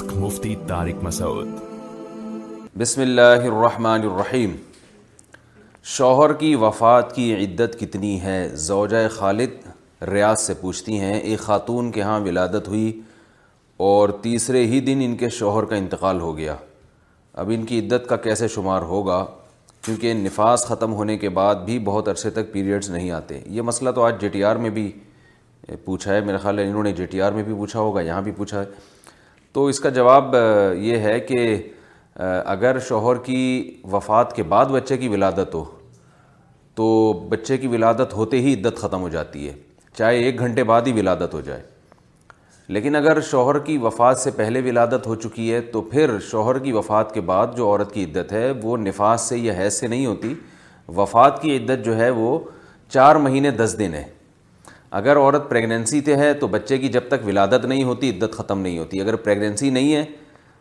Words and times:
Mufti 0.00 0.54
Tariq 0.68 1.02
Masood 1.04 1.48
بسم 2.78 3.00
اللہ 3.00 3.44
الرحمن 3.48 4.02
الرحیم 4.10 4.54
شوہر 5.94 6.32
کی 6.42 6.54
وفات 6.60 7.14
کی 7.14 7.32
عدت 7.34 7.78
کتنی 7.80 8.20
ہے 8.20 8.36
زوجہ 8.66 9.06
خالد 9.16 9.66
ریاض 10.10 10.40
سے 10.42 10.54
پوچھتی 10.60 10.98
ہیں 11.00 11.12
ایک 11.18 11.40
خاتون 11.40 11.90
کے 11.92 12.02
ہاں 12.02 12.18
ولادت 12.26 12.68
ہوئی 12.68 12.90
اور 13.88 14.08
تیسرے 14.22 14.64
ہی 14.66 14.80
دن 14.86 15.00
ان 15.04 15.16
کے 15.16 15.28
شوہر 15.38 15.64
کا 15.72 15.76
انتقال 15.76 16.20
ہو 16.20 16.36
گیا 16.36 16.54
اب 17.42 17.50
ان 17.54 17.64
کی 17.66 17.80
عدت 17.80 18.08
کا 18.08 18.16
کیسے 18.28 18.48
شمار 18.54 18.82
ہوگا 18.94 19.24
کیونکہ 19.84 20.14
نفاس 20.24 20.64
ختم 20.68 20.92
ہونے 21.02 21.18
کے 21.18 21.28
بعد 21.40 21.64
بھی 21.64 21.78
بہت 21.92 22.08
عرصے 22.08 22.30
تک 22.40 22.52
پیریڈز 22.52 22.90
نہیں 22.90 23.10
آتے 23.20 23.40
یہ 23.46 23.62
مسئلہ 23.72 23.90
تو 24.00 24.04
آج 24.04 24.20
جے 24.20 24.28
ٹی 24.38 24.44
آر 24.52 24.56
میں 24.66 24.70
بھی 24.80 24.90
پوچھا 25.84 26.14
ہے 26.14 26.20
میرا 26.24 26.38
خیال 26.38 26.58
ہے 26.58 26.68
انہوں 26.68 26.82
نے 26.82 26.92
جے 26.92 27.06
ٹی 27.06 27.20
آر 27.22 27.32
میں 27.32 27.42
بھی 27.42 27.54
پوچھا 27.58 27.80
ہوگا 27.80 28.00
یہاں 28.00 28.22
بھی 28.22 28.32
پوچھا 28.36 28.60
ہے 28.60 28.64
تو 29.54 29.64
اس 29.66 29.78
کا 29.80 29.88
جواب 29.98 30.34
یہ 30.80 30.98
ہے 31.06 31.18
کہ 31.20 31.40
اگر 32.52 32.78
شوہر 32.88 33.16
کی 33.24 33.40
وفات 33.92 34.34
کے 34.36 34.42
بعد 34.52 34.66
بچے 34.72 34.96
کی 34.96 35.08
ولادت 35.08 35.54
ہو 35.54 35.64
تو 36.74 36.86
بچے 37.28 37.56
کی 37.58 37.66
ولادت 37.68 38.12
ہوتے 38.14 38.40
ہی 38.40 38.54
عدت 38.54 38.78
ختم 38.80 39.00
ہو 39.02 39.08
جاتی 39.16 39.48
ہے 39.48 39.52
چاہے 39.98 40.18
ایک 40.24 40.38
گھنٹے 40.40 40.64
بعد 40.70 40.82
ہی 40.86 40.92
ولادت 41.00 41.34
ہو 41.34 41.40
جائے 41.48 41.62
لیکن 42.74 42.96
اگر 42.96 43.20
شوہر 43.30 43.58
کی 43.64 43.76
وفات 43.78 44.18
سے 44.18 44.30
پہلے 44.36 44.60
ولادت 44.64 45.06
ہو 45.06 45.14
چکی 45.24 45.52
ہے 45.52 45.60
تو 45.72 45.80
پھر 45.90 46.18
شوہر 46.30 46.58
کی 46.58 46.72
وفات 46.72 47.12
کے 47.14 47.20
بعد 47.32 47.56
جو 47.56 47.66
عورت 47.68 47.92
کی 47.94 48.04
عدت 48.04 48.32
ہے 48.32 48.50
وہ 48.62 48.76
نفاس 48.76 49.20
سے 49.28 49.38
یا 49.38 49.54
حیض 49.58 49.72
سے 49.80 49.86
نہیں 49.86 50.06
ہوتی 50.06 50.34
وفات 50.96 51.40
کی 51.42 51.56
عدت 51.56 51.84
جو 51.84 51.96
ہے 51.96 52.10
وہ 52.20 52.38
چار 52.92 53.16
مہینے 53.26 53.50
دس 53.62 53.74
دن 53.78 53.94
ہے 53.94 54.04
اگر 54.98 55.16
عورت 55.16 55.48
پریگنینسی 55.50 56.00
تے 56.06 56.16
ہے 56.16 56.32
تو 56.40 56.46
بچے 56.54 56.76
کی 56.78 56.88
جب 56.94 57.02
تک 57.08 57.24
ولادت 57.26 57.64
نہیں 57.66 57.84
ہوتی 57.84 58.08
عدت 58.10 58.32
ختم 58.36 58.60
نہیں 58.60 58.78
ہوتی 58.78 59.00
اگر 59.00 59.16
پریگنینسی 59.26 59.68
نہیں 59.76 59.94
ہے 59.94 60.04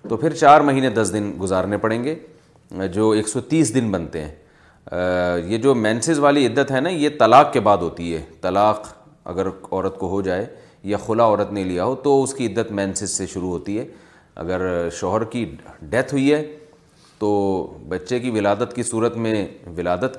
تو 0.09 0.17
پھر 0.17 0.33
چار 0.41 0.61
مہینے 0.69 0.89
دس 0.89 1.09
دن 1.13 1.31
گزارنے 1.41 1.77
پڑیں 1.77 2.03
گے 2.03 2.15
جو 2.93 3.09
ایک 3.09 3.27
سو 3.27 3.41
تیس 3.49 3.73
دن 3.75 3.89
بنتے 3.91 4.21
ہیں 4.25 4.99
یہ 5.47 5.57
جو 5.63 5.73
مینسز 5.75 6.19
والی 6.19 6.45
عدت 6.47 6.71
ہے 6.71 6.79
نا 6.81 6.89
یہ 6.89 7.09
طلاق 7.19 7.51
کے 7.53 7.59
بعد 7.67 7.77
ہوتی 7.81 8.13
ہے 8.13 8.21
طلاق 8.41 8.87
اگر 9.33 9.47
عورت 9.71 9.97
کو 9.99 10.09
ہو 10.09 10.21
جائے 10.29 10.45
یا 10.93 10.97
خلا 11.05 11.23
عورت 11.25 11.51
نے 11.53 11.63
لیا 11.63 11.85
ہو 11.85 11.95
تو 12.03 12.21
اس 12.23 12.33
کی 12.33 12.47
عدت 12.47 12.71
مینسز 12.81 13.17
سے 13.17 13.27
شروع 13.33 13.49
ہوتی 13.49 13.77
ہے 13.79 13.85
اگر 14.45 14.61
شوہر 14.99 15.23
کی 15.35 15.45
ڈیتھ 15.89 16.13
ہوئی 16.13 16.31
ہے 16.33 16.43
تو 17.19 17.33
بچے 17.89 18.19
کی 18.19 18.29
ولادت 18.39 18.73
کی 18.75 18.83
صورت 18.83 19.17
میں 19.25 19.45
ولادت 19.77 20.17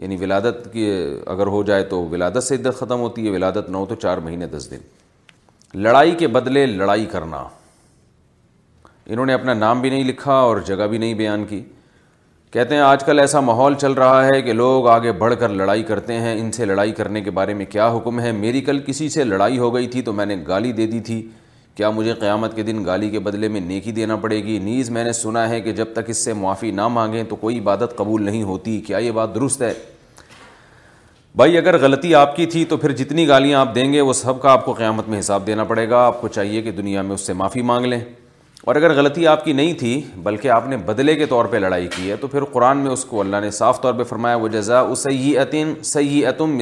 یعنی 0.00 0.16
ولادت 0.20 0.72
کی 0.72 0.84
اگر 1.32 1.46
ہو 1.54 1.62
جائے 1.70 1.82
تو 1.88 2.02
ولادت 2.10 2.42
سے 2.44 2.54
عدت 2.56 2.78
ختم 2.78 3.00
ہوتی 3.00 3.24
ہے 3.26 3.30
ولادت 3.30 3.68
نہ 3.70 3.76
ہو 3.76 3.86
تو 3.86 3.94
چار 3.94 4.18
مہینے 4.28 4.46
دس 4.56 4.70
دن 4.70 4.78
لڑائی 5.82 6.14
کے 6.18 6.28
بدلے 6.36 6.64
لڑائی 6.66 7.04
کرنا 7.10 7.42
انہوں 9.06 9.26
نے 9.26 9.32
اپنا 9.34 9.54
نام 9.54 9.80
بھی 9.80 9.90
نہیں 9.90 10.04
لکھا 10.04 10.32
اور 10.46 10.56
جگہ 10.66 10.86
بھی 10.90 10.98
نہیں 10.98 11.14
بیان 11.14 11.44
کی 11.48 11.62
کہتے 12.52 12.74
ہیں 12.74 12.82
آج 12.82 13.04
کل 13.04 13.18
ایسا 13.20 13.40
ماحول 13.40 13.74
چل 13.80 13.92
رہا 14.02 14.24
ہے 14.26 14.40
کہ 14.42 14.52
لوگ 14.52 14.86
آگے 14.88 15.12
بڑھ 15.18 15.34
کر 15.40 15.48
لڑائی 15.58 15.82
کرتے 15.90 16.14
ہیں 16.20 16.34
ان 16.40 16.50
سے 16.52 16.64
لڑائی 16.66 16.92
کرنے 17.00 17.20
کے 17.22 17.30
بارے 17.36 17.54
میں 17.54 17.66
کیا 17.74 17.88
حکم 17.96 18.20
ہے 18.20 18.32
میری 18.38 18.60
کل 18.70 18.78
کسی 18.86 19.08
سے 19.16 19.24
لڑائی 19.24 19.58
ہو 19.58 19.74
گئی 19.74 19.86
تھی 19.88 20.02
تو 20.08 20.12
میں 20.20 20.26
نے 20.26 20.36
گالی 20.46 20.72
دے 20.80 20.86
دی 20.94 21.00
تھی 21.10 21.22
کیا 21.80 21.88
مجھے 21.90 22.12
قیامت 22.20 22.54
کے 22.56 22.62
دن 22.62 22.84
گالی 22.84 23.08
کے 23.10 23.18
بدلے 23.26 23.48
میں 23.48 23.60
نیکی 23.60 23.92
دینا 23.98 24.16
پڑے 24.22 24.36
گی 24.44 24.56
نیز 24.62 24.88
میں 24.94 25.02
نے 25.04 25.12
سنا 25.12 25.48
ہے 25.48 25.60
کہ 25.60 25.72
جب 25.74 25.92
تک 25.92 26.08
اس 26.10 26.16
سے 26.24 26.32
معافی 26.40 26.70
نہ 26.70 26.88
مانگیں 26.96 27.22
تو 27.28 27.36
کوئی 27.36 27.58
عبادت 27.58 27.94
قبول 27.96 28.22
نہیں 28.22 28.42
ہوتی 28.48 28.76
کیا 28.86 28.98
یہ 28.98 29.10
بات 29.18 29.34
درست 29.34 29.62
ہے 29.62 29.72
بھائی 31.36 31.56
اگر 31.58 31.78
غلطی 31.82 32.14
آپ 32.14 32.34
کی 32.36 32.46
تھی 32.54 32.64
تو 32.72 32.76
پھر 32.76 32.92
جتنی 32.96 33.26
گالیاں 33.28 33.60
آپ 33.60 33.74
دیں 33.74 33.92
گے 33.92 34.00
وہ 34.00 34.12
سب 34.18 34.40
کا 34.42 34.50
آپ 34.52 34.64
کو 34.64 34.72
قیامت 34.82 35.08
میں 35.08 35.18
حساب 35.20 35.46
دینا 35.46 35.64
پڑے 35.72 35.88
گا 35.90 36.04
آپ 36.06 36.20
کو 36.20 36.28
چاہیے 36.34 36.62
کہ 36.62 36.70
دنیا 36.82 37.02
میں 37.02 37.14
اس 37.14 37.20
سے 37.26 37.32
معافی 37.40 37.62
مانگ 37.70 37.86
لیں 37.86 38.00
اور 38.64 38.76
اگر 38.76 38.94
غلطی 38.96 39.26
آپ 39.26 39.44
کی 39.44 39.52
نہیں 39.52 39.72
تھی 39.78 40.00
بلکہ 40.22 40.50
آپ 40.58 40.66
نے 40.68 40.76
بدلے 40.92 41.14
کے 41.16 41.26
طور 41.32 41.44
پہ 41.50 41.56
لڑائی 41.64 41.88
کی 41.96 42.10
ہے 42.10 42.16
تو 42.20 42.26
پھر 42.36 42.44
قرآن 42.52 42.78
میں 42.78 42.90
اس 42.90 43.04
کو 43.14 43.20
اللہ 43.20 43.40
نے 43.44 43.50
صاف 43.62 43.80
طور 43.82 43.94
پہ 43.98 44.04
فرمایا 44.12 44.36
وہ 44.44 44.48
جزا 44.58 44.80
وہ 44.82 44.94
صحیح 45.06 45.40
عطین 45.42 45.74
عتم 46.28 46.60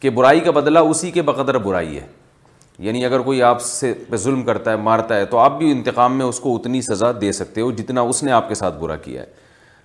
کہ 0.00 0.10
برائی 0.10 0.40
کا 0.40 0.50
بدلہ 0.50 0.78
اسی 0.92 1.10
کے 1.16 1.22
بقدر 1.22 1.56
برائی 1.68 1.96
ہے 1.98 2.06
یعنی 2.78 3.04
اگر 3.04 3.20
کوئی 3.22 3.42
آپ 3.42 3.60
سے 3.62 3.92
پہ 4.10 4.16
ظلم 4.16 4.42
کرتا 4.44 4.70
ہے 4.70 4.76
مارتا 4.76 5.16
ہے 5.16 5.24
تو 5.30 5.38
آپ 5.38 5.58
بھی 5.58 5.70
انتقام 5.70 6.16
میں 6.18 6.26
اس 6.26 6.38
کو 6.40 6.54
اتنی 6.56 6.80
سزا 6.82 7.10
دے 7.20 7.32
سکتے 7.32 7.60
ہو 7.60 7.70
جتنا 7.76 8.00
اس 8.00 8.22
نے 8.22 8.32
آپ 8.32 8.48
کے 8.48 8.54
ساتھ 8.54 8.78
برا 8.78 8.96
کیا 8.96 9.22
ہے 9.22 9.26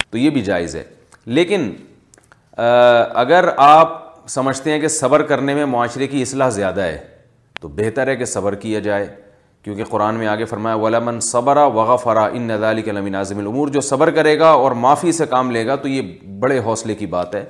تو 0.10 0.18
یہ 0.18 0.30
بھی 0.30 0.42
جائز 0.42 0.75
ہے 0.75 0.84
لیکن 1.25 1.72
اگر 3.24 3.50
آپ 3.57 4.04
سمجھتے 4.30 4.72
ہیں 4.72 4.80
کہ 4.80 4.88
صبر 4.88 5.22
کرنے 5.28 5.54
میں 5.56 5.66
معاشرے 5.66 6.07
کی 6.07 6.22
اصلاح 6.22 6.50
زیادہ 6.50 6.81
ہے 6.81 6.98
تو 7.62 7.68
بہتر 7.75 8.07
ہے 8.07 8.16
کہ 8.16 8.25
صبر 8.25 8.56
کیا 8.63 8.80
جائے 8.80 9.07
کیونکہ 9.63 9.83
قرآن 9.90 10.16
میں 10.16 10.28
آگے 10.28 10.45
فرمایا 10.45 10.75
ولامن 10.75 11.19
صبر 11.22 11.57
وغ 11.75 11.95
فرا 12.04 12.24
ان 12.33 12.42
ندا 12.48 12.69
علی 12.72 12.81
قلم 12.81 13.07
ناظم 13.12 13.38
العمور 13.40 13.68
جو 13.69 13.81
صبر 13.81 14.10
کرے 14.16 14.38
گا 14.40 14.50
اور 14.50 14.72
معافی 14.83 15.12
سے 15.12 15.25
کام 15.30 15.51
لے 15.51 15.66
گا 15.68 15.75
تو 15.75 15.88
یہ 15.88 16.13
بڑے 16.40 16.60
حوصلے 16.66 16.95
کی 16.95 17.06
بات 17.16 17.36
ہے 17.36 17.44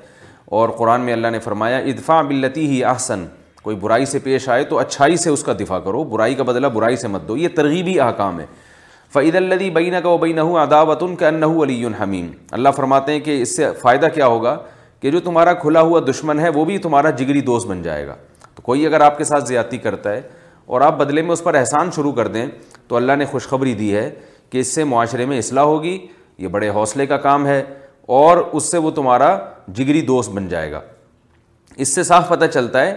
اور 0.58 0.70
قرآن 0.78 1.02
میں 1.02 1.14
اللہ 1.14 1.28
نے 1.32 1.40
فرمایا 1.40 1.78
اطفا 1.78 2.22
بلتی 2.30 2.68
ہی 2.70 2.84
احسن 2.84 3.26
کوئی 3.68 3.76
برائی 3.80 4.06
سے 4.06 4.20
پیش 4.24 4.48
آئے 4.50 4.64
تو 4.64 4.78
اچھائی 4.80 5.16
سے 5.18 5.30
اس 5.30 5.42
کا 5.44 5.54
دفاع 5.60 5.78
کرو 5.86 6.04
برائی 6.12 6.36
کا 6.36 6.44
بدلہ 6.50 6.68
برائی 6.74 6.96
سے 6.98 7.08
مت 7.08 7.22
دو 7.28 7.36
یہ 7.38 7.48
ترغیبی 7.56 8.00
احکام 8.00 8.40
ہے 8.40 8.46
فعید 9.14 9.36
الدی 9.36 9.70
العلی 9.76 10.22
بین 10.22 10.38
اداوت 10.60 11.02
ان 11.04 11.16
کا 11.24 11.28
انہ 11.28 11.46
علی 11.64 11.84
حمیم 12.02 12.28
اللہ 12.58 12.70
فرماتے 12.76 13.12
ہیں 13.14 13.20
کہ 13.26 13.42
اس 13.42 13.56
سے 13.56 13.72
فائدہ 13.82 14.08
کیا 14.16 14.26
ہوگا 14.36 14.56
کہ 15.00 15.12
جو 15.12 15.20
تمہارا 15.26 15.54
کھلا 15.64 15.82
ہوا 15.82 16.00
دشمن 16.10 16.40
ہے 16.40 16.50
وہ 16.56 16.64
بھی 16.66 16.78
تمہارا 16.86 17.10
جگری 17.22 17.42
دوست 17.50 17.68
بن 17.68 17.82
جائے 17.84 18.06
گا 18.08 18.16
تو 18.56 18.62
کوئی 18.62 18.86
اگر 18.88 19.02
آپ 19.10 19.18
کے 19.18 19.24
ساتھ 19.32 19.48
زیادتی 19.48 19.78
کرتا 19.88 20.14
ہے 20.14 20.22
اور 20.68 20.82
آپ 20.88 20.98
بدلے 21.00 21.22
میں 21.22 21.32
اس 21.34 21.44
پر 21.44 21.54
احسان 21.62 21.90
شروع 21.96 22.12
کر 22.20 22.28
دیں 22.38 22.46
تو 22.88 22.96
اللہ 22.98 23.16
نے 23.20 23.26
خوشخبری 23.32 23.74
دی 23.84 23.94
ہے 23.96 24.10
کہ 24.50 24.58
اس 24.60 24.74
سے 24.76 24.84
معاشرے 24.94 25.26
میں 25.26 25.38
اصلاح 25.40 25.64
ہوگی 25.72 25.98
یہ 26.38 26.48
بڑے 26.56 26.70
حوصلے 26.80 27.06
کا 27.08 27.18
کام 27.28 27.48
ہے 27.48 27.62
اور 28.22 28.38
اس 28.52 28.72
سے 28.72 28.78
وہ 28.88 28.92
تمہارا 29.02 29.36
جگری 29.78 30.02
دوست 30.14 30.32
بن 30.38 30.48
جائے 30.48 30.72
گا 30.72 30.82
اس 31.86 31.96
سے 31.96 32.04
صاف 32.14 32.28
پتہ 32.30 32.46
چلتا 32.54 32.86
ہے 32.86 32.94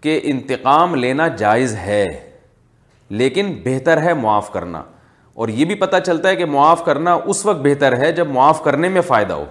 کہ 0.00 0.20
انتقام 0.24 0.94
لینا 0.94 1.26
جائز 1.38 1.74
ہے 1.84 2.04
لیکن 3.20 3.52
بہتر 3.64 4.02
ہے 4.02 4.12
معاف 4.14 4.50
کرنا 4.52 4.82
اور 5.40 5.48
یہ 5.48 5.64
بھی 5.64 5.74
پتہ 5.80 5.96
چلتا 6.06 6.28
ہے 6.28 6.36
کہ 6.36 6.44
معاف 6.52 6.84
کرنا 6.84 7.16
اس 7.34 7.44
وقت 7.46 7.58
بہتر 7.62 7.96
ہے 7.98 8.10
جب 8.12 8.28
معاف 8.32 8.62
کرنے 8.64 8.88
میں 8.96 9.00
فائدہ 9.06 9.32
ہو 9.34 9.44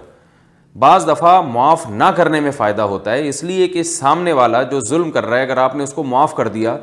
بعض 0.78 1.06
دفعہ 1.08 1.40
معاف 1.42 1.86
نہ 1.90 2.04
کرنے 2.16 2.40
میں 2.40 2.50
فائدہ 2.56 2.82
ہوتا 2.92 3.12
ہے 3.12 3.28
اس 3.28 3.42
لیے 3.44 3.66
کہ 3.68 3.82
سامنے 3.92 4.32
والا 4.40 4.62
جو 4.72 4.80
ظلم 4.88 5.10
کر 5.10 5.26
رہا 5.26 5.36
ہے 5.38 5.42
اگر 5.42 5.56
آپ 5.58 5.74
نے 5.76 5.84
اس 5.84 5.92
کو 5.92 6.02
معاف 6.04 6.34
کر 6.34 6.48
دیا 6.58 6.76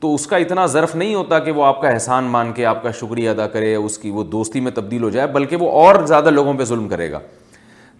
تو 0.00 0.14
اس 0.14 0.26
کا 0.26 0.36
اتنا 0.36 0.64
ظرف 0.66 0.94
نہیں 0.96 1.14
ہوتا 1.14 1.38
کہ 1.44 1.52
وہ 1.58 1.64
آپ 1.64 1.80
کا 1.80 1.88
احسان 1.88 2.24
مان 2.30 2.52
کے 2.52 2.64
آپ 2.66 2.82
کا 2.82 2.90
شکریہ 3.00 3.30
ادا 3.30 3.46
کرے 3.48 3.74
اس 3.74 3.98
کی 3.98 4.10
وہ 4.10 4.24
دوستی 4.32 4.60
میں 4.60 4.70
تبدیل 4.74 5.02
ہو 5.02 5.10
جائے 5.10 5.26
بلکہ 5.32 5.56
وہ 5.60 5.70
اور 5.86 6.04
زیادہ 6.06 6.30
لوگوں 6.30 6.54
پہ 6.58 6.64
ظلم 6.64 6.88
کرے 6.88 7.10
گا 7.12 7.20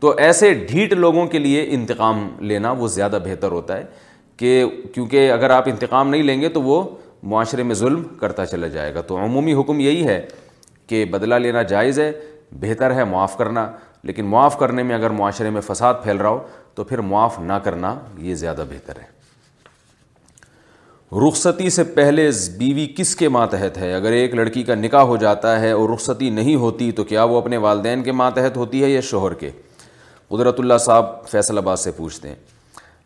تو 0.00 0.14
ایسے 0.18 0.52
ڈھیٹ 0.70 0.92
لوگوں 0.92 1.26
کے 1.26 1.38
لیے 1.38 1.64
انتقام 1.74 2.28
لینا 2.48 2.70
وہ 2.78 2.88
زیادہ 2.94 3.18
بہتر 3.24 3.50
ہوتا 3.52 3.76
ہے 3.78 3.84
کہ 4.36 4.64
کیونکہ 4.94 5.32
اگر 5.32 5.50
آپ 5.50 5.68
انتقام 5.68 6.08
نہیں 6.10 6.22
لیں 6.22 6.40
گے 6.40 6.48
تو 6.56 6.62
وہ 6.62 6.82
معاشرے 7.32 7.62
میں 7.62 7.74
ظلم 7.74 8.02
کرتا 8.20 8.46
چلا 8.46 8.66
جائے 8.68 8.94
گا 8.94 9.00
تو 9.08 9.16
عمومی 9.24 9.54
حکم 9.60 9.80
یہی 9.80 10.06
ہے 10.06 10.20
کہ 10.86 11.04
بدلہ 11.10 11.34
لینا 11.44 11.62
جائز 11.74 11.98
ہے 12.00 12.10
بہتر 12.60 12.94
ہے 12.94 13.04
معاف 13.12 13.36
کرنا 13.36 13.70
لیکن 14.08 14.24
معاف 14.30 14.58
کرنے 14.58 14.82
میں 14.82 14.94
اگر 14.94 15.10
معاشرے 15.18 15.50
میں 15.50 15.60
فساد 15.66 15.94
پھیل 16.02 16.16
رہا 16.16 16.28
ہو 16.28 16.38
تو 16.74 16.84
پھر 16.84 16.98
معاف 17.12 17.38
نہ 17.40 17.52
کرنا 17.64 17.94
یہ 18.18 18.34
زیادہ 18.42 18.64
بہتر 18.70 18.98
ہے 19.02 19.12
رخصتی 21.26 21.70
سے 21.70 21.84
پہلے 21.98 22.28
بیوی 22.58 22.86
کس 22.96 23.14
کے 23.16 23.28
ماتحت 23.28 23.76
ہے 23.78 23.92
اگر 23.94 24.12
ایک 24.12 24.34
لڑکی 24.34 24.62
کا 24.70 24.74
نکاح 24.74 25.02
ہو 25.10 25.16
جاتا 25.16 25.58
ہے 25.60 25.70
اور 25.72 25.88
رخصتی 25.90 26.30
نہیں 26.40 26.54
ہوتی 26.64 26.90
تو 27.00 27.04
کیا 27.12 27.24
وہ 27.32 27.36
اپنے 27.38 27.56
والدین 27.66 28.02
کے 28.02 28.12
ماتحت 28.22 28.56
ہوتی 28.56 28.82
ہے 28.84 28.90
یا 28.90 29.00
شوہر 29.10 29.34
کے 29.42 29.50
قدرت 30.28 30.60
اللہ 30.60 30.78
صاحب 30.84 31.12
فیصل 31.30 31.58
آباد 31.58 31.76
سے 31.76 31.90
پوچھتے 31.96 32.28
ہیں 32.28 32.34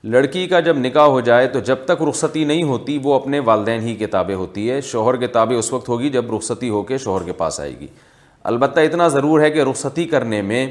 لڑکی 0.04 0.46
کا 0.48 0.58
جب 0.60 0.76
نکاح 0.78 1.04
ہو 1.06 1.20
جائے 1.20 1.46
تو 1.52 1.58
جب 1.68 1.76
تک 1.84 2.02
رخصتی 2.08 2.44
نہیں 2.44 2.62
ہوتی 2.62 2.98
وہ 3.02 3.14
اپنے 3.14 3.38
والدین 3.44 3.80
ہی 3.82 3.94
کتابیں 4.00 4.34
ہوتی 4.34 4.70
ہے 4.70 4.80
شوہر 4.90 5.16
کتابیں 5.26 5.56
اس 5.56 5.72
وقت 5.72 5.88
ہوگی 5.88 6.08
جب 6.16 6.34
رخصتی 6.34 6.68
ہو 6.70 6.82
کے 6.90 6.98
شوہر 6.98 7.22
کے 7.26 7.32
پاس 7.38 7.58
آئے 7.60 7.72
گی 7.80 7.86
البتہ 8.50 8.80
اتنا 8.80 9.08
ضرور 9.14 9.40
ہے 9.40 9.50
کہ 9.50 9.62
رخصتی 9.70 10.04
کرنے 10.08 10.40
میں 10.50 10.66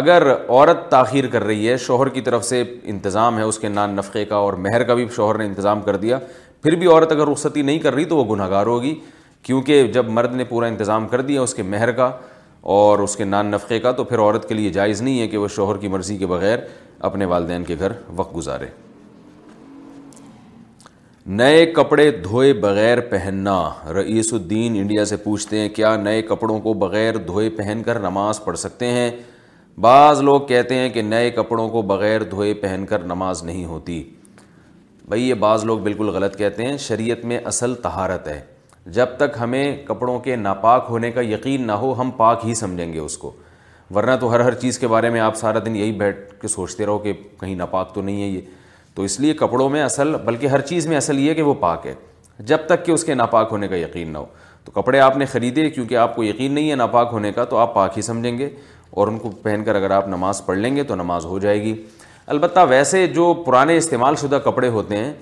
اگر 0.00 0.26
عورت 0.32 0.90
تاخیر 0.90 1.26
کر 1.32 1.44
رہی 1.44 1.68
ہے 1.68 1.76
شوہر 1.86 2.08
کی 2.14 2.20
طرف 2.20 2.44
سے 2.44 2.62
انتظام 2.92 3.38
ہے 3.38 3.42
اس 3.42 3.58
کے 3.58 3.68
نان 3.68 3.94
نفقے 3.96 4.24
کا 4.32 4.36
اور 4.46 4.52
مہر 4.66 4.82
کا 4.84 4.94
بھی 4.94 5.06
شوہر 5.16 5.38
نے 5.38 5.44
انتظام 5.46 5.82
کر 5.82 5.96
دیا 6.06 6.18
پھر 6.62 6.74
بھی 6.76 6.86
عورت 6.86 7.12
اگر 7.12 7.28
رخصتی 7.30 7.62
نہیں 7.62 7.78
کر 7.78 7.94
رہی 7.94 8.04
تو 8.12 8.16
وہ 8.16 8.24
گناہ 8.34 8.50
گار 8.50 8.66
ہوگی 8.66 8.94
کیونکہ 9.42 9.86
جب 9.92 10.08
مرد 10.10 10.34
نے 10.34 10.44
پورا 10.44 10.66
انتظام 10.66 11.08
کر 11.08 11.20
دیا 11.30 11.42
اس 11.42 11.54
کے 11.54 11.62
مہر 11.62 11.90
کا 12.00 12.10
اور 12.76 12.98
اس 12.98 13.14
کے 13.16 13.24
نان 13.24 13.46
نفقے 13.50 13.78
کا 13.80 13.90
تو 13.92 14.04
پھر 14.04 14.18
عورت 14.18 14.48
کے 14.48 14.54
لیے 14.54 14.70
جائز 14.72 15.00
نہیں 15.02 15.20
ہے 15.20 15.26
کہ 15.28 15.38
وہ 15.38 15.48
شوہر 15.54 15.76
کی 15.80 15.88
مرضی 15.88 16.16
کے 16.18 16.26
بغیر 16.26 16.58
اپنے 17.08 17.24
والدین 17.24 17.64
کے 17.64 17.76
گھر 17.78 17.92
وقت 18.16 18.36
گزارے 18.36 18.66
نئے 21.40 21.64
کپڑے 21.72 22.10
دھوئے 22.24 22.52
بغیر 22.60 23.00
پہننا 23.10 23.58
رئیس 23.94 24.32
الدین 24.34 24.76
انڈیا 24.78 25.04
سے 25.04 25.16
پوچھتے 25.24 25.58
ہیں 25.60 25.68
کیا 25.76 25.94
نئے 26.02 26.22
کپڑوں 26.28 26.58
کو 26.60 26.72
بغیر 26.84 27.16
دھوئے 27.26 27.48
پہن 27.56 27.82
کر 27.86 27.98
نماز 28.00 28.42
پڑھ 28.44 28.58
سکتے 28.58 28.86
ہیں 28.92 29.10
بعض 29.80 30.20
لوگ 30.22 30.40
کہتے 30.46 30.74
ہیں 30.74 30.88
کہ 30.90 31.02
نئے 31.02 31.30
کپڑوں 31.30 31.68
کو 31.70 31.82
بغیر 31.90 32.22
دھوئے 32.30 32.52
پہن 32.62 32.84
کر 32.88 33.04
نماز 33.06 33.42
نہیں 33.44 33.64
ہوتی 33.64 34.02
بھائی 35.08 35.28
یہ 35.28 35.34
بعض 35.42 35.64
لوگ 35.64 35.78
بالکل 35.82 36.08
غلط 36.14 36.36
کہتے 36.36 36.64
ہیں 36.66 36.76
شریعت 36.78 37.24
میں 37.24 37.38
اصل 37.52 37.74
طہارت 37.82 38.26
ہے 38.28 38.40
جب 38.94 39.06
تک 39.18 39.36
ہمیں 39.40 39.74
کپڑوں 39.86 40.18
کے 40.20 40.36
ناپاک 40.36 40.86
ہونے 40.88 41.10
کا 41.12 41.20
یقین 41.24 41.66
نہ 41.66 41.72
ہو 41.80 41.92
ہم 42.00 42.10
پاک 42.16 42.44
ہی 42.46 42.54
سمجھیں 42.54 42.92
گے 42.92 42.98
اس 42.98 43.16
کو 43.18 43.32
ورنہ 43.94 44.10
تو 44.20 44.30
ہر 44.34 44.40
ہر 44.40 44.54
چیز 44.60 44.78
کے 44.78 44.86
بارے 44.88 45.10
میں 45.10 45.20
آپ 45.20 45.36
سارا 45.36 45.58
دن 45.66 45.76
یہی 45.76 45.92
بیٹھ 45.98 46.32
کے 46.40 46.48
سوچتے 46.48 46.86
رہو 46.86 46.98
کہ 46.98 47.12
کہیں 47.40 47.54
ناپاک 47.56 47.92
تو 47.94 48.02
نہیں 48.02 48.22
ہے 48.22 48.26
یہ 48.26 48.40
تو 48.94 49.02
اس 49.02 49.18
لیے 49.20 49.34
کپڑوں 49.40 49.68
میں 49.70 49.82
اصل 49.82 50.14
بلکہ 50.24 50.46
ہر 50.48 50.60
چیز 50.70 50.86
میں 50.86 50.96
اصل 50.96 51.18
یہ 51.18 51.28
ہے 51.30 51.34
کہ 51.34 51.42
وہ 51.42 51.54
پاک 51.60 51.86
ہے 51.86 51.94
جب 52.52 52.66
تک 52.66 52.84
کہ 52.86 52.92
اس 52.92 53.04
کے 53.04 53.14
ناپاک 53.14 53.48
ہونے 53.52 53.68
کا 53.68 53.76
یقین 53.76 54.12
نہ 54.12 54.18
ہو 54.18 54.24
تو 54.64 54.72
کپڑے 54.80 55.00
آپ 55.00 55.16
نے 55.16 55.24
خریدے 55.32 55.68
کیونکہ 55.70 55.96
آپ 55.96 56.16
کو 56.16 56.24
یقین 56.24 56.52
نہیں 56.54 56.70
ہے 56.70 56.74
ناپاک 56.76 57.08
ہونے 57.12 57.32
کا 57.32 57.44
تو 57.52 57.56
آپ 57.58 57.74
پاک 57.74 57.96
ہی 57.96 58.02
سمجھیں 58.02 58.38
گے 58.38 58.48
اور 58.90 59.08
ان 59.08 59.18
کو 59.18 59.30
پہن 59.42 59.64
کر 59.64 59.74
اگر 59.74 59.90
آپ 59.90 60.08
نماز 60.08 60.44
پڑھ 60.46 60.58
لیں 60.58 60.74
گے 60.76 60.82
تو 60.84 60.94
نماز 60.94 61.24
ہو 61.26 61.38
جائے 61.38 61.62
گی 61.62 61.74
البتہ 62.26 62.60
ویسے 62.68 63.06
جو 63.14 63.32
پرانے 63.46 63.76
استعمال 63.76 64.16
شدہ 64.22 64.38
کپڑے 64.44 64.68
ہوتے 64.78 64.96
ہیں 64.96 65.12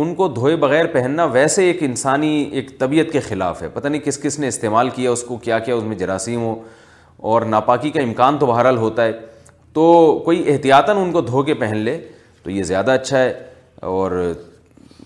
ان 0.00 0.14
کو 0.14 0.26
دھوئے 0.34 0.54
بغیر 0.56 0.86
پہننا 0.92 1.24
ویسے 1.32 1.64
ایک 1.66 1.82
انسانی 1.82 2.28
ایک 2.58 2.70
طبیعت 2.78 3.10
کے 3.12 3.20
خلاف 3.20 3.60
ہے 3.62 3.68
پتہ 3.72 3.88
نہیں 3.88 4.00
کس 4.04 4.18
کس 4.22 4.38
نے 4.40 4.48
استعمال 4.48 4.90
کیا 4.90 5.10
اس 5.10 5.22
کو 5.28 5.36
کیا 5.38 5.58
کیا 5.58 5.74
اس 5.74 5.82
میں 5.84 5.96
جراثیم 5.98 6.40
ہو 6.42 6.54
اور 7.30 7.42
ناپاکی 7.54 7.90
کا 7.96 8.00
امکان 8.00 8.38
تو 8.38 8.46
بہرحال 8.46 8.76
ہوتا 8.76 9.04
ہے 9.04 9.12
تو 9.72 9.82
کوئی 10.24 10.42
احتیاطاً 10.52 10.96
ان 11.02 11.12
کو 11.12 11.20
دھو 11.20 11.42
کے 11.50 11.54
پہن 11.64 11.76
لے 11.88 11.96
تو 12.42 12.50
یہ 12.50 12.62
زیادہ 12.70 12.90
اچھا 12.90 13.18
ہے 13.18 13.32
اور 13.88 14.12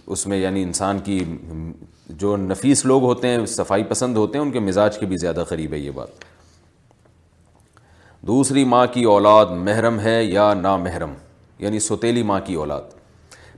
اس 0.06 0.26
میں 0.26 0.38
یعنی 0.38 0.62
انسان 0.62 0.98
کی 1.04 1.18
جو 2.22 2.36
نفیس 2.36 2.84
لوگ 2.86 3.02
ہوتے 3.04 3.28
ہیں 3.28 3.44
صفائی 3.56 3.84
پسند 3.88 4.16
ہوتے 4.16 4.38
ہیں 4.38 4.44
ان 4.44 4.50
کے 4.52 4.58
مزاج 4.70 4.98
کے 4.98 5.06
بھی 5.06 5.16
زیادہ 5.26 5.44
قریب 5.48 5.72
ہے 5.72 5.78
یہ 5.78 5.90
بات 5.94 6.24
دوسری 8.26 8.64
ماں 8.74 8.86
کی 8.92 9.02
اولاد 9.16 9.46
محرم 9.64 10.00
ہے 10.00 10.22
یا 10.24 10.52
نا 10.60 10.76
محرم 10.88 11.12
یعنی 11.64 11.78
سوتیلی 11.80 12.22
ماں 12.32 12.40
کی 12.44 12.54
اولاد 12.62 12.95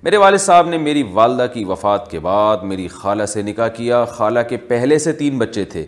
میرے 0.03 0.17
والد 0.17 0.39
صاحب 0.39 0.69
نے 0.69 0.79
میری 0.79 1.03
والدہ 1.13 1.47
کی 1.53 1.65
وفات 1.69 2.11
کے 2.11 2.19
بعد 2.25 2.57
میری 2.65 2.87
خالہ 2.89 3.25
سے 3.27 3.43
نکاح 3.43 3.69
کیا 3.77 4.05
خالہ 4.17 4.41
کے 4.49 4.57
پہلے 4.67 4.99
سے 4.99 5.13
تین 5.23 5.39
بچے 5.39 5.65
تھے 5.73 5.85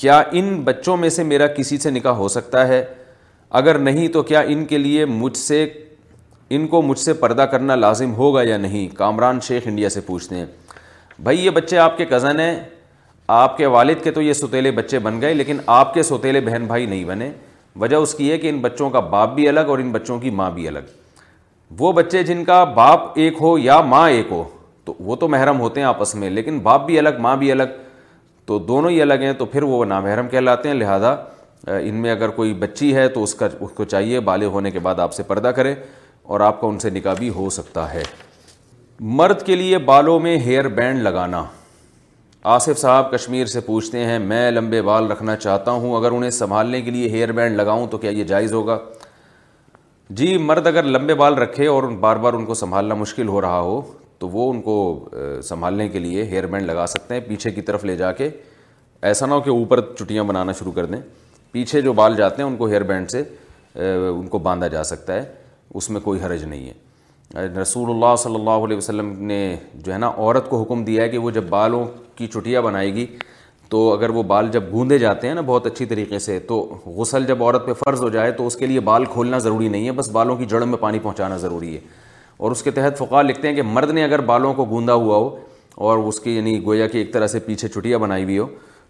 کیا 0.00 0.20
ان 0.38 0.48
بچوں 0.64 0.96
میں 0.96 1.08
سے 1.16 1.22
میرا 1.24 1.46
کسی 1.56 1.78
سے 1.78 1.90
نکاح 1.90 2.14
ہو 2.20 2.28
سکتا 2.36 2.66
ہے 2.68 2.82
اگر 3.60 3.78
نہیں 3.78 4.08
تو 4.12 4.22
کیا 4.30 4.40
ان 4.54 4.64
کے 4.72 4.78
لیے 4.78 5.04
مجھ 5.04 5.36
سے 5.38 5.64
ان 6.56 6.66
کو 6.68 6.80
مجھ 6.82 6.98
سے 6.98 7.12
پردہ 7.20 7.42
کرنا 7.52 7.74
لازم 7.74 8.14
ہوگا 8.14 8.42
یا 8.48 8.56
نہیں 8.58 8.88
کامران 8.96 9.40
شیخ 9.48 9.62
انڈیا 9.66 9.88
سے 9.90 10.00
پوچھتے 10.06 10.36
ہیں 10.36 10.46
بھائی 11.22 11.44
یہ 11.44 11.50
بچے 11.60 11.78
آپ 11.78 11.96
کے 11.98 12.06
کزن 12.10 12.40
ہیں 12.40 12.58
آپ 13.36 13.56
کے 13.58 13.66
والد 13.76 14.02
کے 14.04 14.10
تو 14.18 14.22
یہ 14.22 14.32
ستیلے 14.32 14.70
بچے 14.80 14.98
بن 15.06 15.20
گئے 15.20 15.34
لیکن 15.34 15.58
آپ 15.78 15.94
کے 15.94 16.02
ستیلے 16.10 16.40
بہن 16.50 16.66
بھائی 16.66 16.86
نہیں 16.86 17.04
بنے 17.04 17.30
وجہ 17.80 17.96
اس 17.96 18.14
کی 18.14 18.30
ہے 18.32 18.38
کہ 18.38 18.48
ان 18.50 18.58
بچوں 18.60 18.90
کا 18.90 19.00
باپ 19.16 19.34
بھی 19.34 19.48
الگ 19.48 19.68
اور 19.68 19.78
ان 19.78 19.92
بچوں 19.92 20.18
کی 20.20 20.30
ماں 20.42 20.50
بھی 20.54 20.68
الگ 20.68 20.92
وہ 21.80 21.92
بچے 21.92 22.22
جن 22.22 22.44
کا 22.44 22.62
باپ 22.74 23.18
ایک 23.18 23.36
ہو 23.40 23.56
یا 23.58 23.80
ماں 23.84 24.08
ایک 24.10 24.26
ہو 24.30 24.42
تو 24.84 24.92
وہ 25.04 25.16
تو 25.16 25.28
محرم 25.28 25.60
ہوتے 25.60 25.80
ہیں 25.80 25.86
آپس 25.88 26.14
میں 26.14 26.28
لیکن 26.30 26.58
باپ 26.62 26.84
بھی 26.86 26.98
الگ 26.98 27.16
ماں 27.20 27.36
بھی 27.36 27.50
الگ 27.52 27.72
تو 28.46 28.58
دونوں 28.68 28.90
ہی 28.90 29.00
الگ 29.02 29.22
ہیں 29.22 29.32
تو 29.38 29.44
پھر 29.54 29.62
وہ 29.70 29.84
نامحرم 29.84 30.28
کہلاتے 30.28 30.68
ہیں 30.68 30.74
لہٰذا 30.76 31.12
ان 31.78 31.94
میں 32.02 32.10
اگر 32.10 32.28
کوئی 32.38 32.52
بچی 32.64 32.94
ہے 32.96 33.08
تو 33.16 33.22
اس 33.22 33.34
کا 33.34 33.48
اس 33.60 33.70
کو 33.74 33.84
چاہیے 33.84 34.20
بالے 34.28 34.46
ہونے 34.56 34.70
کے 34.70 34.78
بعد 34.86 34.98
آپ 35.06 35.12
سے 35.14 35.22
پردہ 35.28 35.48
کرے 35.56 35.74
اور 36.34 36.40
آپ 36.40 36.60
کا 36.60 36.66
ان 36.66 36.78
سے 36.78 36.90
نکاح 36.90 37.14
بھی 37.18 37.28
ہو 37.36 37.48
سکتا 37.56 37.92
ہے 37.94 38.02
مرد 39.20 39.42
کے 39.46 39.56
لیے 39.56 39.78
بالوں 39.90 40.18
میں 40.26 40.36
ہیئر 40.44 40.68
بینڈ 40.80 41.02
لگانا 41.02 41.44
آصف 42.56 42.78
صاحب 42.78 43.10
کشمیر 43.12 43.46
سے 43.56 43.60
پوچھتے 43.66 44.04
ہیں 44.04 44.18
میں 44.18 44.50
لمبے 44.50 44.82
بال 44.90 45.10
رکھنا 45.10 45.36
چاہتا 45.36 45.70
ہوں 45.70 45.96
اگر 45.96 46.10
انہیں 46.12 46.30
سنبھالنے 46.38 46.80
کے 46.82 46.90
لیے 46.90 47.08
ہیئر 47.10 47.32
بینڈ 47.40 47.56
لگاؤں 47.56 47.86
تو 47.90 47.98
کیا 47.98 48.10
یہ 48.10 48.24
جائز 48.32 48.52
ہوگا 48.52 48.78
جی 50.10 50.36
مرد 50.38 50.66
اگر 50.66 50.82
لمبے 50.84 51.14
بال 51.14 51.34
رکھے 51.38 51.66
اور 51.66 51.82
بار 52.00 52.16
بار 52.22 52.32
ان 52.34 52.44
کو 52.46 52.54
سنبھالنا 52.54 52.94
مشکل 52.94 53.28
ہو 53.28 53.40
رہا 53.40 53.60
ہو 53.60 53.80
تو 54.18 54.28
وہ 54.28 54.50
ان 54.52 54.60
کو 54.62 55.08
سنبھالنے 55.48 55.88
کے 55.88 55.98
لیے 55.98 56.24
ہیئر 56.30 56.46
بینڈ 56.46 56.66
لگا 56.66 56.86
سکتے 56.88 57.14
ہیں 57.14 57.20
پیچھے 57.28 57.50
کی 57.50 57.60
طرف 57.62 57.84
لے 57.84 57.94
جا 57.96 58.10
کے 58.12 58.28
ایسا 59.10 59.26
نہ 59.26 59.34
ہو 59.34 59.40
کہ 59.40 59.50
اوپر 59.50 59.80
چٹیاں 59.98 60.24
بنانا 60.24 60.52
شروع 60.58 60.72
کر 60.72 60.86
دیں 60.86 61.00
پیچھے 61.52 61.80
جو 61.80 61.92
بال 61.92 62.16
جاتے 62.16 62.42
ہیں 62.42 62.48
ان 62.48 62.56
کو 62.56 62.66
ہیئر 62.66 62.82
بینڈ 62.90 63.10
سے 63.10 63.22
ان 63.74 64.26
کو 64.30 64.38
باندھا 64.38 64.68
جا 64.68 64.82
سکتا 64.84 65.14
ہے 65.14 65.24
اس 65.74 65.90
میں 65.90 66.00
کوئی 66.00 66.20
حرج 66.22 66.44
نہیں 66.48 66.68
ہے 66.68 67.46
رسول 67.60 67.90
اللہ 67.90 68.16
صلی 68.22 68.34
اللہ 68.34 68.64
علیہ 68.64 68.76
وسلم 68.76 69.12
نے 69.26 69.40
جو 69.84 69.92
ہے 69.92 69.98
نا 69.98 70.08
عورت 70.16 70.48
کو 70.50 70.60
حکم 70.62 70.84
دیا 70.84 71.02
ہے 71.02 71.08
کہ 71.08 71.18
وہ 71.18 71.30
جب 71.36 71.44
بالوں 71.48 71.84
کی 72.16 72.26
چٹیاں 72.32 72.62
بنائے 72.62 72.92
گی 72.94 73.06
تو 73.70 73.78
اگر 73.92 74.10
وہ 74.14 74.22
بال 74.30 74.48
جب 74.52 74.62
گوندے 74.72 74.98
جاتے 74.98 75.26
ہیں 75.28 75.34
نا 75.34 75.40
بہت 75.46 75.66
اچھی 75.66 75.84
طریقے 75.92 76.18
سے 76.18 76.38
تو 76.48 76.58
غسل 76.96 77.26
جب 77.26 77.42
عورت 77.42 77.66
پہ 77.66 77.72
فرض 77.84 78.02
ہو 78.02 78.08
جائے 78.16 78.30
تو 78.40 78.46
اس 78.46 78.56
کے 78.56 78.66
لیے 78.66 78.80
بال 78.88 79.04
کھولنا 79.12 79.38
ضروری 79.46 79.68
نہیں 79.68 79.86
ہے 79.86 79.92
بس 80.00 80.08
بالوں 80.12 80.36
کی 80.36 80.44
جڑوں 80.48 80.66
میں 80.66 80.78
پانی 80.80 80.98
پہنچانا 81.02 81.36
ضروری 81.46 81.74
ہے 81.74 81.80
اور 82.38 82.50
اس 82.50 82.62
کے 82.62 82.70
تحت 82.78 82.98
فقا 82.98 83.22
لکھتے 83.22 83.48
ہیں 83.48 83.54
کہ 83.54 83.62
مرد 83.62 83.90
نے 83.98 84.04
اگر 84.04 84.20
بالوں 84.32 84.52
کو 84.54 84.64
گوندا 84.70 84.92
ہوا 85.04 85.16
ہو 85.16 85.34
اور 85.88 85.98
اس 86.08 86.20
کی 86.20 86.36
یعنی 86.36 86.62
گویا 86.64 86.86
کی 86.88 86.98
ایک 86.98 87.12
طرح 87.12 87.26
سے 87.26 87.38
پیچھے 87.46 87.68
چھٹیاں 87.68 87.98
بنائی 87.98 88.24
ہوئی 88.24 88.38
ہو 88.38 88.46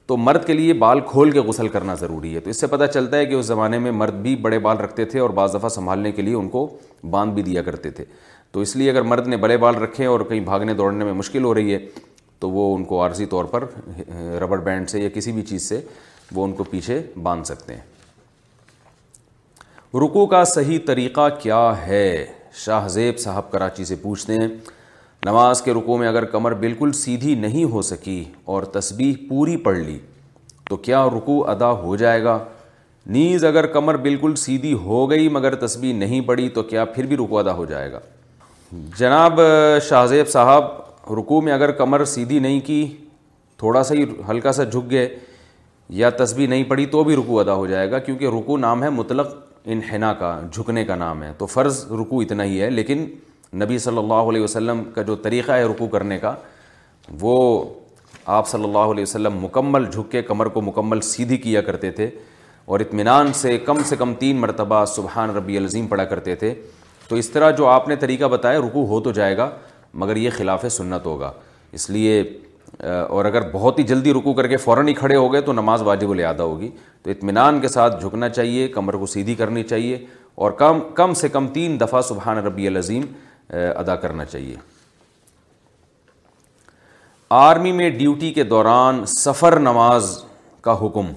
تو 0.06 0.16
مرد 0.16 0.44
کے 0.46 0.52
لیے 0.52 0.72
بال 0.80 1.00
کھول 1.10 1.30
کے 1.30 1.40
غسل 1.40 1.68
کرنا 1.74 1.94
ضروری 2.00 2.34
ہے 2.34 2.40
تو 2.40 2.50
اس 2.50 2.60
سے 2.60 2.66
پتہ 2.66 2.84
چلتا 2.94 3.16
ہے 3.16 3.26
کہ 3.26 3.34
اس 3.34 3.44
زمانے 3.46 3.78
میں 3.84 3.90
مرد 3.92 4.14
بھی 4.22 4.34
بڑے 4.46 4.58
بال 4.66 4.78
رکھتے 4.78 5.04
تھے 5.12 5.20
اور 5.20 5.30
بعض 5.38 5.54
دفعہ 5.54 5.68
سنبھالنے 5.76 6.12
کے 6.12 6.22
لیے 6.22 6.34
ان 6.34 6.48
کو 6.48 6.68
باندھ 7.10 7.34
بھی 7.34 7.42
دیا 7.42 7.62
کرتے 7.62 7.90
تھے 7.90 8.04
تو 8.52 8.60
اس 8.60 8.74
لیے 8.76 8.90
اگر 8.90 9.02
مرد 9.02 9.26
نے 9.28 9.36
بڑے 9.36 9.56
بال 9.58 9.74
رکھے 9.82 10.06
اور 10.06 10.20
کہیں 10.28 10.40
بھاگنے 10.44 10.74
دوڑنے 10.74 11.04
میں 11.04 11.12
مشکل 11.22 11.44
ہو 11.44 11.54
رہی 11.54 11.74
ہے 11.74 11.78
تو 12.44 12.48
وہ 12.50 12.64
ان 12.76 12.82
کو 12.84 13.00
عارضی 13.02 13.24
طور 13.34 13.44
پر 13.50 13.64
ربڑ 14.40 14.56
بینڈ 14.64 14.88
سے 14.90 14.98
یا 15.00 15.08
کسی 15.14 15.32
بھی 15.32 15.42
چیز 15.50 15.68
سے 15.68 15.80
وہ 16.34 16.44
ان 16.44 16.52
کو 16.54 16.64
پیچھے 16.70 17.00
باندھ 17.22 17.46
سکتے 17.46 17.74
ہیں 17.74 17.80
رکو 20.04 20.26
کا 20.34 20.42
صحیح 20.54 20.78
طریقہ 20.86 21.28
کیا 21.42 21.62
ہے 21.86 22.06
شاہ 22.64 22.88
زیب 22.96 23.18
صاحب 23.20 23.50
کراچی 23.50 23.84
سے 23.92 23.96
پوچھتے 24.02 24.36
ہیں 24.38 24.48
نماز 25.26 25.62
کے 25.62 25.72
رکو 25.78 25.96
میں 25.98 26.08
اگر 26.08 26.24
کمر 26.34 26.54
بالکل 26.66 26.92
سیدھی 27.00 27.34
نہیں 27.46 27.64
ہو 27.72 27.82
سکی 27.92 28.22
اور 28.54 28.62
تسبیح 28.76 29.14
پوری 29.28 29.56
پڑھ 29.68 29.78
لی 29.78 29.98
تو 30.70 30.76
کیا 30.90 31.04
رکو 31.16 31.42
ادا 31.50 31.70
ہو 31.84 31.96
جائے 32.04 32.22
گا 32.24 32.38
نیز 33.16 33.44
اگر 33.44 33.66
کمر 33.78 33.96
بالکل 34.10 34.34
سیدھی 34.44 34.72
ہو 34.84 35.08
گئی 35.10 35.28
مگر 35.38 35.54
تسبیح 35.66 35.94
نہیں 36.04 36.20
پڑی 36.28 36.48
تو 36.58 36.62
کیا 36.72 36.84
پھر 36.94 37.06
بھی 37.06 37.16
رکو 37.24 37.38
ادا 37.38 37.52
ہو 37.54 37.64
جائے 37.74 37.90
گا 37.92 38.00
جناب 38.98 39.40
شاہ 39.88 40.06
زیب 40.06 40.28
صاحب 40.30 40.72
رکو 41.18 41.40
میں 41.42 41.52
اگر 41.52 41.70
کمر 41.78 42.04
سیدھی 42.04 42.38
نہیں 42.38 42.60
کی 42.66 42.86
تھوڑا 43.58 43.82
سا 43.84 43.94
ہی 43.94 44.04
ہلکا 44.28 44.52
سا 44.52 44.64
جھک 44.64 44.90
گئے 44.90 45.08
یا 46.00 46.10
تسبیح 46.18 46.48
نہیں 46.48 46.64
پڑی 46.68 46.86
تو 46.92 47.02
بھی 47.04 47.16
رکو 47.16 47.40
ادا 47.40 47.54
ہو 47.54 47.66
جائے 47.66 47.90
گا 47.90 47.98
کیونکہ 47.98 48.28
رکوع 48.38 48.58
نام 48.58 48.82
ہے 48.82 48.90
مطلق 48.90 49.34
انحنا 49.74 50.12
کا 50.18 50.38
جھکنے 50.52 50.84
کا 50.84 50.94
نام 50.96 51.22
ہے 51.22 51.32
تو 51.38 51.46
فرض 51.46 51.84
رکو 52.00 52.20
اتنا 52.20 52.44
ہی 52.44 52.60
ہے 52.62 52.70
لیکن 52.70 53.04
نبی 53.62 53.78
صلی 53.78 53.98
اللہ 53.98 54.28
علیہ 54.30 54.42
وسلم 54.42 54.82
کا 54.94 55.02
جو 55.10 55.16
طریقہ 55.26 55.52
ہے 55.52 55.64
رکوع 55.68 55.86
کرنے 55.88 56.18
کا 56.18 56.34
وہ 57.20 57.36
آپ 58.36 58.48
صلی 58.48 58.64
اللہ 58.64 58.92
علیہ 58.92 59.02
وسلم 59.02 59.36
مکمل 59.44 59.84
جھک 59.90 60.10
کے 60.12 60.22
کمر 60.22 60.48
کو 60.56 60.60
مکمل 60.62 61.00
سیدھی 61.10 61.36
کیا 61.36 61.60
کرتے 61.62 61.90
تھے 62.00 62.08
اور 62.72 62.80
اطمینان 62.80 63.32
سے 63.40 63.56
کم 63.64 63.82
سے 63.88 63.96
کم 63.98 64.14
تین 64.18 64.36
مرتبہ 64.40 64.84
سبحان 64.94 65.30
ربی 65.36 65.56
العظیم 65.56 65.86
پڑھا 65.86 66.04
کرتے 66.12 66.34
تھے 66.42 66.54
تو 67.08 67.16
اس 67.16 67.28
طرح 67.30 67.50
جو 67.58 67.66
آپ 67.68 67.88
نے 67.88 67.96
طریقہ 68.04 68.24
بتایا 68.34 68.58
رکو 68.66 68.84
ہو 68.88 69.00
تو 69.02 69.12
جائے 69.18 69.36
گا 69.36 69.50
مگر 69.98 70.16
یہ 70.16 70.30
خلاف 70.36 70.64
سنت 70.70 71.06
ہوگا 71.06 71.30
اس 71.78 71.88
لیے 71.90 72.20
اور 73.16 73.24
اگر 73.24 73.50
بہت 73.50 73.78
ہی 73.78 73.84
جلدی 73.90 74.12
رکو 74.12 74.32
کر 74.34 74.46
کے 74.48 74.56
فوراً 74.56 74.88
ہی 74.88 74.92
کھڑے 74.94 75.16
ہو 75.16 75.32
گئے 75.32 75.40
تو 75.48 75.52
نماز 75.52 75.82
واجب 75.88 76.10
الادا 76.10 76.44
ہوگی 76.44 76.68
تو 77.02 77.10
اطمینان 77.10 77.60
کے 77.60 77.68
ساتھ 77.68 78.00
جھکنا 78.00 78.28
چاہیے 78.28 78.66
کمر 78.76 78.96
کو 78.98 79.06
سیدھی 79.12 79.34
کرنی 79.42 79.62
چاہیے 79.62 80.04
اور 80.44 80.50
کم 80.62 80.80
کم 80.94 81.14
سے 81.14 81.28
کم 81.36 81.46
تین 81.52 81.78
دفعہ 81.80 82.00
سبحان 82.08 82.38
ربی 82.46 82.66
العظیم 82.66 83.02
ادا 83.78 83.94
کرنا 84.04 84.24
چاہیے 84.24 84.54
آرمی 87.40 87.72
میں 87.72 87.90
ڈیوٹی 87.98 88.32
کے 88.32 88.42
دوران 88.44 89.04
سفر 89.14 89.58
نماز 89.60 90.16
کا 90.62 90.74
حکم 90.84 91.12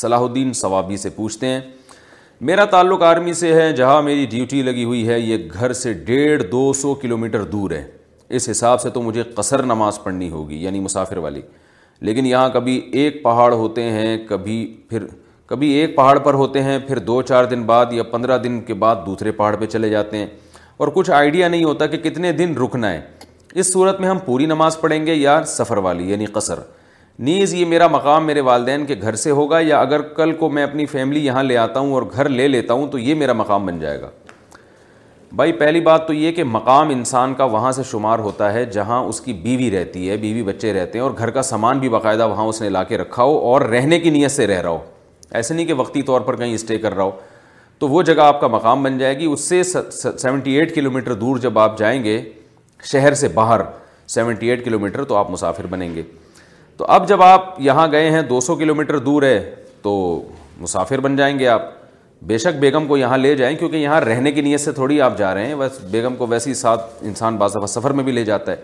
صلاح 0.00 0.20
الدین 0.22 0.52
ثوابی 0.60 0.96
سے 0.96 1.10
پوچھتے 1.16 1.46
ہیں 1.48 1.60
میرا 2.50 2.64
تعلق 2.70 3.02
آرمی 3.06 3.32
سے 3.38 3.52
ہے 3.54 3.70
جہاں 3.72 4.00
میری 4.02 4.24
ڈیوٹی 4.30 4.62
لگی 4.62 4.84
ہوئی 4.84 5.06
ہے 5.08 5.18
یہ 5.20 5.38
گھر 5.58 5.72
سے 5.80 5.92
ڈیڑھ 6.06 6.42
دو 6.52 6.72
سو 6.80 6.94
کلو 7.02 7.16
میٹر 7.16 7.42
دور 7.52 7.70
ہے 7.70 7.82
اس 8.36 8.48
حساب 8.50 8.80
سے 8.80 8.90
تو 8.90 9.02
مجھے 9.02 9.22
قصر 9.34 9.62
نماز 9.66 10.02
پڑھنی 10.04 10.28
ہوگی 10.30 10.56
یعنی 10.62 10.80
مسافر 10.86 11.16
والی 11.26 11.40
لیکن 12.08 12.26
یہاں 12.26 12.48
کبھی 12.54 12.76
ایک 13.02 13.22
پہاڑ 13.24 13.52
ہوتے 13.52 13.82
ہیں 13.90 14.16
کبھی 14.28 14.56
پھر 14.88 15.04
کبھی 15.48 15.68
ایک 15.80 15.94
پہاڑ 15.96 16.18
پر 16.24 16.34
ہوتے 16.42 16.62
ہیں 16.62 16.78
پھر 16.88 16.98
دو 17.12 17.20
چار 17.30 17.44
دن 17.52 17.62
بعد 17.66 17.92
یا 17.92 18.02
پندرہ 18.10 18.38
دن 18.44 18.60
کے 18.66 18.74
بعد 18.84 19.06
دوسرے 19.06 19.32
پہاڑ 19.42 19.54
پہ 19.60 19.66
چلے 19.74 19.88
جاتے 19.90 20.18
ہیں 20.18 20.26
اور 20.78 20.88
کچھ 20.94 21.10
آئیڈیا 21.10 21.48
نہیں 21.48 21.64
ہوتا 21.64 21.86
کہ 21.94 21.98
کتنے 22.10 22.32
دن 22.42 22.56
رکنا 22.64 22.92
ہے 22.92 23.00
اس 23.60 23.72
صورت 23.72 24.00
میں 24.00 24.08
ہم 24.08 24.18
پوری 24.24 24.46
نماز 24.46 24.80
پڑھیں 24.80 25.04
گے 25.06 25.14
یا 25.14 25.40
سفر 25.56 25.76
والی 25.88 26.10
یعنی 26.10 26.24
قصر 26.38 26.58
نیز 27.18 27.52
یہ 27.54 27.64
میرا 27.66 27.86
مقام 27.88 28.26
میرے 28.26 28.40
والدین 28.40 28.84
کے 28.86 28.94
گھر 29.02 29.14
سے 29.22 29.30
ہوگا 29.30 29.58
یا 29.60 29.80
اگر 29.80 30.02
کل 30.16 30.32
کو 30.38 30.48
میں 30.50 30.62
اپنی 30.62 30.86
فیملی 30.86 31.24
یہاں 31.24 31.42
لے 31.42 31.56
آتا 31.56 31.80
ہوں 31.80 31.92
اور 31.94 32.02
گھر 32.14 32.28
لے 32.28 32.46
لیتا 32.48 32.74
ہوں 32.74 32.86
تو 32.90 32.98
یہ 32.98 33.14
میرا 33.14 33.32
مقام 33.32 33.66
بن 33.66 33.78
جائے 33.80 34.00
گا 34.00 34.08
بھائی 35.36 35.52
پہلی 35.60 35.80
بات 35.80 36.06
تو 36.06 36.12
یہ 36.12 36.32
کہ 36.32 36.44
مقام 36.44 36.88
انسان 36.90 37.34
کا 37.34 37.44
وہاں 37.52 37.70
سے 37.72 37.82
شمار 37.90 38.18
ہوتا 38.18 38.52
ہے 38.52 38.64
جہاں 38.72 39.00
اس 39.04 39.20
کی 39.20 39.32
بیوی 39.42 39.70
رہتی 39.70 40.08
ہے 40.10 40.16
بیوی 40.24 40.42
بچے 40.42 40.72
رہتے 40.74 40.98
ہیں 40.98 41.02
اور 41.04 41.10
گھر 41.18 41.30
کا 41.30 41.42
سامان 41.42 41.78
بھی 41.78 41.88
باقاعدہ 41.88 42.28
وہاں 42.28 42.44
اس 42.46 42.60
نے 42.62 42.68
لا 42.68 42.82
کے 42.84 42.98
رکھا 42.98 43.22
ہو 43.22 43.38
اور 43.52 43.60
رہنے 43.68 43.98
کی 44.00 44.10
نیت 44.10 44.30
سے 44.30 44.46
رہ 44.46 44.60
رہا 44.60 44.70
ہو 44.70 44.78
ایسے 45.30 45.54
نہیں 45.54 45.66
کہ 45.66 45.74
وقتی 45.74 46.02
طور 46.10 46.20
پر 46.20 46.36
کہیں 46.36 46.54
اسٹے 46.54 46.78
کر 46.78 46.94
رہا 46.94 47.04
ہو 47.04 47.10
تو 47.78 47.88
وہ 47.88 48.02
جگہ 48.02 48.22
آپ 48.22 48.40
کا 48.40 48.46
مقام 48.48 48.82
بن 48.82 48.98
جائے 48.98 49.18
گی 49.18 49.24
اس 49.26 49.40
سے 49.48 49.62
سیونٹی 49.62 50.58
ایٹ 50.58 50.74
کلو 50.74 50.90
میٹر 50.90 51.12
دور 51.14 51.36
جب 51.42 51.58
آپ 51.58 51.78
جائیں 51.78 52.02
گے 52.04 52.20
شہر 52.90 53.14
سے 53.24 53.28
باہر 53.34 53.60
سیونٹی 54.14 54.50
ایٹ 54.50 54.64
کلو 54.64 54.78
میٹر 54.78 55.04
تو 55.12 55.16
آپ 55.16 55.30
مسافر 55.30 55.66
بنیں 55.70 55.94
گے 55.94 56.02
تو 56.78 56.84
اب 56.88 57.08
جب 57.08 57.22
آپ 57.22 57.54
یہاں 57.60 57.86
گئے 57.92 58.10
ہیں 58.10 58.20
دو 58.28 58.40
سو 58.40 58.54
کلو 58.56 58.74
میٹر 58.74 58.98
دور 59.08 59.22
ہے 59.22 59.38
تو 59.82 59.94
مسافر 60.60 61.00
بن 61.00 61.16
جائیں 61.16 61.38
گے 61.38 61.46
آپ 61.48 61.62
بے 62.26 62.38
شک 62.38 62.58
بیگم 62.60 62.86
کو 62.86 62.96
یہاں 62.96 63.16
لے 63.18 63.34
جائیں 63.36 63.56
کیونکہ 63.58 63.76
یہاں 63.76 64.00
رہنے 64.00 64.32
کی 64.32 64.40
نیت 64.42 64.60
سے 64.60 64.72
تھوڑی 64.72 65.00
آپ 65.00 65.16
جا 65.18 65.32
رہے 65.34 65.46
ہیں 65.46 65.54
بس 65.58 65.80
بیگم 65.90 66.16
کو 66.16 66.26
ویسے 66.26 66.48
ہی 66.50 66.54
ساتھ 66.54 66.84
انسان 67.04 67.36
بعض 67.36 67.54
دفعہ 67.56 67.66
سفر 67.66 67.92
میں 68.00 68.04
بھی 68.04 68.12
لے 68.12 68.24
جاتا 68.24 68.52
ہے 68.52 68.56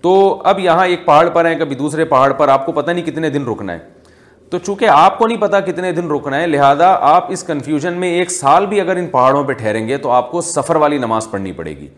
تو 0.00 0.12
اب 0.46 0.58
یہاں 0.60 0.86
ایک 0.86 1.04
پہاڑ 1.06 1.28
پر 1.30 1.44
ہیں 1.46 1.54
کبھی 1.58 1.76
دوسرے 1.76 2.04
پہاڑ 2.12 2.32
پر 2.32 2.48
آپ 2.48 2.66
کو 2.66 2.72
پتہ 2.72 2.90
نہیں 2.90 3.04
کتنے 3.06 3.30
دن 3.30 3.44
رکنا 3.48 3.72
ہے 3.72 3.78
تو 4.50 4.58
چونکہ 4.58 4.88
آپ 4.92 5.18
کو 5.18 5.26
نہیں 5.26 5.40
پتا 5.40 5.60
کتنے 5.66 5.92
دن 5.92 6.10
رکنا 6.10 6.40
ہے 6.40 6.46
لہذا 6.46 6.88
آپ 7.08 7.26
اس 7.32 7.42
کنفیوژن 7.46 7.94
میں 8.00 8.08
ایک 8.18 8.30
سال 8.30 8.66
بھی 8.66 8.80
اگر 8.80 8.96
ان 8.96 9.06
پہاڑوں 9.08 9.42
پہ 9.44 9.52
ٹھہریں 9.58 9.86
گے 9.88 9.96
تو 10.06 10.10
آپ 10.10 10.30
کو 10.30 10.40
سفر 10.40 10.76
والی 10.84 10.98
نماز 10.98 11.26
پڑھنی 11.30 11.52
پڑے 11.56 11.76
گی 11.76 11.88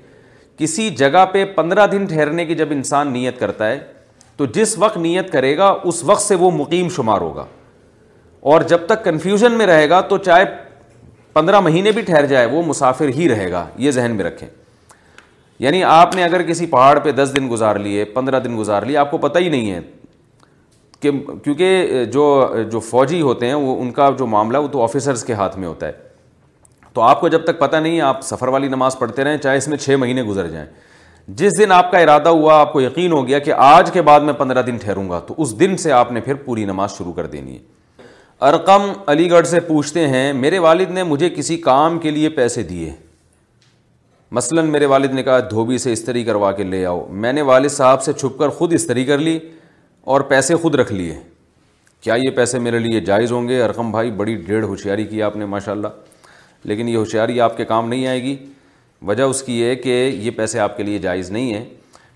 کسی 0.59 0.89
جگہ 0.97 1.25
پہ 1.33 1.45
پندرہ 1.55 1.87
دن 1.93 2.05
ٹھہرنے 2.09 2.45
کی 2.47 2.55
جب 2.55 2.73
انسان 2.73 3.13
نیت 3.13 3.39
کرتا 3.41 3.69
ہے 3.71 3.79
تو 4.43 4.47
جس 4.55 4.75
وقت 4.79 4.97
نیت 4.99 5.31
کرے 5.33 5.57
گا 5.57 5.67
اس 5.89 6.03
وقت 6.05 6.23
سے 6.23 6.35
وہ 6.35 6.51
مقیم 6.51 6.89
شمار 6.95 7.21
ہوگا 7.21 7.45
اور 8.53 8.61
جب 8.71 8.87
تک 8.87 9.05
کنفیوژن 9.05 9.53
میں 9.59 9.67
رہے 9.67 9.89
گا 9.91 10.01
تو 10.09 10.17
چاہے 10.29 10.45
پندرہ 11.33 11.61
مہینے 11.61 11.93
بھی 11.95 12.03
ٹھہر 12.07 12.27
جائے 12.33 12.47
وہ 12.53 12.63
مسافر 12.67 13.09
ہی 13.17 13.29
رہے 13.29 13.51
گا 13.53 13.65
یہ 13.85 13.91
ذہن 13.99 14.17
میں 14.17 14.25
رکھیں 14.25 14.49
یعنی 15.59 15.83
آپ 15.91 16.15
نے 16.17 16.25
اگر 16.25 16.43
کسی 16.49 16.67
پہاڑ 16.73 16.99
پہ 17.05 17.13
دس 17.23 17.33
دن 17.37 17.49
گزار 17.51 17.77
لیے 17.87 18.05
پندرہ 18.15 18.41
دن 18.49 18.57
گزار 18.59 18.83
لیے 18.87 18.97
آپ 18.97 19.11
کو 19.11 19.19
پتہ 19.27 19.39
ہی 19.39 19.49
نہیں 19.49 19.71
ہے 19.73 19.81
کہ 21.01 21.11
کیونکہ 21.45 22.05
جو 22.13 22.25
جو 22.73 22.81
فوجی 22.91 23.21
ہوتے 23.23 23.47
ہیں 23.47 23.55
وہ 23.55 23.81
ان 23.83 23.91
کا 23.93 24.11
جو 24.19 24.27
معاملہ 24.35 24.59
وہ 24.59 24.69
تو 24.73 24.83
آفیسرز 24.85 25.25
کے 25.25 25.33
ہاتھ 25.43 25.59
میں 25.59 25.69
ہوتا 25.69 25.89
ہے 25.89 25.93
تو 26.93 27.01
آپ 27.11 27.21
کو 27.21 27.29
جب 27.29 27.45
تک 27.45 27.59
پتہ 27.61 27.77
نہیں 27.77 28.01
آپ 28.11 28.23
سفر 28.25 28.49
والی 28.49 28.69
نماز 28.69 28.99
پڑھتے 28.99 29.25
رہیں 29.25 29.39
چاہے 29.43 29.57
اس 29.59 29.69
میں 29.69 29.79
چھ 29.79 29.97
مہینے 29.99 30.23
گزر 30.23 30.49
جائیں 30.51 30.67
جس 31.39 31.59
دن 31.59 31.73
آپ 31.73 31.91
کا 31.91 31.99
ارادہ 31.99 32.29
ہوا 32.29 32.59
آپ 32.61 32.73
کو 32.73 32.81
یقین 32.81 33.13
ہو 33.13 33.27
گیا 33.27 33.39
کہ 33.39 33.53
آج 33.57 33.91
کے 33.93 34.03
بعد 34.03 34.21
میں 34.21 34.33
پندرہ 34.39 34.63
دن 34.63 34.77
ٹھہروں 34.81 35.09
گا 35.11 35.19
تو 35.27 35.35
اس 35.43 35.59
دن 35.61 35.77
سے 35.77 35.93
آپ 35.93 36.11
نے 36.13 36.21
پھر 36.21 36.35
پوری 36.45 36.65
نماز 36.65 36.97
شروع 36.99 37.13
کر 37.13 37.27
دینی 37.35 37.57
ہے 37.57 37.71
ارقم 38.49 38.91
علی 39.07 39.31
گڑھ 39.31 39.47
سے 39.47 39.61
پوچھتے 39.67 40.07
ہیں 40.09 40.33
میرے 40.33 40.59
والد 40.59 40.91
نے 40.91 41.03
مجھے 41.03 41.31
کسی 41.31 41.57
کام 41.67 41.99
کے 41.99 42.11
لیے 42.11 42.29
پیسے 42.39 42.63
دیے 42.73 42.93
مثلا 44.37 44.63
میرے 44.63 44.87
والد 44.87 45.13
نے 45.15 45.23
کہا 45.23 45.39
دھوبی 45.51 45.79
سے 45.79 45.93
استری 45.93 46.23
کروا 46.25 46.51
کے 46.53 46.63
لے 46.65 46.85
آؤ 46.87 47.05
میں 47.11 47.33
نے 47.33 47.43
والد 47.53 47.71
صاحب 47.71 48.03
سے 48.03 48.13
چھپ 48.13 48.39
کر 48.39 48.49
خود 48.59 48.73
استری 48.73 49.05
کر 49.05 49.19
لی 49.19 49.39
اور 50.13 50.21
پیسے 50.31 50.57
خود 50.63 50.75
رکھ 50.75 50.93
لیے 50.93 51.17
کیا 52.03 52.15
یہ 52.23 52.31
پیسے 52.37 52.59
میرے 52.59 52.79
لیے 52.79 53.01
جائز 53.07 53.33
ہوں 53.33 53.49
گے 53.49 53.63
ارقم 53.65 53.91
بھائی 53.91 54.11
بڑی 54.17 54.35
ڈیڑھ 54.47 54.65
ہوشیاری 54.65 55.05
کی 55.07 55.23
آپ 55.23 55.37
نے 55.37 55.47
ماشاء 55.47 55.73
اللہ 55.73 55.89
لیکن 56.69 56.89
یہ 56.89 56.97
ہوشیاری 56.97 57.41
آپ 57.41 57.57
کے 57.57 57.65
کام 57.65 57.89
نہیں 57.89 58.07
آئے 58.07 58.23
گی 58.23 58.37
وجہ 59.07 59.23
اس 59.23 59.43
کی 59.43 59.59
یہ 59.61 59.75
کہ 59.75 59.95
یہ 60.23 60.31
پیسے 60.37 60.59
آپ 60.61 60.77
کے 60.77 60.83
لیے 60.83 60.99
جائز 61.05 61.31
نہیں 61.31 61.55
ہیں 61.55 61.65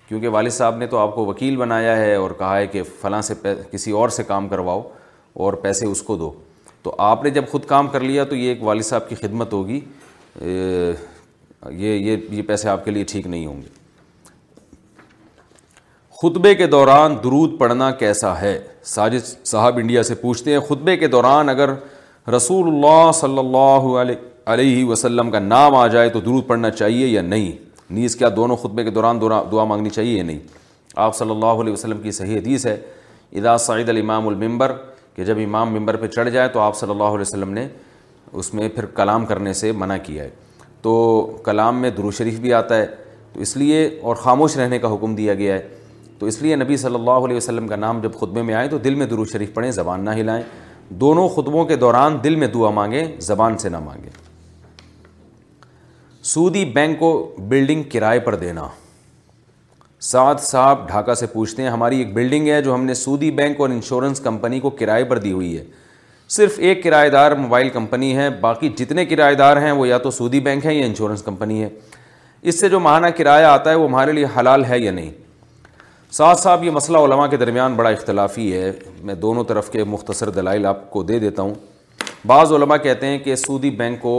کیونکہ 0.08 0.28
والد 0.34 0.50
صاحب 0.52 0.76
نے 0.78 0.86
تو 0.86 0.98
آپ 0.98 1.14
کو 1.14 1.24
وکیل 1.26 1.56
بنایا 1.56 1.96
ہے 1.96 2.14
اور 2.14 2.30
کہا 2.38 2.56
ہے 2.56 2.66
کہ 2.72 2.82
فلاں 3.00 3.20
سے 3.28 3.34
کسی 3.70 3.90
اور 4.00 4.08
سے 4.16 4.22
کام 4.24 4.48
کرواؤ 4.48 4.82
اور 5.44 5.52
پیسے 5.62 5.86
اس 5.86 6.02
کو 6.02 6.16
دو 6.16 6.30
تو 6.82 6.94
آپ 7.06 7.24
نے 7.24 7.30
جب 7.38 7.48
خود 7.50 7.64
کام 7.66 7.88
کر 7.92 8.00
لیا 8.00 8.24
تو 8.24 8.36
یہ 8.36 8.48
ایک 8.48 8.62
والد 8.64 8.82
صاحب 8.86 9.08
کی 9.08 9.14
خدمت 9.20 9.52
ہوگی 9.52 9.80
یہ 10.42 11.88
یہ 11.88 12.16
یہ 12.30 12.42
پیسے 12.46 12.68
آپ 12.68 12.84
کے 12.84 12.90
لیے 12.90 13.04
ٹھیک 13.10 13.26
نہیں 13.26 13.46
ہوں 13.46 13.62
گے 13.62 13.74
خطبے 16.22 16.54
کے 16.54 16.66
دوران 16.76 17.16
درود 17.24 17.58
پڑھنا 17.58 17.90
کیسا 18.02 18.40
ہے 18.40 18.58
ساجد 18.94 19.26
صاحب 19.46 19.76
انڈیا 19.78 20.02
سے 20.08 20.14
پوچھتے 20.20 20.52
ہیں 20.52 20.60
خطبے 20.68 20.96
کے 20.96 21.06
دوران 21.16 21.48
اگر 21.48 21.70
رسول 22.36 22.68
اللہ 22.74 23.10
صلی 23.14 23.38
اللہ 23.38 23.92
علیہ 24.00 24.16
علیہ 24.52 24.84
وسلم 24.84 25.30
کا 25.30 25.38
نام 25.40 25.74
آ 25.74 25.86
جائے 25.92 26.08
تو 26.08 26.20
درود 26.24 26.46
پڑھنا 26.46 26.70
چاہیے 26.70 27.06
یا 27.06 27.22
نہیں 27.22 27.52
نیز 27.94 28.14
کیا 28.16 28.28
دونوں 28.36 28.56
خطبے 28.56 28.82
کے 28.84 28.90
دوران 28.90 29.20
دعا 29.20 29.64
مانگنی 29.68 29.90
چاہیے 29.90 30.16
یا 30.16 30.24
نہیں 30.24 30.38
آپ 31.06 31.16
صلی 31.16 31.30
اللہ 31.30 31.60
علیہ 31.62 31.72
وسلم 31.72 32.00
کی 32.02 32.10
صحیح 32.18 32.38
حدیث 32.38 32.66
ہے 32.66 32.76
ادا 33.40 33.56
سعید 33.58 33.88
الامام 33.88 34.28
المبر 34.28 34.72
کہ 35.14 35.24
جب 35.24 35.38
امام 35.44 35.72
ممبر 35.74 35.96
پہ 36.00 36.06
چڑھ 36.08 36.30
جائے 36.30 36.48
تو 36.52 36.60
آپ 36.60 36.76
صلی 36.76 36.90
اللہ 36.90 37.10
علیہ 37.16 37.20
وسلم 37.20 37.50
نے 37.52 37.66
اس 38.40 38.52
میں 38.54 38.68
پھر 38.74 38.86
کلام 38.96 39.26
کرنے 39.26 39.52
سے 39.62 39.70
منع 39.82 39.96
کیا 40.02 40.24
ہے 40.24 40.30
تو 40.82 40.94
کلام 41.44 41.80
میں 41.80 41.90
درو 41.96 42.10
شریف 42.18 42.38
بھی 42.40 42.52
آتا 42.54 42.76
ہے 42.76 42.86
تو 43.32 43.40
اس 43.42 43.56
لیے 43.56 43.84
اور 44.02 44.16
خاموش 44.22 44.56
رہنے 44.56 44.78
کا 44.78 44.92
حکم 44.94 45.14
دیا 45.14 45.34
گیا 45.40 45.54
ہے 45.56 45.68
تو 46.18 46.26
اس 46.26 46.40
لیے 46.42 46.56
نبی 46.56 46.76
صلی 46.84 46.94
اللہ 46.94 47.24
علیہ 47.30 47.36
وسلم 47.36 47.68
کا 47.68 47.76
نام 47.76 48.00
جب 48.02 48.12
خطبے 48.20 48.42
میں 48.42 48.54
آئیں 48.54 48.68
تو 48.70 48.78
دل 48.86 48.94
میں 48.94 49.06
درو 49.06 49.24
شریف 49.32 49.52
پڑھیں 49.54 49.70
زبان 49.80 50.04
نہ 50.04 50.10
ہلائیں 50.20 50.42
دونوں 51.02 51.28
خطبوں 51.34 51.64
کے 51.66 51.76
دوران 51.86 52.16
دل 52.24 52.36
میں 52.36 52.46
دعا 52.54 52.70
مانگیں 52.80 53.06
زبان 53.26 53.58
سے 53.58 53.68
نہ 53.68 53.78
مانگیں 53.86 54.25
سودی 56.26 56.64
بینک 56.74 56.98
کو 56.98 57.10
بلڈنگ 57.48 57.82
کرائے 57.92 58.18
پر 58.20 58.34
دینا 58.36 58.66
سعد 60.02 60.40
صاحب 60.42 60.86
ڈھاکہ 60.86 61.14
سے 61.14 61.26
پوچھتے 61.32 61.62
ہیں 61.62 61.68
ہماری 61.70 61.98
ایک 61.98 62.12
بلڈنگ 62.14 62.48
ہے 62.48 62.60
جو 62.62 62.72
ہم 62.74 62.84
نے 62.84 62.94
سودی 62.94 63.30
بینک 63.40 63.60
اور 63.60 63.68
انشورنس 63.70 64.20
کمپنی 64.20 64.58
کو 64.60 64.70
کرائے 64.80 65.04
پر 65.10 65.18
دی 65.26 65.32
ہوئی 65.32 65.56
ہے 65.56 65.62
صرف 66.36 66.58
ایک 66.58 66.82
کرائے 66.84 67.10
دار 67.10 67.32
موبائل 67.42 67.68
کمپنی 67.74 68.16
ہے 68.16 68.28
باقی 68.40 68.68
جتنے 68.78 69.04
کرائے 69.06 69.34
دار 69.42 69.56
ہیں 69.62 69.70
وہ 69.72 69.86
یا 69.88 69.98
تو 69.98 70.10
سودی 70.18 70.40
بینک 70.48 70.66
ہیں 70.66 70.74
یا 70.74 70.86
انشورنس 70.86 71.22
کمپنی 71.22 71.62
ہے 71.62 71.68
اس 72.48 72.58
سے 72.60 72.68
جو 72.68 72.80
ماہانہ 72.88 73.06
کرایہ 73.18 73.46
آتا 73.46 73.70
ہے 73.70 73.74
وہ 73.74 73.86
ہمارے 73.88 74.12
لیے 74.12 74.26
حلال 74.38 74.64
ہے 74.68 74.78
یا 74.78 74.92
نہیں 74.92 75.10
سعد 76.18 76.34
صاحب 76.42 76.64
یہ 76.64 76.70
مسئلہ 76.80 76.98
علماء 77.08 77.26
کے 77.30 77.36
درمیان 77.36 77.74
بڑا 77.76 77.90
اختلافی 77.90 78.52
ہے 78.56 78.70
میں 79.04 79.14
دونوں 79.28 79.44
طرف 79.52 79.70
کے 79.72 79.84
مختصر 79.96 80.30
دلائل 80.40 80.66
آپ 80.74 80.90
کو 80.90 81.02
دے 81.12 81.18
دیتا 81.28 81.42
ہوں 81.42 81.54
بعض 82.26 82.52
علماء 82.52 82.76
کہتے 82.82 83.06
ہیں 83.06 83.18
کہ 83.24 83.36
سودی 83.46 83.70
بینک 83.82 84.00
کو 84.02 84.16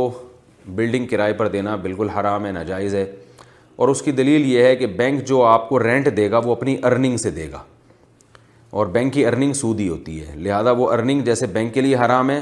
بلڈنگ 0.75 1.05
کرائے 1.07 1.33
پر 1.33 1.47
دینا 1.47 1.75
بالکل 1.81 2.09
حرام 2.09 2.45
ہے 2.45 2.51
ناجائز 2.51 2.95
ہے 2.95 3.05
اور 3.77 3.87
اس 3.89 4.01
کی 4.01 4.11
دلیل 4.11 4.45
یہ 4.51 4.63
ہے 4.63 4.75
کہ 4.75 4.87
بینک 4.97 5.23
جو 5.27 5.41
آپ 5.45 5.67
کو 5.69 5.79
رینٹ 5.83 6.07
دے 6.17 6.29
گا 6.31 6.37
وہ 6.43 6.51
اپنی 6.51 6.75
ارننگ 6.83 7.17
سے 7.17 7.31
دے 7.31 7.49
گا 7.51 7.63
اور 8.79 8.87
بینک 8.95 9.13
کی 9.13 9.25
ارننگ 9.25 9.53
سودی 9.53 9.87
ہوتی 9.89 10.19
ہے 10.21 10.33
لہذا 10.35 10.71
وہ 10.77 10.91
ارننگ 10.93 11.21
جیسے 11.23 11.47
بینک 11.53 11.73
کے 11.73 11.81
لیے 11.81 11.95
حرام 12.05 12.29
ہے 12.29 12.39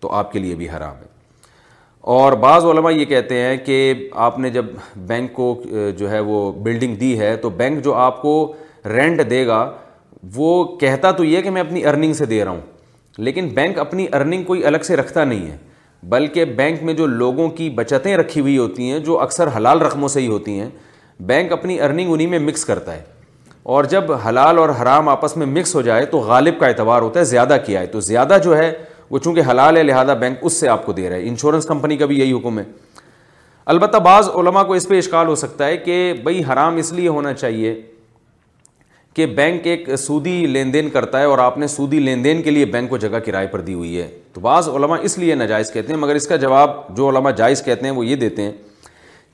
تو 0.00 0.10
آپ 0.14 0.32
کے 0.32 0.38
لیے 0.38 0.54
بھی 0.54 0.68
حرام 0.70 0.94
ہے 1.00 1.16
اور 2.18 2.32
بعض 2.42 2.64
علماء 2.64 2.90
یہ 2.90 3.04
کہتے 3.04 3.40
ہیں 3.42 3.56
کہ 3.64 3.92
آپ 4.26 4.38
نے 4.38 4.50
جب 4.50 4.64
بینک 5.06 5.32
کو 5.34 5.62
جو 5.98 6.10
ہے 6.10 6.20
وہ 6.28 6.50
بلڈنگ 6.62 6.94
دی 6.96 7.18
ہے 7.20 7.34
تو 7.36 7.50
بینک 7.56 7.84
جو 7.84 7.94
آپ 7.94 8.20
کو 8.22 8.34
رینٹ 8.94 9.20
دے 9.30 9.46
گا 9.46 9.70
وہ 10.34 10.62
کہتا 10.78 11.10
تو 11.16 11.24
یہ 11.24 11.40
کہ 11.42 11.50
میں 11.50 11.60
اپنی 11.60 11.84
ارننگ 11.86 12.12
سے 12.14 12.26
دے 12.26 12.44
رہا 12.44 12.50
ہوں 12.50 12.60
لیکن 13.18 13.48
بینک 13.54 13.78
اپنی 13.78 14.06
ارننگ 14.12 14.44
کوئی 14.44 14.64
الگ 14.66 14.82
سے 14.86 14.96
رکھتا 14.96 15.24
نہیں 15.24 15.50
ہے 15.50 15.56
بلکہ 16.02 16.44
بینک 16.56 16.82
میں 16.84 16.92
جو 16.94 17.06
لوگوں 17.06 17.48
کی 17.56 17.68
بچتیں 17.76 18.16
رکھی 18.16 18.40
ہوئی 18.40 18.56
ہوتی 18.58 18.90
ہیں 18.90 18.98
جو 19.04 19.18
اکثر 19.20 19.48
حلال 19.56 19.80
رقموں 19.82 20.08
سے 20.08 20.20
ہی 20.20 20.26
ہوتی 20.28 20.58
ہیں 20.58 20.68
بینک 21.26 21.52
اپنی 21.52 21.80
ارننگ 21.80 22.12
انہیں 22.12 22.26
میں 22.26 22.38
مکس 22.38 22.64
کرتا 22.64 22.94
ہے 22.94 23.02
اور 23.76 23.84
جب 23.90 24.12
حلال 24.28 24.58
اور 24.58 24.68
حرام 24.82 25.08
آپس 25.08 25.36
میں 25.36 25.46
مکس 25.46 25.74
ہو 25.74 25.82
جائے 25.82 26.04
تو 26.10 26.18
غالب 26.28 26.58
کا 26.60 26.66
اعتبار 26.66 27.02
ہوتا 27.02 27.20
ہے 27.20 27.24
زیادہ 27.24 27.56
کیا 27.66 27.80
ہے 27.80 27.86
تو 27.86 28.00
زیادہ 28.00 28.36
جو 28.44 28.56
ہے 28.56 28.72
وہ 29.10 29.18
چونکہ 29.24 29.50
حلال 29.50 29.76
ہے 29.76 29.82
لہٰذا 29.82 30.14
بینک 30.20 30.38
اس 30.42 30.60
سے 30.60 30.68
آپ 30.68 30.86
کو 30.86 30.92
دے 30.92 31.08
رہا 31.08 31.16
ہے 31.16 31.28
انشورنس 31.28 31.66
کمپنی 31.66 31.96
کا 31.96 32.06
بھی 32.06 32.18
یہی 32.18 32.32
حکم 32.32 32.58
ہے 32.58 32.64
البتہ 33.74 33.98
بعض 34.04 34.28
علماء 34.38 34.62
کو 34.64 34.74
اس 34.74 34.88
پہ 34.88 34.98
اشکال 34.98 35.26
ہو 35.28 35.34
سکتا 35.34 35.66
ہے 35.66 35.76
کہ 35.76 36.12
بھائی 36.22 36.42
حرام 36.52 36.76
اس 36.76 36.92
لیے 36.92 37.08
ہونا 37.08 37.32
چاہیے 37.34 37.74
کہ 39.18 39.26
بینک 39.26 39.66
ایک 39.66 39.88
سودی 39.98 40.32
لین 40.46 40.72
دین 40.72 40.88
کرتا 40.90 41.20
ہے 41.20 41.24
اور 41.26 41.38
آپ 41.38 41.56
نے 41.58 41.66
سودی 41.68 41.98
لین 42.00 42.22
دین 42.24 42.42
کے 42.42 42.50
لیے 42.50 42.64
بینک 42.72 42.90
کو 42.90 42.96
جگہ 43.04 43.18
کرائے 43.24 43.46
پر 43.52 43.60
دی 43.60 43.72
ہوئی 43.74 44.00
ہے 44.00 44.08
تو 44.32 44.40
بعض 44.40 44.68
علماء 44.68 44.96
اس 45.04 45.16
لیے 45.18 45.34
ناجائز 45.34 45.72
کہتے 45.72 45.92
ہیں 45.92 45.98
مگر 46.00 46.14
اس 46.14 46.26
کا 46.28 46.36
جواب 46.44 46.70
جو 46.96 47.08
علماء 47.08 47.30
جائز 47.40 47.62
کہتے 47.64 47.84
ہیں 47.86 47.92
وہ 47.94 48.04
یہ 48.06 48.16
دیتے 48.16 48.42
ہیں 48.42 48.52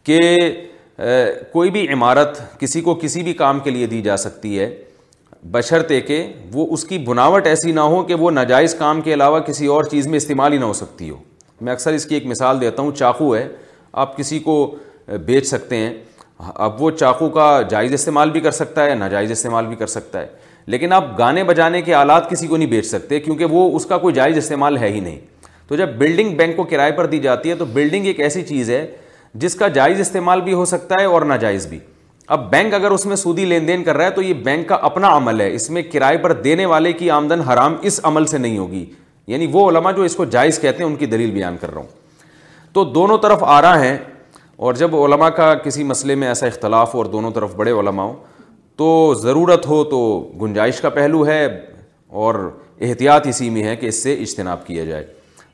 کہ 0.06 0.18
کوئی 1.52 1.70
بھی 1.70 1.86
عمارت 1.92 2.40
کسی 2.60 2.80
کو 2.86 2.94
کسی 3.02 3.22
بھی 3.22 3.32
کام 3.42 3.60
کے 3.64 3.70
لیے 3.70 3.86
دی 3.86 4.00
جا 4.02 4.16
سکتی 4.24 4.58
ہے 4.58 4.70
بشرتے 5.52 6.00
کہ 6.00 6.22
وہ 6.52 6.66
اس 6.74 6.84
کی 6.88 6.98
بناوٹ 7.08 7.46
ایسی 7.46 7.72
نہ 7.72 7.80
ہو 7.94 8.02
کہ 8.04 8.14
وہ 8.24 8.30
ناجائز 8.38 8.74
کام 8.78 9.00
کے 9.08 9.14
علاوہ 9.14 9.40
کسی 9.48 9.66
اور 9.76 9.84
چیز 9.90 10.06
میں 10.06 10.16
استعمال 10.16 10.52
ہی 10.52 10.58
نہ 10.58 10.64
ہو 10.64 10.72
سکتی 10.82 11.10
ہو 11.10 11.16
میں 11.60 11.72
اکثر 11.72 11.92
اس 11.94 12.04
کی 12.06 12.14
ایک 12.14 12.26
مثال 12.32 12.60
دیتا 12.60 12.82
ہوں 12.82 12.92
چاقو 13.04 13.34
ہے 13.36 13.46
آپ 14.04 14.16
کسی 14.16 14.38
کو 14.48 14.56
بیچ 15.26 15.46
سکتے 15.46 15.76
ہیں 15.76 15.92
اب 16.38 16.82
وہ 16.82 16.90
چاقو 16.90 17.28
کا 17.30 17.44
جائز 17.70 17.92
استعمال 17.92 18.30
بھی 18.30 18.40
کر 18.40 18.50
سکتا 18.50 18.84
ہے 18.84 18.94
ناجائز 18.94 19.30
استعمال 19.30 19.66
بھی 19.66 19.76
کر 19.76 19.86
سکتا 19.86 20.20
ہے 20.20 20.26
لیکن 20.72 20.92
آپ 20.92 21.18
گانے 21.18 21.44
بجانے 21.44 21.82
کے 21.82 21.94
آلات 21.94 22.28
کسی 22.30 22.46
کو 22.46 22.56
نہیں 22.56 22.68
بیچ 22.68 22.86
سکتے 22.86 23.20
کیونکہ 23.20 23.44
وہ 23.50 23.74
اس 23.76 23.86
کا 23.86 23.98
کوئی 23.98 24.14
جائز 24.14 24.36
استعمال 24.38 24.78
ہے 24.78 24.88
ہی 24.92 25.00
نہیں 25.00 25.18
تو 25.68 25.76
جب 25.76 25.88
بلڈنگ 25.98 26.36
بینک 26.36 26.56
کو 26.56 26.64
کرائے 26.70 26.92
پر 26.92 27.06
دی 27.06 27.18
جاتی 27.18 27.50
ہے 27.50 27.54
تو 27.54 27.64
بلڈنگ 27.72 28.06
ایک 28.06 28.20
ایسی 28.20 28.42
چیز 28.48 28.70
ہے 28.70 28.86
جس 29.42 29.54
کا 29.56 29.68
جائز 29.78 30.00
استعمال 30.00 30.40
بھی 30.40 30.52
ہو 30.52 30.64
سکتا 30.72 30.96
ہے 31.00 31.04
اور 31.04 31.22
ناجائز 31.26 31.66
بھی 31.66 31.78
اب 32.34 32.50
بینک 32.50 32.74
اگر 32.74 32.90
اس 32.90 33.04
میں 33.06 33.16
سودی 33.16 33.44
لین 33.44 33.68
دین 33.68 33.82
کر 33.84 33.96
رہا 33.96 34.04
ہے 34.06 34.10
تو 34.10 34.22
یہ 34.22 34.34
بینک 34.44 34.66
کا 34.68 34.74
اپنا 34.88 35.16
عمل 35.16 35.40
ہے 35.40 35.52
اس 35.54 35.68
میں 35.70 35.82
کرائے 35.92 36.18
پر 36.18 36.32
دینے 36.42 36.66
والے 36.66 36.92
کی 36.92 37.10
آمدن 37.10 37.40
حرام 37.50 37.76
اس 37.90 38.00
عمل 38.04 38.26
سے 38.26 38.38
نہیں 38.38 38.58
ہوگی 38.58 38.84
یعنی 39.26 39.46
وہ 39.52 39.68
علماء 39.70 39.92
جو 39.96 40.02
اس 40.02 40.16
کو 40.16 40.24
جائز 40.36 40.60
کہتے 40.60 40.82
ہیں 40.82 40.90
ان 40.90 40.96
کی 40.96 41.06
دلیل 41.06 41.30
بیان 41.30 41.56
کر 41.60 41.70
رہا 41.74 41.80
ہوں 41.80 42.72
تو 42.72 42.84
دونوں 42.92 43.18
طرف 43.22 43.42
آ 43.46 43.60
رہا 43.62 43.80
ہیں 43.84 43.96
اور 44.56 44.74
جب 44.80 44.94
علماء 44.96 45.28
کا 45.36 45.54
کسی 45.64 45.84
مسئلے 45.84 46.14
میں 46.14 46.26
ایسا 46.28 46.46
اختلاف 46.46 46.92
ہو 46.94 46.98
اور 47.00 47.06
دونوں 47.10 47.30
طرف 47.34 47.54
بڑے 47.56 47.70
علماء 47.80 48.04
ہوں 48.04 48.14
تو 48.76 48.88
ضرورت 49.22 49.66
ہو 49.66 49.82
تو 49.90 49.98
گنجائش 50.42 50.80
کا 50.80 50.88
پہلو 50.90 51.26
ہے 51.26 51.44
اور 52.24 52.34
احتیاط 52.88 53.26
اسی 53.26 53.48
میں 53.50 53.62
ہے 53.64 53.74
کہ 53.76 53.86
اس 53.86 54.02
سے 54.02 54.12
اجتناب 54.22 54.66
کیا 54.66 54.84
جائے 54.84 55.04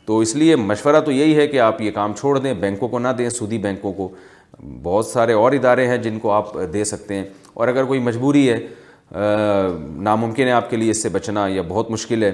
تو 0.07 0.19
اس 0.21 0.35
لیے 0.37 0.57
مشورہ 0.57 1.01
تو 1.05 1.13
یہی 1.13 1.35
ہے 1.37 1.47
کہ 1.47 1.61
آپ 1.61 1.81
یہ 1.81 1.91
کام 1.95 2.13
چھوڑ 2.19 2.39
دیں 2.39 2.53
بینکوں 2.61 2.89
کو 2.89 2.99
نہ 2.99 3.09
دیں 3.19 3.29
سودی 3.31 3.59
بینکوں 3.69 3.93
کو 3.93 4.09
بہت 4.83 5.07
سارے 5.07 5.33
اور 5.33 5.53
ادارے 5.53 5.87
ہیں 5.89 5.97
جن 6.03 6.19
کو 6.19 6.31
آپ 6.33 6.55
دے 6.73 6.85
سکتے 6.85 7.15
ہیں 7.15 7.25
اور 7.55 7.69
اگر 7.69 7.85
کوئی 7.85 8.01
مجبوری 8.11 8.49
ہے 8.51 8.59
ناممکن 10.05 10.47
ہے 10.47 10.53
آپ 10.53 10.69
کے 10.71 10.77
لیے 10.77 10.91
اس 10.91 11.03
سے 11.03 11.09
بچنا 11.13 11.47
یا 11.49 11.63
بہت 11.69 11.91
مشکل 11.91 12.23
ہے 12.25 12.33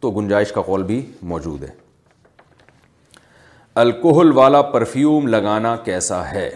تو 0.00 0.10
گنجائش 0.20 0.52
کا 0.52 0.60
قول 0.62 0.82
بھی 0.92 1.00
موجود 1.32 1.62
ہے 1.64 1.82
الکحل 3.82 4.30
والا 4.32 4.60
پرفیوم 4.72 5.26
لگانا 5.28 5.74
کیسا 5.84 6.20
ہے 6.30 6.48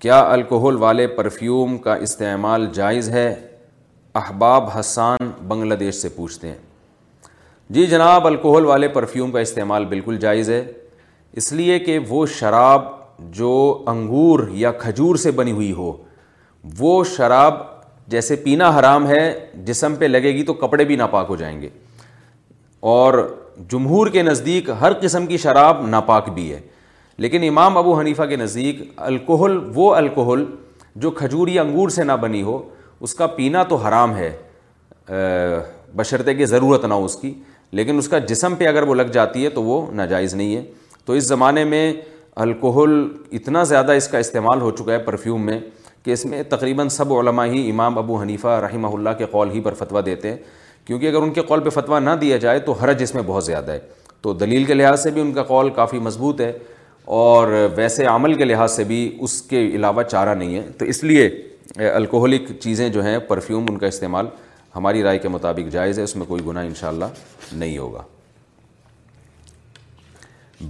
کیا 0.00 0.18
الکحل 0.32 0.76
والے 0.82 1.06
پرفیوم 1.16 1.76
کا 1.86 1.94
استعمال 2.08 2.66
جائز 2.74 3.08
ہے 3.10 3.26
احباب 4.22 4.68
حسان 4.78 5.30
بنگلہ 5.48 5.74
دیش 5.80 5.94
سے 6.02 6.08
پوچھتے 6.16 6.48
ہیں 6.48 6.56
جی 7.74 7.86
جناب 7.92 8.26
الکحل 8.26 8.64
والے 8.66 8.88
پرفیوم 8.98 9.30
کا 9.32 9.40
استعمال 9.46 9.84
بالکل 9.94 10.18
جائز 10.26 10.50
ہے 10.50 10.62
اس 11.42 11.52
لیے 11.52 11.78
کہ 11.86 11.98
وہ 12.08 12.24
شراب 12.38 12.84
جو 13.40 13.50
انگور 13.94 14.46
یا 14.64 14.72
کھجور 14.84 15.16
سے 15.22 15.30
بنی 15.42 15.52
ہوئی 15.52 15.72
ہو 15.82 15.92
وہ 16.78 17.02
شراب 17.16 17.60
جیسے 18.14 18.36
پینا 18.44 18.70
حرام 18.78 19.06
ہے 19.08 19.30
جسم 19.66 19.94
پہ 19.98 20.04
لگے 20.04 20.34
گی 20.34 20.42
تو 20.46 20.54
کپڑے 20.64 20.84
بھی 20.84 20.96
ناپاک 20.96 21.26
ہو 21.30 21.36
جائیں 21.44 21.60
گے 21.62 21.68
اور 22.96 23.24
جمہور 23.72 24.06
کے 24.12 24.22
نزدیک 24.22 24.70
ہر 24.80 24.92
قسم 25.00 25.26
کی 25.26 25.36
شراب 25.38 25.86
ناپاک 25.88 26.28
بھی 26.34 26.52
ہے 26.52 26.58
لیکن 27.24 27.42
امام 27.48 27.76
ابو 27.78 27.98
حنیفہ 27.98 28.22
کے 28.28 28.36
نزدیک 28.36 28.82
الکحل 29.06 29.58
وہ 29.74 29.94
الکحل 29.94 30.44
جو 31.02 31.10
کھجور 31.18 31.48
یا 31.48 31.62
انگور 31.62 31.88
سے 31.96 32.04
نہ 32.04 32.12
بنی 32.20 32.42
ہو 32.42 32.60
اس 33.06 33.14
کا 33.14 33.26
پینا 33.36 33.62
تو 33.68 33.76
حرام 33.84 34.14
ہے 34.16 34.30
بشرطے 35.96 36.34
کی 36.34 36.44
ضرورت 36.46 36.84
نہ 36.84 36.94
ہو 36.94 37.04
اس 37.04 37.16
کی 37.20 37.32
لیکن 37.78 37.98
اس 37.98 38.08
کا 38.08 38.18
جسم 38.28 38.54
پہ 38.58 38.66
اگر 38.68 38.82
وہ 38.88 38.94
لگ 38.94 39.08
جاتی 39.12 39.44
ہے 39.44 39.48
تو 39.50 39.62
وہ 39.62 39.84
ناجائز 39.94 40.34
نہیں 40.34 40.54
ہے 40.56 40.62
تو 41.04 41.12
اس 41.12 41.24
زمانے 41.28 41.64
میں 41.64 41.92
الکحل 42.44 43.02
اتنا 43.38 43.62
زیادہ 43.72 43.92
اس 43.92 44.08
کا 44.08 44.18
استعمال 44.18 44.60
ہو 44.60 44.70
چکا 44.76 44.92
ہے 44.92 44.98
پرفیوم 45.04 45.44
میں 45.46 45.58
کہ 46.04 46.10
اس 46.10 46.24
میں 46.26 46.42
تقریباً 46.48 46.88
سب 46.98 47.12
علماء 47.18 47.44
ہی 47.52 47.68
امام 47.70 47.98
ابو 47.98 48.20
حنیفہ 48.22 48.60
رحمہ 48.68 48.86
اللہ 48.94 49.10
کے 49.18 49.26
قول 49.30 49.50
ہی 49.50 49.60
پر 49.60 49.74
فتویٰ 49.74 50.04
دیتے 50.06 50.30
ہیں 50.30 50.36
کیونکہ 50.86 51.06
اگر 51.08 51.22
ان 51.22 51.32
کے 51.32 51.42
قول 51.48 51.60
پہ 51.64 51.70
فتویٰ 51.80 52.00
نہ 52.00 52.10
دیا 52.20 52.36
جائے 52.36 52.58
تو 52.64 52.72
حرج 52.82 53.02
اس 53.02 53.14
میں 53.14 53.22
بہت 53.26 53.44
زیادہ 53.44 53.72
ہے 53.72 53.78
تو 54.22 54.32
دلیل 54.40 54.64
کے 54.64 54.74
لحاظ 54.74 55.02
سے 55.02 55.10
بھی 55.10 55.20
ان 55.20 55.32
کا 55.32 55.42
قول 55.52 55.70
کافی 55.76 55.98
مضبوط 56.08 56.40
ہے 56.40 56.52
اور 57.20 57.48
ویسے 57.76 58.04
عمل 58.06 58.34
کے 58.34 58.44
لحاظ 58.44 58.72
سے 58.72 58.84
بھی 58.90 58.98
اس 59.22 59.40
کے 59.50 59.66
علاوہ 59.74 60.02
چارہ 60.02 60.34
نہیں 60.34 60.54
ہے 60.54 60.62
تو 60.78 60.84
اس 60.92 61.02
لیے 61.04 61.28
الکوہلک 61.94 62.50
چیزیں 62.60 62.88
جو 62.96 63.04
ہیں 63.04 63.18
پرفیوم 63.28 63.66
ان 63.70 63.78
کا 63.78 63.86
استعمال 63.86 64.26
ہماری 64.76 65.02
رائے 65.02 65.18
کے 65.18 65.28
مطابق 65.28 65.72
جائز 65.72 65.98
ہے 65.98 66.04
اس 66.04 66.16
میں 66.16 66.26
کوئی 66.26 66.44
گناہ 66.46 66.66
ان 66.66 66.74
شاء 66.80 66.88
اللہ 66.88 67.04
نہیں 67.52 67.76
ہوگا 67.78 68.02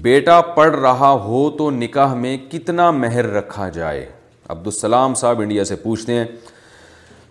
بیٹا 0.03 0.40
پڑھ 0.55 0.74
رہا 0.77 1.11
ہو 1.24 1.48
تو 1.59 1.70
نکاح 1.70 2.14
میں 2.24 2.37
کتنا 2.50 2.90
مہر 2.90 3.27
رکھا 3.33 3.68
جائے 3.79 4.07
عبدالسلام 4.55 5.14
صاحب 5.20 5.40
انڈیا 5.40 5.64
سے 5.64 5.77
پوچھتے 5.83 6.12
ہیں 6.14 6.24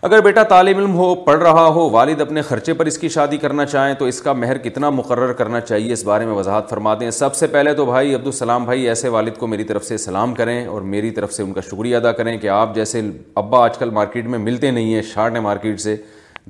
اگر 0.06 0.20
بیٹا 0.22 0.42
طالب 0.48 0.78
علم 0.78 0.94
ہو 0.96 1.14
پڑھ 1.26 1.38
رہا 1.44 1.66
ہو 1.76 1.88
والد 1.90 2.22
اپنے 2.22 2.42
خرچے 2.42 2.74
پر 2.80 2.86
اس 2.86 2.98
کی 3.00 3.10
شادی 3.10 3.38
کرنا 3.42 3.66
چاہیں 3.66 3.94
تو 4.00 4.06
اس 4.06 4.20
کا 4.22 4.34
مہر 4.34 4.58
کتنا 4.66 4.90
مقرر 4.90 5.32
کرنا 5.34 5.60
چاہیے 5.62 5.94
اس 5.94 6.04
بارے 6.06 6.26
میں 6.26 6.34
وضاحت 6.36 6.70
فرما 6.70 6.94
دیں 7.00 7.12
سب 7.20 7.36
سے 7.36 7.48
پہلے 7.54 7.74
تو 7.74 7.86
بھائی 7.86 8.14
عبدالسلام 8.16 8.66
بھائی 8.66 8.88
ایسے 8.90 9.10
والد 9.16 9.38
کو 9.40 9.48
میری 9.48 9.64
طرف 9.72 9.86
سے 9.86 9.98
سلام 10.06 10.34
کریں 10.40 10.66
اور 10.66 10.82
میری 10.96 11.12
طرف 11.20 11.34
سے 11.34 11.44
ان 11.44 11.54
کا 11.54 11.62
شکریہ 11.70 11.96
ادا 11.98 12.12
کریں 12.18 12.36
کہ 12.38 12.50
آپ 12.58 12.76
جیسے 12.76 13.02
ابا 13.44 13.64
آج 13.66 13.78
کل 13.78 13.90
مارکیٹ 14.02 14.28
میں 14.34 14.40
ملتے 14.40 14.72
نہیں 14.72 14.94
ہیں 14.94 15.02
شارٹ 15.14 15.38
مارکیٹ 15.50 15.80
سے 15.82 15.96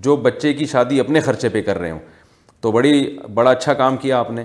جو 0.08 0.16
بچے 0.26 0.54
کی 0.54 0.66
شادی 0.72 1.00
اپنے 1.00 1.20
خرچے 1.30 1.50
پہ 1.58 1.62
کر 1.66 1.80
رہے 1.80 1.92
ہوں 1.92 2.00
تو 2.62 2.72
بڑی 2.72 3.18
بڑا 3.34 3.52
اچھا 3.52 3.74
کام 3.84 3.98
کیا 3.98 4.20
آپ 4.20 4.32
نے 4.32 4.44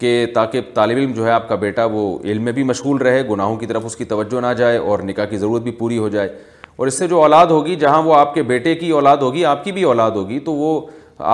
کہ 0.00 0.24
تاکہ 0.34 0.70
طالب 0.74 0.96
علم 0.96 1.12
جو 1.16 1.26
ہے 1.26 1.30
آپ 1.32 1.48
کا 1.48 1.54
بیٹا 1.64 1.84
وہ 1.92 2.18
علم 2.24 2.42
میں 2.44 2.52
بھی 2.52 2.62
مشغول 2.74 3.00
رہے 3.06 3.22
گناہوں 3.30 3.56
کی 3.56 3.66
طرف 3.66 3.84
اس 3.86 3.96
کی 3.96 4.04
توجہ 4.12 4.40
نہ 4.48 4.52
جائے 4.58 4.76
اور 4.78 4.98
نکاح 5.12 5.24
کی 5.30 5.38
ضرورت 5.38 5.62
بھی 5.62 5.72
پوری 5.82 5.98
ہو 5.98 6.08
جائے 6.18 6.28
اور 6.76 6.86
اس 6.86 6.98
سے 6.98 7.06
جو 7.08 7.20
اولاد 7.22 7.46
ہوگی 7.50 7.74
جہاں 7.76 8.02
وہ 8.02 8.14
آپ 8.14 8.34
کے 8.34 8.42
بیٹے 8.42 8.74
کی 8.74 8.90
اولاد 8.90 9.16
ہوگی 9.22 9.44
آپ 9.44 9.62
کی 9.64 9.72
بھی 9.72 9.82
اولاد 9.92 10.10
ہوگی 10.14 10.38
تو 10.44 10.52
وہ 10.52 10.80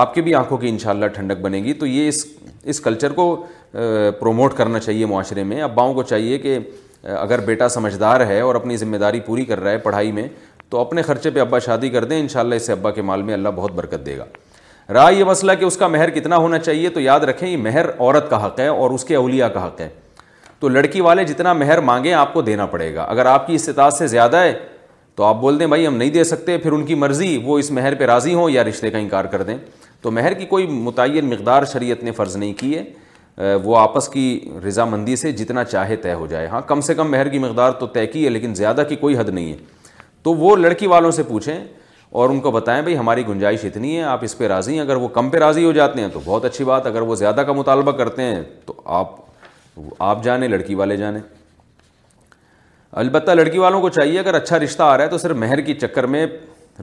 آپ 0.01 0.13
کی 0.15 0.21
بھی 0.21 0.33
آنکھوں 0.35 0.57
کی 0.57 0.69
انشاءاللہ 0.69 1.05
ٹھنڈک 1.13 1.39
بنے 1.41 1.57
گی 1.63 1.73
تو 1.73 1.85
یہ 1.85 2.07
اس 2.07 2.25
اس 2.71 2.79
کلچر 2.81 3.13
کو 3.13 3.23
پروموٹ 4.19 4.53
کرنا 4.57 4.79
چاہیے 4.79 5.05
معاشرے 5.05 5.43
میں 5.49 5.61
اباؤں 5.61 5.93
کو 5.93 6.03
چاہیے 6.03 6.37
کہ 6.39 6.57
اگر 7.17 7.39
بیٹا 7.45 7.69
سمجھدار 7.69 8.25
ہے 8.27 8.39
اور 8.41 8.55
اپنی 8.55 8.77
ذمہ 8.77 8.97
داری 9.03 9.19
پوری 9.25 9.45
کر 9.45 9.59
رہا 9.59 9.71
ہے 9.71 9.77
پڑھائی 9.83 10.11
میں 10.11 10.27
تو 10.69 10.79
اپنے 10.79 11.01
خرچے 11.01 11.29
پہ 11.29 11.39
ابا 11.39 11.59
شادی 11.59 11.89
کر 11.89 12.03
دیں 12.11 12.19
انشاءاللہ 12.19 12.55
اس 12.55 12.65
سے 12.67 12.71
ابا 12.71 12.91
کے 12.91 13.01
مال 13.01 13.21
میں 13.29 13.33
اللہ 13.33 13.49
بہت 13.55 13.71
برکت 13.75 14.05
دے 14.05 14.17
گا 14.17 14.25
رہا 14.93 15.09
یہ 15.09 15.23
مسئلہ 15.23 15.51
کہ 15.59 15.65
اس 15.65 15.77
کا 15.77 15.87
مہر 15.87 16.09
کتنا 16.19 16.37
ہونا 16.37 16.59
چاہیے 16.59 16.89
تو 16.89 16.99
یاد 17.01 17.19
رکھیں 17.29 17.47
یہ 17.49 17.57
مہر 17.57 17.85
عورت 17.99 18.29
کا 18.29 18.45
حق 18.45 18.59
ہے 18.59 18.67
اور 18.67 18.91
اس 18.91 19.03
کے 19.05 19.15
اولیاء 19.15 19.47
کا 19.53 19.65
حق 19.65 19.81
ہے 19.81 19.89
تو 20.59 20.69
لڑکی 20.69 21.01
والے 21.01 21.23
جتنا 21.25 21.53
مہر 21.53 21.79
مانگیں 21.89 22.13
آپ 22.13 22.33
کو 22.33 22.41
دینا 22.41 22.65
پڑے 22.75 22.93
گا 22.95 23.03
اگر 23.09 23.25
آپ 23.25 23.47
کی 23.47 23.55
استطاعت 23.55 23.93
سے 23.93 24.07
زیادہ 24.07 24.37
ہے 24.37 24.53
تو 25.15 25.23
آپ 25.23 25.39
بول 25.41 25.59
دیں 25.59 25.67
بھائی 25.67 25.85
ہم 25.87 25.95
نہیں 25.97 26.09
دے 26.09 26.23
سکتے 26.23 26.57
پھر 26.57 26.71
ان 26.71 26.85
کی 26.85 26.95
مرضی 26.95 27.37
وہ 27.43 27.57
اس 27.59 27.71
مہر 27.71 27.95
پہ 27.99 28.03
راضی 28.05 28.33
ہوں 28.33 28.49
یا 28.49 28.63
رشتے 28.63 28.89
کا 28.91 28.97
انکار 28.97 29.25
کر 29.31 29.41
دیں 29.43 29.55
تو 30.01 30.11
مہر 30.11 30.33
کی 30.33 30.45
کوئی 30.45 30.67
متعین 30.69 31.25
مقدار 31.29 31.63
شریعت 31.71 32.03
نے 32.03 32.11
فرض 32.19 32.37
نہیں 32.37 32.53
کی 32.59 32.77
ہے 32.77 33.55
وہ 33.63 33.77
آپس 33.79 34.07
کی 34.09 34.23
رضامندی 34.67 35.15
سے 35.15 35.31
جتنا 35.31 35.63
چاہے 35.63 35.95
طے 35.95 36.13
ہو 36.13 36.27
جائے 36.27 36.47
ہاں 36.47 36.61
کم 36.67 36.81
سے 36.81 36.93
کم 36.95 37.11
مہر 37.11 37.27
کی 37.29 37.39
مقدار 37.39 37.71
تو 37.79 37.85
طے 37.97 38.05
کی 38.07 38.23
ہے 38.25 38.29
لیکن 38.29 38.55
زیادہ 38.55 38.83
کی 38.89 38.95
کوئی 39.03 39.17
حد 39.17 39.29
نہیں 39.29 39.51
ہے 39.51 39.57
تو 40.23 40.33
وہ 40.35 40.55
لڑکی 40.55 40.87
والوں 40.87 41.11
سے 41.11 41.23
پوچھیں 41.27 41.57
اور 42.21 42.29
ان 42.29 42.39
کو 42.39 42.51
بتائیں 42.51 42.81
بھائی 42.81 42.97
ہماری 42.97 43.25
گنجائش 43.27 43.63
اتنی 43.65 43.95
ہے 43.97 44.01
آپ 44.03 44.23
اس 44.23 44.37
پہ 44.37 44.47
راضی 44.47 44.73
ہیں 44.73 44.79
اگر 44.81 44.95
وہ 45.01 45.07
کم 45.17 45.29
پہ 45.29 45.37
راضی 45.39 45.63
ہو 45.65 45.71
جاتے 45.71 46.01
ہیں 46.01 46.07
تو 46.13 46.19
بہت 46.25 46.45
اچھی 46.45 46.65
بات 46.65 46.87
اگر 46.87 47.01
وہ 47.11 47.15
زیادہ 47.15 47.41
کا 47.47 47.53
مطالبہ 47.53 47.91
کرتے 47.97 48.23
ہیں 48.23 48.41
تو 48.65 48.73
آپ 48.99 49.15
آپ 50.11 50.23
جانیں 50.23 50.47
لڑکی 50.47 50.75
والے 50.75 50.97
جانیں 50.97 51.21
البتہ 52.99 53.31
لڑکی 53.31 53.57
والوں 53.57 53.81
کو 53.81 53.89
چاہیے 53.89 54.19
اگر 54.19 54.33
اچھا 54.35 54.57
رشتہ 54.59 54.83
آ 54.83 54.95
رہا 54.97 55.03
ہے 55.03 55.09
تو 55.09 55.17
صرف 55.17 55.35
مہر 55.37 55.61
کی 55.65 55.73
چکر 55.73 56.03
میں 56.13 56.25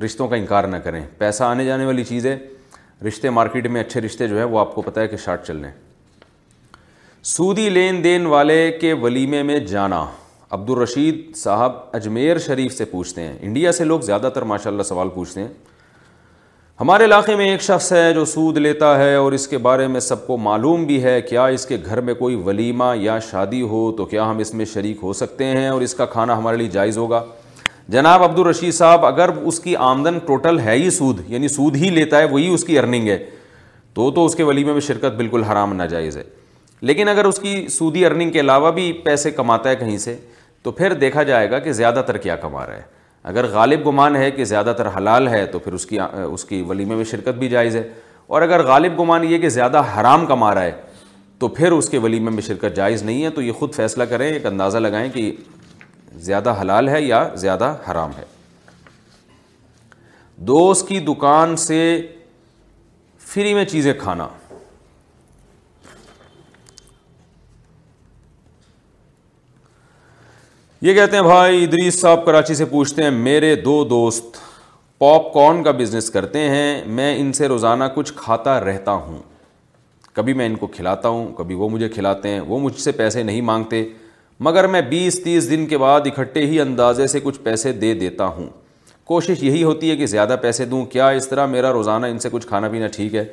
رشتوں 0.04 0.28
کا 0.28 0.36
انکار 0.36 0.64
نہ 0.68 0.76
کریں 0.84 1.00
پیسہ 1.18 1.42
آنے 1.44 1.64
جانے 1.64 1.84
والی 1.86 2.04
چیز 2.04 2.26
ہے 2.26 2.36
رشتے 3.06 3.30
مارکیٹ 3.30 3.66
میں 3.70 3.80
اچھے 3.80 4.00
رشتے 4.00 4.28
جو 4.28 4.38
ہے 4.38 4.44
وہ 4.44 4.58
آپ 4.60 4.74
کو 4.74 4.82
پتہ 4.82 5.00
ہے 5.00 5.08
کہ 5.08 5.16
شارٹ 5.24 5.42
چل 5.46 5.56
رہے 5.58 5.68
ہیں 5.70 5.86
سودی 7.34 7.68
لین 7.70 8.02
دین 8.04 8.26
والے 8.26 8.70
کے 8.80 8.92
ولیمے 9.02 9.42
میں 9.42 9.58
جانا 9.70 10.04
عبدالرشید 10.50 11.34
صاحب 11.36 11.72
اجمیر 11.96 12.38
شریف 12.46 12.72
سے 12.76 12.84
پوچھتے 12.90 13.22
ہیں 13.22 13.36
انڈیا 13.40 13.72
سے 13.72 13.84
لوگ 13.84 14.00
زیادہ 14.10 14.30
تر 14.34 14.42
ماشاء 14.52 14.70
اللہ 14.70 14.82
سوال 14.92 15.08
پوچھتے 15.14 15.40
ہیں 15.40 15.48
ہمارے 16.80 17.04
علاقے 17.04 17.34
میں 17.36 17.46
ایک 17.50 17.62
شخص 17.62 17.92
ہے 17.92 18.12
جو 18.14 18.24
سود 18.32 18.56
لیتا 18.58 18.90
ہے 18.98 19.14
اور 19.14 19.32
اس 19.32 19.46
کے 19.48 19.58
بارے 19.58 19.86
میں 19.92 20.00
سب 20.00 20.26
کو 20.26 20.36
معلوم 20.38 20.84
بھی 20.86 21.02
ہے 21.04 21.20
کیا 21.28 21.46
اس 21.54 21.64
کے 21.66 21.76
گھر 21.86 22.00
میں 22.08 22.14
کوئی 22.14 22.34
ولیمہ 22.44 22.84
یا 22.96 23.18
شادی 23.30 23.62
ہو 23.70 23.80
تو 23.98 24.04
کیا 24.12 24.28
ہم 24.30 24.38
اس 24.44 24.52
میں 24.54 24.64
شریک 24.72 24.98
ہو 25.02 25.12
سکتے 25.20 25.44
ہیں 25.56 25.66
اور 25.68 25.80
اس 25.82 25.94
کا 25.94 26.06
کھانا 26.12 26.36
ہمارے 26.38 26.56
لیے 26.56 26.68
جائز 26.72 26.98
ہوگا 26.98 27.22
جناب 27.96 28.22
عبدالرشید 28.24 28.74
صاحب 28.74 29.06
اگر 29.06 29.28
اس 29.42 29.58
کی 29.60 29.74
آمدن 29.88 30.18
ٹوٹل 30.26 30.58
ہے 30.64 30.74
ہی 30.76 30.88
سود 30.98 31.20
یعنی 31.30 31.48
سود 31.48 31.76
ہی 31.76 31.90
لیتا 31.90 32.18
ہے 32.18 32.24
وہی 32.32 32.48
اس 32.54 32.64
کی 32.64 32.78
ارننگ 32.78 33.08
ہے 33.08 33.18
تو 33.94 34.10
تو 34.16 34.24
اس 34.26 34.34
کے 34.36 34.44
ولیمے 34.50 34.72
میں 34.72 34.80
شرکت 34.90 35.16
بالکل 35.16 35.42
حرام 35.50 35.72
ناجائز 35.76 36.16
ہے 36.16 36.22
لیکن 36.80 37.08
اگر 37.08 37.24
اس 37.24 37.38
کی 37.42 37.66
سودی 37.78 38.06
ارننگ 38.06 38.30
کے 38.32 38.40
علاوہ 38.40 38.70
بھی 38.72 38.92
پیسے 39.04 39.30
کماتا 39.40 39.70
ہے 39.70 39.76
کہیں 39.76 39.98
سے 39.98 40.16
تو 40.62 40.70
پھر 40.80 40.92
دیکھا 41.04 41.22
جائے 41.32 41.50
گا 41.50 41.58
کہ 41.68 41.72
زیادہ 41.82 42.02
تر 42.06 42.16
کیا 42.26 42.36
کما 42.46 42.66
رہا 42.66 42.76
ہے 42.76 42.96
اگر 43.30 43.46
غالب 43.52 43.82
گمان 43.86 44.14
ہے 44.16 44.30
کہ 44.30 44.44
زیادہ 44.50 44.72
تر 44.76 44.86
حلال 44.96 45.26
ہے 45.28 45.44
تو 45.52 45.58
پھر 45.64 45.72
اس 45.78 45.84
کی 45.86 45.98
اس 46.32 46.44
کی 46.50 46.60
ولیمے 46.68 46.94
میں 46.96 47.04
شرکت 47.10 47.38
بھی 47.38 47.48
جائز 47.48 47.74
ہے 47.76 47.82
اور 48.36 48.42
اگر 48.42 48.62
غالب 48.66 48.98
گمان 49.00 49.24
یہ 49.30 49.38
کہ 49.38 49.48
زیادہ 49.56 49.82
حرام 49.96 50.24
کما 50.26 50.54
رہا 50.54 50.62
ہے 50.64 50.72
تو 51.38 51.48
پھر 51.58 51.72
اس 51.72 51.88
کے 51.88 51.98
ولیمے 52.04 52.30
میں 52.36 52.42
شرکت 52.42 52.76
جائز 52.76 53.02
نہیں 53.02 53.22
ہے 53.24 53.30
تو 53.38 53.42
یہ 53.42 53.52
خود 53.58 53.74
فیصلہ 53.74 54.04
کریں 54.10 54.26
ایک 54.30 54.46
اندازہ 54.46 54.78
لگائیں 54.78 55.08
کہ 55.14 55.24
زیادہ 56.30 56.54
حلال 56.60 56.88
ہے 56.88 57.02
یا 57.02 57.22
زیادہ 57.44 57.74
حرام 57.90 58.10
ہے 58.18 58.24
دوست 60.52 60.88
کی 60.88 61.00
دکان 61.12 61.56
سے 61.68 61.78
فری 63.34 63.54
میں 63.54 63.64
چیزیں 63.74 63.92
کھانا 64.00 64.28
یہ 70.82 70.94
کہتے 70.94 71.16
ہیں 71.16 71.22
بھائی 71.22 71.62
ادریس 71.64 71.98
صاحب 72.00 72.24
کراچی 72.24 72.54
سے 72.54 72.64
پوچھتے 72.70 73.02
ہیں 73.02 73.10
میرے 73.10 73.54
دو 73.62 73.82
دوست 73.90 74.36
پاپ 74.98 75.32
کارن 75.32 75.62
کا 75.62 75.70
بزنس 75.78 76.10
کرتے 76.10 76.40
ہیں 76.50 76.84
میں 76.98 77.16
ان 77.20 77.32
سے 77.32 77.48
روزانہ 77.48 77.84
کچھ 77.94 78.12
کھاتا 78.16 78.58
رہتا 78.64 78.92
ہوں 78.92 79.18
کبھی 80.14 80.32
میں 80.34 80.46
ان 80.46 80.54
کو 80.56 80.66
کھلاتا 80.76 81.08
ہوں 81.08 81.32
کبھی 81.36 81.54
وہ 81.54 81.68
مجھے 81.68 81.88
کھلاتے 81.94 82.28
ہیں 82.28 82.40
وہ 82.46 82.58
مجھ 82.60 82.78
سے 82.80 82.92
پیسے 82.98 83.22
نہیں 83.22 83.40
مانگتے 83.50 83.82
مگر 84.48 84.66
میں 84.76 84.80
بیس 84.90 85.20
تیس 85.24 85.48
دن 85.50 85.66
کے 85.66 85.78
بعد 85.78 86.06
اکٹھے 86.12 86.46
ہی 86.46 86.60
اندازے 86.60 87.06
سے 87.14 87.20
کچھ 87.22 87.40
پیسے 87.44 87.72
دے 87.80 87.92
دیتا 88.00 88.26
ہوں 88.36 88.48
کوشش 89.06 89.42
یہی 89.42 89.62
ہوتی 89.62 89.90
ہے 89.90 89.96
کہ 89.96 90.06
زیادہ 90.14 90.36
پیسے 90.42 90.64
دوں 90.74 90.84
کیا 90.92 91.08
اس 91.08 91.28
طرح 91.28 91.46
میرا 91.56 91.72
روزانہ 91.72 92.06
ان 92.06 92.18
سے 92.18 92.28
کچھ 92.32 92.46
کھانا 92.46 92.68
پینا 92.68 92.86
ٹھیک 92.96 93.14
ہے 93.14 93.24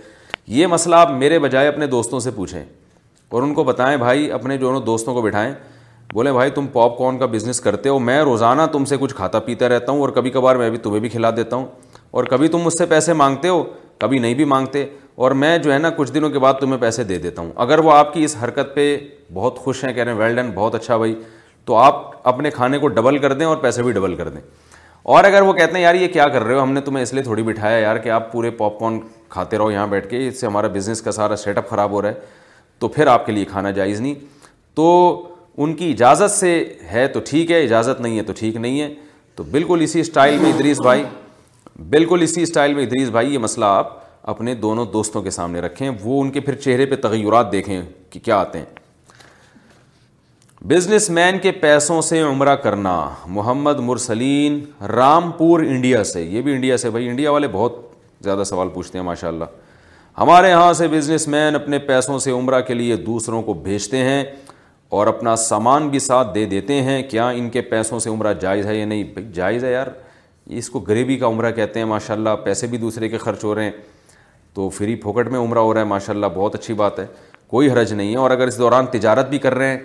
یہ 0.58 0.68
مسئلہ 0.68 0.96
آپ 0.96 1.12
میرے 1.20 1.40
بجائے 1.40 1.68
اپنے 1.68 1.88
دوستوں 1.88 2.20
سے 2.20 2.32
پوچھیں 2.36 2.64
اور 3.30 3.44
ان 3.44 3.54
کو 3.54 3.64
بتائیں 3.64 3.96
بھائی 3.98 4.32
اپنے 4.32 4.58
جو 4.58 4.78
دوستوں 4.86 5.14
کو 5.14 5.22
بٹھائیں 5.22 5.54
بولے 6.16 6.32
بھائی 6.34 6.50
تم 6.56 6.68
پاپ 6.74 6.98
کارن 6.98 7.18
کا 7.20 7.26
بزنس 7.32 7.60
کرتے 7.62 7.90
ہو 7.90 7.98
میں 8.00 8.20
روزانہ 8.24 8.62
تم 8.72 8.84
سے 8.90 8.98
کچھ 9.00 9.14
کھاتا 9.16 9.40
پیتا 9.48 9.70
رہتا 9.70 9.92
ہوں 9.92 10.00
اور 10.02 10.10
کبھی 10.18 10.30
کبھار 10.32 10.56
میں 10.56 10.70
بھی 10.70 10.78
تمہیں 10.84 11.00
بھی 11.06 11.10
کھلا 11.10 11.32
دیتا 11.38 11.56
ہوں 11.56 11.66
اور 12.20 12.24
کبھی 12.34 12.48
تم 12.54 12.62
مجھ 12.66 12.74
سے 12.74 12.86
پیسے 12.92 13.14
مانگتے 13.22 13.48
ہو 13.50 13.64
کبھی 14.02 14.20
نہیں 14.26 14.34
بھی 14.34 14.46
مانگتے 14.52 14.86
اور 15.26 15.32
میں 15.42 15.58
جو 15.66 15.74
ہے 15.74 15.78
نا 15.80 15.90
کچھ 15.98 16.12
دنوں 16.14 16.30
کے 16.30 16.40
بعد 16.46 16.54
تمہیں 16.60 16.80
پیسے 16.82 17.04
دے 17.10 17.18
دیتا 17.26 17.42
ہوں 17.42 17.52
اگر 17.66 17.80
وہ 17.88 17.92
آپ 17.94 18.14
کی 18.14 18.24
اس 18.24 18.36
حرکت 18.44 18.74
پہ 18.76 18.88
بہت 19.34 19.60
خوش 19.64 19.84
ہیں 19.86 19.94
کہہ 19.94 20.04
رہے 20.04 20.12
ہیں 20.12 20.20
ویل 20.20 20.36
ڈن 20.36 20.52
بہت 20.54 20.76
اچھا 20.76 20.98
بھائی 20.98 21.16
تو 21.66 21.76
آپ 21.78 22.10
اپنے 22.28 22.52
کھانے 22.62 22.78
کو 22.80 22.88
ڈبل 22.98 23.18
کر 23.26 23.34
دیں 23.34 23.46
اور 23.46 23.58
پیسے 23.68 23.84
بھی 23.84 23.92
ڈبل 24.00 24.16
کر 24.16 24.30
دیں 24.30 24.42
اور 25.14 25.24
اگر 25.24 25.42
وہ 25.48 25.54
کہتے 25.54 25.74
ہیں 25.78 25.82
یار 25.84 25.96
یہ 25.96 26.08
کیا 26.14 26.28
کر 26.34 26.44
رہے 26.44 26.56
ہو 26.56 26.64
ہم 26.64 26.72
نے 26.74 26.82
تمہیں 26.82 27.04
اس 27.04 27.14
لیے 27.14 27.24
تھوڑی 27.24 27.44
بٹھایا 27.44 27.78
یار 27.78 27.98
کہ 27.98 28.10
آپ 28.10 28.32
پورے 28.32 28.50
پاپ 28.64 28.80
کارن 28.80 29.00
کھاتے 29.36 29.58
رہو 29.58 29.72
یہاں 29.72 29.88
بیٹھ 29.88 30.08
کے 30.10 30.28
اس 30.28 30.40
سے 30.42 30.48
ہمارا 30.48 30.68
بزنس 30.80 31.02
کا 31.02 31.12
سارا 31.22 31.36
سیٹ 31.46 31.58
اپ 31.58 31.70
خراب 31.70 31.92
ہو 31.92 32.02
رہا 32.02 32.10
ہے 32.10 32.44
تو 32.80 32.88
پھر 32.98 33.08
آپ 33.08 33.26
کے 33.26 33.32
لیے 33.32 33.46
کھانا 33.52 33.72
جائز 33.80 34.02
نہیں 34.02 34.14
تو 34.76 34.88
ان 35.64 35.74
کی 35.76 35.90
اجازت 35.92 36.32
سے 36.32 36.50
ہے 36.92 37.08
تو 37.08 37.20
ٹھیک 37.26 37.52
ہے 37.52 37.62
اجازت 37.64 38.02
نہیں 38.02 38.18
ہے 38.18 38.24
تو 38.24 38.34
ٹھیک 38.38 38.56
نہیں 38.56 38.80
ہے 38.82 38.94
تو 39.36 39.44
بالکل 39.52 39.80
اسی 39.82 40.00
اسٹائل 40.02 40.38
میں 40.38 40.52
ادریس 40.54 40.80
بھائی 40.82 41.04
بالکل 41.90 42.22
اسی 42.24 42.42
اسٹائل 42.44 42.74
میں 42.74 42.84
ادریس 42.86 43.10
بھائی 43.10 43.34
یہ 43.34 43.40
مسئلہ 43.40 43.66
آپ 43.66 43.94
اپنے 44.30 44.54
دونوں 44.56 44.86
دوستوں 44.94 45.22
کے 45.22 45.30
سامنے 45.30 45.60
رکھیں 45.62 45.90
وہ 46.04 46.22
ان 46.22 46.32
کے 46.32 46.40
پھر 46.42 46.56
چہرے 46.62 46.86
پہ 46.86 46.96
تغیرات 47.02 47.52
دیکھیں 47.52 47.82
کہ 48.10 48.20
کیا 48.24 48.40
آتے 48.40 48.60
ہیں 48.60 48.66
بزنس 50.68 51.10
مین 51.10 51.40
کے 51.40 51.52
پیسوں 51.62 52.02
سے 52.02 52.22
عمرہ 52.22 52.56
کرنا 52.64 53.00
محمد 53.40 53.80
مرسلین 53.88 54.60
رام 54.96 55.32
پور 55.38 55.60
انڈیا 55.66 56.04
سے 56.12 56.24
یہ 56.24 56.42
بھی 56.42 56.54
انڈیا 56.54 56.78
سے 56.78 56.90
بھائی 56.90 57.10
انڈیا 57.10 57.32
والے 57.32 57.48
بہت 57.52 57.80
زیادہ 58.24 58.44
سوال 58.50 58.70
پوچھتے 58.74 58.98
ہیں 58.98 59.06
ماشاء 59.06 59.28
اللہ 59.28 59.64
ہمارے 60.18 60.50
یہاں 60.50 60.72
سے 60.74 60.88
بزنس 60.88 61.28
مین 61.28 61.56
اپنے 61.56 61.80
پیسوں 61.90 62.18
سے 62.26 62.32
عمرہ 62.32 62.60
کے 62.68 62.74
لیے 62.74 62.96
دوسروں 62.98 63.42
کو 63.44 63.54
بھیجتے 63.64 63.98
ہیں 64.04 64.24
اور 64.90 65.08
اپنا 65.08 65.36
سامان 65.36 65.88
بھی 65.90 66.00
ساتھ 66.00 66.34
دے 66.36 66.46
دیتے 66.46 66.82
ہیں 66.84 67.02
کیا 67.10 67.28
ان 67.30 67.50
کے 67.50 67.62
پیسوں 67.70 68.00
سے 68.00 68.10
عمرہ 68.10 68.34
جائز 68.42 68.66
ہے 68.68 68.76
یا 68.78 68.86
نہیں 68.86 69.32
جائز 69.34 69.64
ہے 69.64 69.72
یار 69.72 69.88
اس 70.58 70.70
کو 70.70 70.80
غریبی 70.88 71.16
کا 71.18 71.28
عمرہ 71.28 71.52
کہتے 71.52 71.80
ہیں 71.80 71.86
ماشاء 71.88 72.14
اللہ 72.14 72.36
پیسے 72.44 72.68
بھی 72.68 72.78
دوسرے 72.78 73.10
کے 73.10 73.18
خرچ 73.18 73.44
ہو 73.44 73.54
رہے 73.56 73.64
ہیں 73.64 73.72
تو 74.54 74.68
فری 74.78 74.96
پھوکٹ 74.96 75.28
میں 75.32 75.40
عمرہ 75.40 75.60
ہو 75.60 75.74
رہا 75.74 75.80
ہے 75.82 75.86
ماشاء 75.86 76.14
اللہ 76.14 76.26
بہت 76.36 76.56
اچھی 76.56 76.74
بات 76.82 77.00
ہے 77.00 77.06
کوئی 77.52 77.70
حرج 77.72 77.94
نہیں 77.94 78.12
ہے 78.12 78.18
اور 78.18 78.32
اگر 78.32 78.48
اس 78.48 78.58
دوران 78.58 78.86
تجارت 78.92 79.30
بھی 79.30 79.38
کر 79.38 79.56
رہے 79.58 79.70
ہیں 79.72 79.78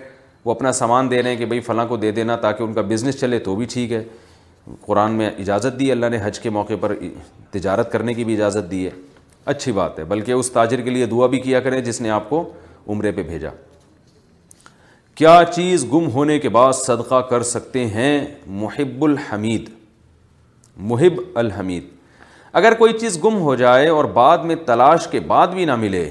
وہ 0.45 0.51
اپنا 0.51 0.71
سامان 0.71 1.09
دے 1.11 1.21
رہے 1.23 1.29
ہیں 1.29 1.37
کہ 1.37 1.45
بھائی 1.45 1.59
فلاں 1.61 1.85
کو 1.87 1.97
دے 1.97 2.11
دینا 2.11 2.35
تاکہ 2.45 2.63
ان 2.63 2.73
کا 2.73 2.81
بزنس 2.91 3.19
چلے 3.19 3.39
تو 3.49 3.55
بھی 3.55 3.65
ٹھیک 3.73 3.91
ہے 3.91 4.03
قرآن 4.85 5.11
میں 5.17 5.29
اجازت 5.39 5.79
دی 5.79 5.91
اللہ 5.91 6.05
نے 6.11 6.17
حج 6.23 6.39
کے 6.39 6.49
موقع 6.49 6.73
پر 6.81 6.95
تجارت 7.51 7.91
کرنے 7.91 8.13
کی 8.13 8.23
بھی 8.23 8.33
اجازت 8.35 8.69
دی 8.71 8.85
ہے 8.85 8.89
اچھی 9.53 9.71
بات 9.71 9.99
ہے 9.99 10.03
بلکہ 10.07 10.31
اس 10.31 10.51
تاجر 10.51 10.81
کے 10.81 10.89
لیے 10.89 11.05
دعا 11.13 11.27
بھی 11.27 11.39
کیا 11.41 11.59
کریں 11.59 11.79
جس 11.81 12.01
نے 12.01 12.09
آپ 12.09 12.29
کو 12.29 12.49
عمرے 12.89 13.11
پہ 13.11 13.23
بھیجا 13.23 13.49
کیا 15.15 15.39
چیز 15.55 15.85
گم 15.93 16.09
ہونے 16.11 16.37
کے 16.39 16.49
بعد 16.49 16.73
صدقہ 16.85 17.19
کر 17.29 17.41
سکتے 17.43 17.85
ہیں 17.93 18.11
محب 18.61 19.03
الحمید 19.03 19.69
محب 20.91 21.19
الحمید 21.39 21.87
اگر 22.59 22.73
کوئی 22.77 22.93
چیز 22.99 23.17
گم 23.23 23.39
ہو 23.41 23.55
جائے 23.55 23.87
اور 23.89 24.05
بعد 24.13 24.37
میں 24.51 24.55
تلاش 24.65 25.07
کے 25.11 25.19
بعد 25.33 25.47
بھی 25.53 25.65
نہ 25.65 25.75
ملے 25.75 26.09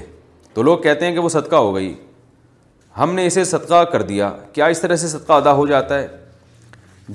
تو 0.53 0.63
لوگ 0.63 0.77
کہتے 0.81 1.05
ہیں 1.05 1.13
کہ 1.13 1.19
وہ 1.19 1.29
صدقہ 1.29 1.55
ہو 1.55 1.73
گئی 1.75 1.93
ہم 2.97 3.13
نے 3.15 3.25
اسے 3.27 3.43
صدقہ 3.43 3.83
کر 3.91 4.01
دیا 4.11 4.31
کیا 4.53 4.65
اس 4.73 4.81
طرح 4.81 4.95
سے 5.03 5.07
صدقہ 5.07 5.33
ادا 5.33 5.53
ہو 5.55 5.65
جاتا 5.67 5.99
ہے 6.01 6.07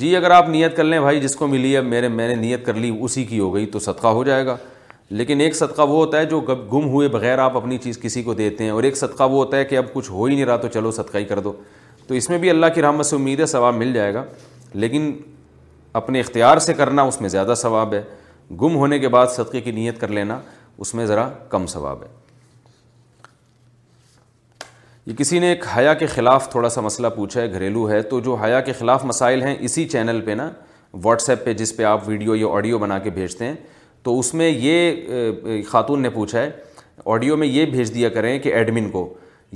جی 0.00 0.14
اگر 0.16 0.30
آپ 0.30 0.48
نیت 0.48 0.76
کر 0.76 0.84
لیں 0.84 1.00
بھائی 1.00 1.20
جس 1.20 1.34
کو 1.36 1.46
ملی 1.46 1.76
اب 1.76 1.84
میرے 1.84 2.08
میں 2.20 2.28
نے 2.28 2.34
نیت 2.40 2.64
کر 2.66 2.74
لی 2.84 2.94
اسی 3.00 3.24
کی 3.24 3.38
ہو 3.38 3.54
گئی 3.54 3.66
تو 3.66 3.78
صدقہ 3.78 4.06
ہو 4.18 4.24
جائے 4.24 4.46
گا 4.46 4.56
لیکن 5.10 5.40
ایک 5.40 5.54
صدقہ 5.56 5.82
وہ 5.82 5.96
ہوتا 6.04 6.18
ہے 6.18 6.24
جو 6.26 6.40
گم 6.72 6.88
ہوئے 6.88 7.08
بغیر 7.08 7.38
آپ 7.38 7.56
اپنی 7.56 7.76
چیز 7.78 7.98
کسی 8.02 8.22
کو 8.22 8.34
دیتے 8.34 8.64
ہیں 8.64 8.70
اور 8.70 8.82
ایک 8.82 8.96
صدقہ 8.96 9.22
وہ 9.22 9.44
ہوتا 9.44 9.56
ہے 9.56 9.64
کہ 9.64 9.76
اب 9.78 9.92
کچھ 9.92 10.10
ہو 10.10 10.24
ہی 10.24 10.34
نہیں 10.34 10.44
رہا 10.46 10.56
تو 10.60 10.68
چلو 10.68 10.90
صدقہ 10.92 11.18
ہی 11.18 11.24
کر 11.24 11.38
دو 11.40 11.52
تو 12.06 12.14
اس 12.14 12.28
میں 12.30 12.38
بھی 12.38 12.50
اللہ 12.50 12.66
کی 12.74 12.82
رحمت 12.82 13.06
سے 13.06 13.16
امید 13.16 13.40
ہے 13.40 13.46
ثواب 13.46 13.74
مل 13.76 13.92
جائے 13.92 14.14
گا 14.14 14.24
لیکن 14.74 15.12
اپنے 16.00 16.20
اختیار 16.20 16.58
سے 16.68 16.74
کرنا 16.74 17.02
اس 17.12 17.20
میں 17.20 17.28
زیادہ 17.28 17.54
ثواب 17.56 17.94
ہے 17.94 18.02
گم 18.60 18.74
ہونے 18.76 18.98
کے 18.98 19.08
بعد 19.08 19.26
صدقے 19.34 19.60
کی 19.60 19.70
نیت 19.72 20.00
کر 20.00 20.08
لینا 20.18 20.38
اس 20.78 20.94
میں 20.94 21.06
ذرا 21.06 21.28
کم 21.50 21.66
ثواب 21.68 22.02
ہے 22.02 22.08
یہ 25.06 25.14
کسی 25.18 25.38
نے 25.38 25.48
ایک 25.48 25.64
حیا 25.76 25.94
کے 25.94 26.06
خلاف 26.14 26.50
تھوڑا 26.50 26.68
سا 26.68 26.80
مسئلہ 26.80 27.08
پوچھا 27.16 27.40
ہے 27.40 27.50
گھریلو 27.52 27.88
ہے 27.90 28.00
تو 28.12 28.20
جو 28.20 28.34
حیا 28.44 28.60
کے 28.68 28.72
خلاف 28.78 29.04
مسائل 29.04 29.42
ہیں 29.42 29.56
اسی 29.60 29.84
چینل 29.88 30.20
پہ 30.24 30.30
نا 30.40 30.50
واٹس 31.02 31.28
ایپ 31.30 31.44
پہ 31.44 31.52
جس 31.54 31.76
پہ 31.76 31.82
آپ 31.84 32.00
ویڈیو 32.08 32.34
یا 32.36 32.46
آڈیو 32.56 32.78
بنا 32.78 32.98
کے 32.98 33.10
بھیجتے 33.10 33.44
ہیں 33.44 33.54
تو 34.06 34.18
اس 34.18 34.32
میں 34.38 34.48
یہ 34.48 35.62
خاتون 35.68 36.02
نے 36.02 36.08
پوچھا 36.14 36.40
ہے 36.40 36.50
آڈیو 37.12 37.36
میں 37.36 37.46
یہ 37.46 37.64
بھیج 37.70 37.92
دیا 37.94 38.08
کریں 38.16 38.38
کہ 38.42 38.52
ایڈمن 38.54 38.90
کو 38.90 39.02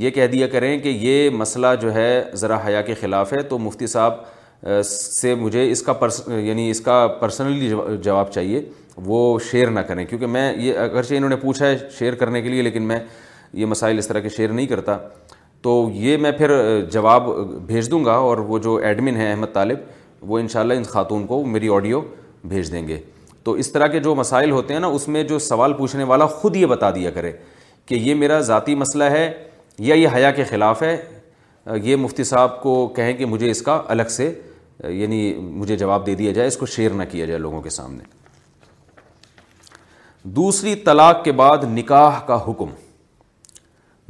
یہ 0.04 0.10
کہہ 0.16 0.26
دیا 0.32 0.46
کریں 0.54 0.78
کہ 0.82 0.88
یہ 1.00 1.28
مسئلہ 1.42 1.66
جو 1.80 1.92
ہے 1.94 2.06
ذرا 2.40 2.58
حیا 2.66 2.80
کے 2.88 2.94
خلاف 3.00 3.32
ہے 3.32 3.42
تو 3.48 3.58
مفتی 3.58 3.86
صاحب 3.92 4.74
سے 4.84 5.34
مجھے 5.42 5.70
اس 5.72 5.82
کا 5.82 5.92
پرس 6.00 6.20
یعنی 6.28 6.68
اس 6.70 6.80
کا 6.88 7.06
پرسنلی 7.20 7.70
جواب 8.04 8.32
چاہیے 8.32 8.62
وہ 9.06 9.20
شیئر 9.50 9.70
نہ 9.70 9.80
کریں 9.88 10.04
کیونکہ 10.06 10.26
میں 10.36 10.52
یہ 10.62 10.78
اگرچہ 10.88 11.14
انہوں 11.14 11.30
نے 11.30 11.36
پوچھا 11.42 11.66
ہے 11.66 11.76
شیئر 11.98 12.14
کرنے 12.22 12.42
کے 12.42 12.48
لیے 12.48 12.62
لیکن 12.62 12.82
میں 12.88 12.98
یہ 13.60 13.66
مسائل 13.74 13.98
اس 13.98 14.08
طرح 14.08 14.20
کے 14.20 14.28
شیئر 14.36 14.48
نہیں 14.52 14.66
کرتا 14.74 14.96
تو 15.62 15.78
یہ 15.94 16.16
میں 16.24 16.32
پھر 16.40 16.50
جواب 16.92 17.30
بھیج 17.66 17.90
دوں 17.90 18.04
گا 18.04 18.16
اور 18.26 18.38
وہ 18.50 18.58
جو 18.68 18.74
ایڈمن 18.88 19.16
ہے 19.16 19.30
احمد 19.32 19.52
طالب 19.52 20.28
وہ 20.30 20.38
انشاءاللہ 20.38 20.74
ان 20.74 20.82
خاتون 20.94 21.26
کو 21.26 21.44
میری 21.56 21.68
آڈیو 21.78 22.02
بھیج 22.44 22.72
دیں 22.72 22.86
گے 22.88 23.00
تو 23.44 23.52
اس 23.62 23.70
طرح 23.72 23.86
کے 23.92 24.00
جو 24.00 24.14
مسائل 24.14 24.50
ہوتے 24.50 24.72
ہیں 24.74 24.80
نا 24.80 24.86
اس 24.86 25.06
میں 25.08 25.22
جو 25.24 25.38
سوال 25.38 25.72
پوچھنے 25.78 26.04
والا 26.04 26.26
خود 26.26 26.56
یہ 26.56 26.66
بتا 26.66 26.90
دیا 26.94 27.10
کرے 27.10 27.32
کہ 27.86 27.94
یہ 27.94 28.14
میرا 28.14 28.38
ذاتی 28.48 28.74
مسئلہ 28.74 29.04
ہے 29.14 29.30
یا 29.78 29.94
یہ 29.94 30.08
حیا 30.14 30.30
کے 30.36 30.44
خلاف 30.44 30.82
ہے 30.82 30.96
یہ 31.82 31.96
مفتی 31.96 32.24
صاحب 32.24 32.60
کو 32.62 32.74
کہیں 32.96 33.12
کہ 33.16 33.26
مجھے 33.26 33.50
اس 33.50 33.62
کا 33.62 33.80
الگ 33.88 34.08
سے 34.10 34.32
یعنی 34.88 35.32
مجھے 35.38 35.76
جواب 35.76 36.06
دے 36.06 36.14
دیا 36.14 36.32
جائے 36.32 36.48
اس 36.48 36.56
کو 36.56 36.66
شیئر 36.74 36.90
نہ 36.96 37.02
کیا 37.10 37.24
جائے 37.26 37.38
لوگوں 37.40 37.60
کے 37.62 37.70
سامنے 37.70 38.04
دوسری 40.38 40.74
طلاق 40.84 41.22
کے 41.24 41.32
بعد 41.32 41.64
نکاح 41.72 42.18
کا 42.26 42.38
حکم 42.48 42.70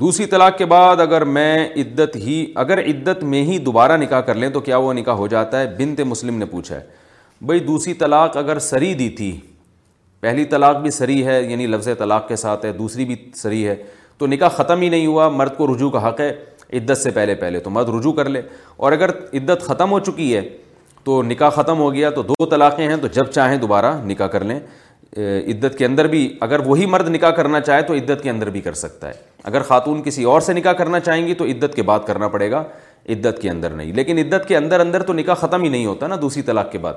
دوسری 0.01 0.27
طلاق 0.27 0.57
کے 0.59 0.65
بعد 0.67 1.01
اگر 1.01 1.25
میں 1.37 1.69
عدت 1.81 2.15
ہی 2.17 2.45
اگر 2.63 2.79
عدت 2.85 3.23
میں 3.33 3.43
ہی 3.45 3.59
دوبارہ 3.65 3.97
نکاح 4.03 4.21
کر 4.29 4.35
لیں 4.35 4.49
تو 4.51 4.61
کیا 4.69 4.77
وہ 4.79 4.93
نکاح 4.95 5.15
ہو 5.15 5.27
جاتا 5.35 5.61
ہے 5.61 5.67
بنت 5.79 6.01
مسلم 6.07 6.39
نے 6.39 6.47
پوچھا 6.51 6.77
ہے 6.77 6.99
بھائی 7.47 7.61
دوسری 7.67 7.93
طلاق 7.95 8.37
اگر 8.37 8.59
سری 8.59 8.93
دی 8.95 9.09
تھی 9.19 9.31
پہلی 10.21 10.45
طلاق 10.45 10.77
بھی 10.83 10.91
سری 10.91 11.25
ہے 11.27 11.41
یعنی 11.43 11.67
لفظ 11.67 11.89
طلاق 11.99 12.27
کے 12.29 12.37
ساتھ 12.37 12.65
ہے 12.67 12.73
دوسری 12.79 13.05
بھی 13.05 13.15
سری 13.35 13.67
ہے 13.67 13.75
تو 14.19 14.27
نکاح 14.27 14.49
ختم 14.57 14.81
ہی 14.81 14.89
نہیں 14.89 15.07
ہوا 15.07 15.29
مرد 15.37 15.57
کو 15.57 15.67
رجوع 15.75 15.89
کا 15.91 16.07
حق 16.09 16.21
ہے 16.21 16.29
عدت 16.79 16.99
سے 16.99 17.11
پہلے 17.11 17.35
پہلے 17.35 17.61
تو 17.61 17.71
مرد 17.71 17.89
رجوع 17.99 18.13
کر 18.13 18.29
لے 18.31 18.43
اور 18.77 18.93
اگر 18.93 19.11
عدت 19.37 19.63
ختم 19.67 19.91
ہو 19.93 20.01
چکی 20.09 20.35
ہے 20.37 20.41
تو 21.05 21.23
نکاح 21.23 21.51
ختم 21.51 21.79
ہو 21.79 21.93
گیا 21.95 22.11
تو 22.17 22.23
دو 22.23 22.47
طلاقیں 22.51 22.87
ہیں 22.89 22.97
تو 23.03 23.07
جب 23.13 23.31
چاہیں 23.33 23.57
دوبارہ 23.59 23.95
نکاح 24.07 24.27
کر 24.37 24.45
لیں 24.45 24.59
عدت 25.51 25.77
کے 25.79 25.85
اندر 25.87 26.07
بھی 26.09 26.23
اگر 26.41 26.61
وہی 26.67 26.87
مرد 26.87 27.09
نکاح 27.15 27.31
کرنا 27.37 27.61
چاہے 27.61 27.83
تو 27.83 27.95
عدت 27.95 28.23
کے 28.23 28.31
اندر 28.31 28.51
بھی 28.57 28.61
کر 28.61 28.73
سکتا 28.83 29.09
ہے 29.09 29.13
اگر 29.51 29.63
خاتون 29.71 30.03
کسی 30.03 30.25
اور 30.33 30.41
سے 30.49 30.53
نکاح 30.53 30.73
کرنا 30.83 31.01
چاہیں 31.01 31.27
گی 31.27 31.35
تو 31.35 31.45
عدت 31.53 31.75
کے 31.75 31.83
بعد 31.91 32.01
کرنا 32.07 32.29
پڑے 32.37 32.51
گا 32.51 32.63
عدت 33.09 33.41
کے 33.43 33.51
اندر 33.51 33.71
نہیں 33.75 33.93
لیکن 33.93 34.19
عدت 34.19 34.47
کے 34.49 34.57
اندر 34.57 34.81
اندر 34.81 35.03
تو 35.03 35.13
نکاح 35.13 35.35
ختم 35.41 35.63
ہی 35.63 35.69
نہیں 35.69 35.87
ہوتا 35.87 36.07
نا 36.07 36.17
دوسری 36.23 36.43
طلاق 36.53 36.71
کے 36.73 36.79
بعد 36.87 36.95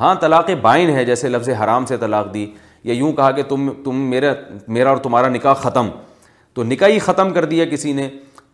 ہاں 0.00 0.14
طلاق 0.20 0.50
بائن 0.62 0.90
ہے 0.96 1.04
جیسے 1.04 1.28
لفظ 1.28 1.48
حرام 1.62 1.84
سے 1.86 1.96
طلاق 1.96 2.32
دی 2.34 2.46
یا 2.84 2.94
یوں 2.94 3.12
کہا 3.12 3.30
کہ 3.32 3.42
تم 3.48 3.70
تم 3.84 4.00
میرا 4.10 4.32
میرا 4.76 4.88
اور 4.88 4.96
تمہارا 5.04 5.28
نکاح 5.28 5.54
ختم 5.60 5.88
تو 6.54 6.62
نکاح 6.64 6.88
ہی 6.88 6.98
ختم 7.06 7.32
کر 7.32 7.44
دیا 7.44 7.64
کسی 7.70 7.92
نے 7.92 8.08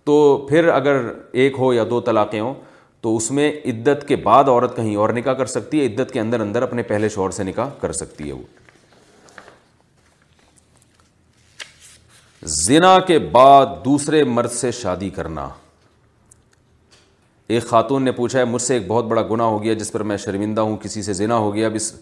تو 0.04 0.14
پھر 0.48 0.68
اگر 0.74 1.00
ایک 1.42 1.54
ہو 1.58 1.72
یا 1.74 1.84
دو 1.90 2.00
طلاقیں 2.10 2.40
ہوں 2.40 2.54
تو 3.02 3.16
اس 3.16 3.30
میں 3.36 3.50
عدت 3.70 4.06
کے 4.08 4.16
بعد 4.28 4.48
عورت 4.48 4.76
کہیں 4.76 4.94
اور 5.04 5.10
نکاح 5.16 5.32
کر 5.40 5.46
سکتی 5.52 5.80
ہے 5.80 5.86
عدت 5.86 6.10
کے 6.12 6.20
اندر 6.20 6.40
اندر 6.40 6.62
اپنے 6.62 6.82
پہلے 6.92 7.08
شوہر 7.14 7.30
سے 7.38 7.44
نکاح 7.44 7.68
کر 7.80 7.92
سکتی 8.02 8.28
ہے 8.28 8.32
وہ 8.32 8.44
زنا 12.54 12.98
کے 13.06 13.18
بعد 13.32 13.66
دوسرے 13.84 14.22
مرد 14.36 14.50
سے 14.50 14.70
شادی 14.80 15.10
کرنا 15.18 15.48
ایک 17.54 17.66
خاتون 17.68 18.04
نے 18.04 18.12
پوچھا 18.12 18.38
ہے 18.38 18.44
مجھ 18.44 18.60
سے 18.62 18.74
ایک 18.74 18.82
بہت 18.86 19.04
بڑا 19.06 19.22
گناہ 19.30 19.46
ہو 19.46 19.62
گیا 19.62 19.72
جس 19.80 19.90
پر 19.92 20.02
میں 20.10 20.16
شرمندہ 20.16 20.60
ہوں 20.60 20.76
کسی 20.82 21.02
سے 21.02 21.12
زنا 21.12 21.36
ہو 21.38 21.54
گیا 21.54 21.66
اب 21.66 21.74
اس 21.80 21.92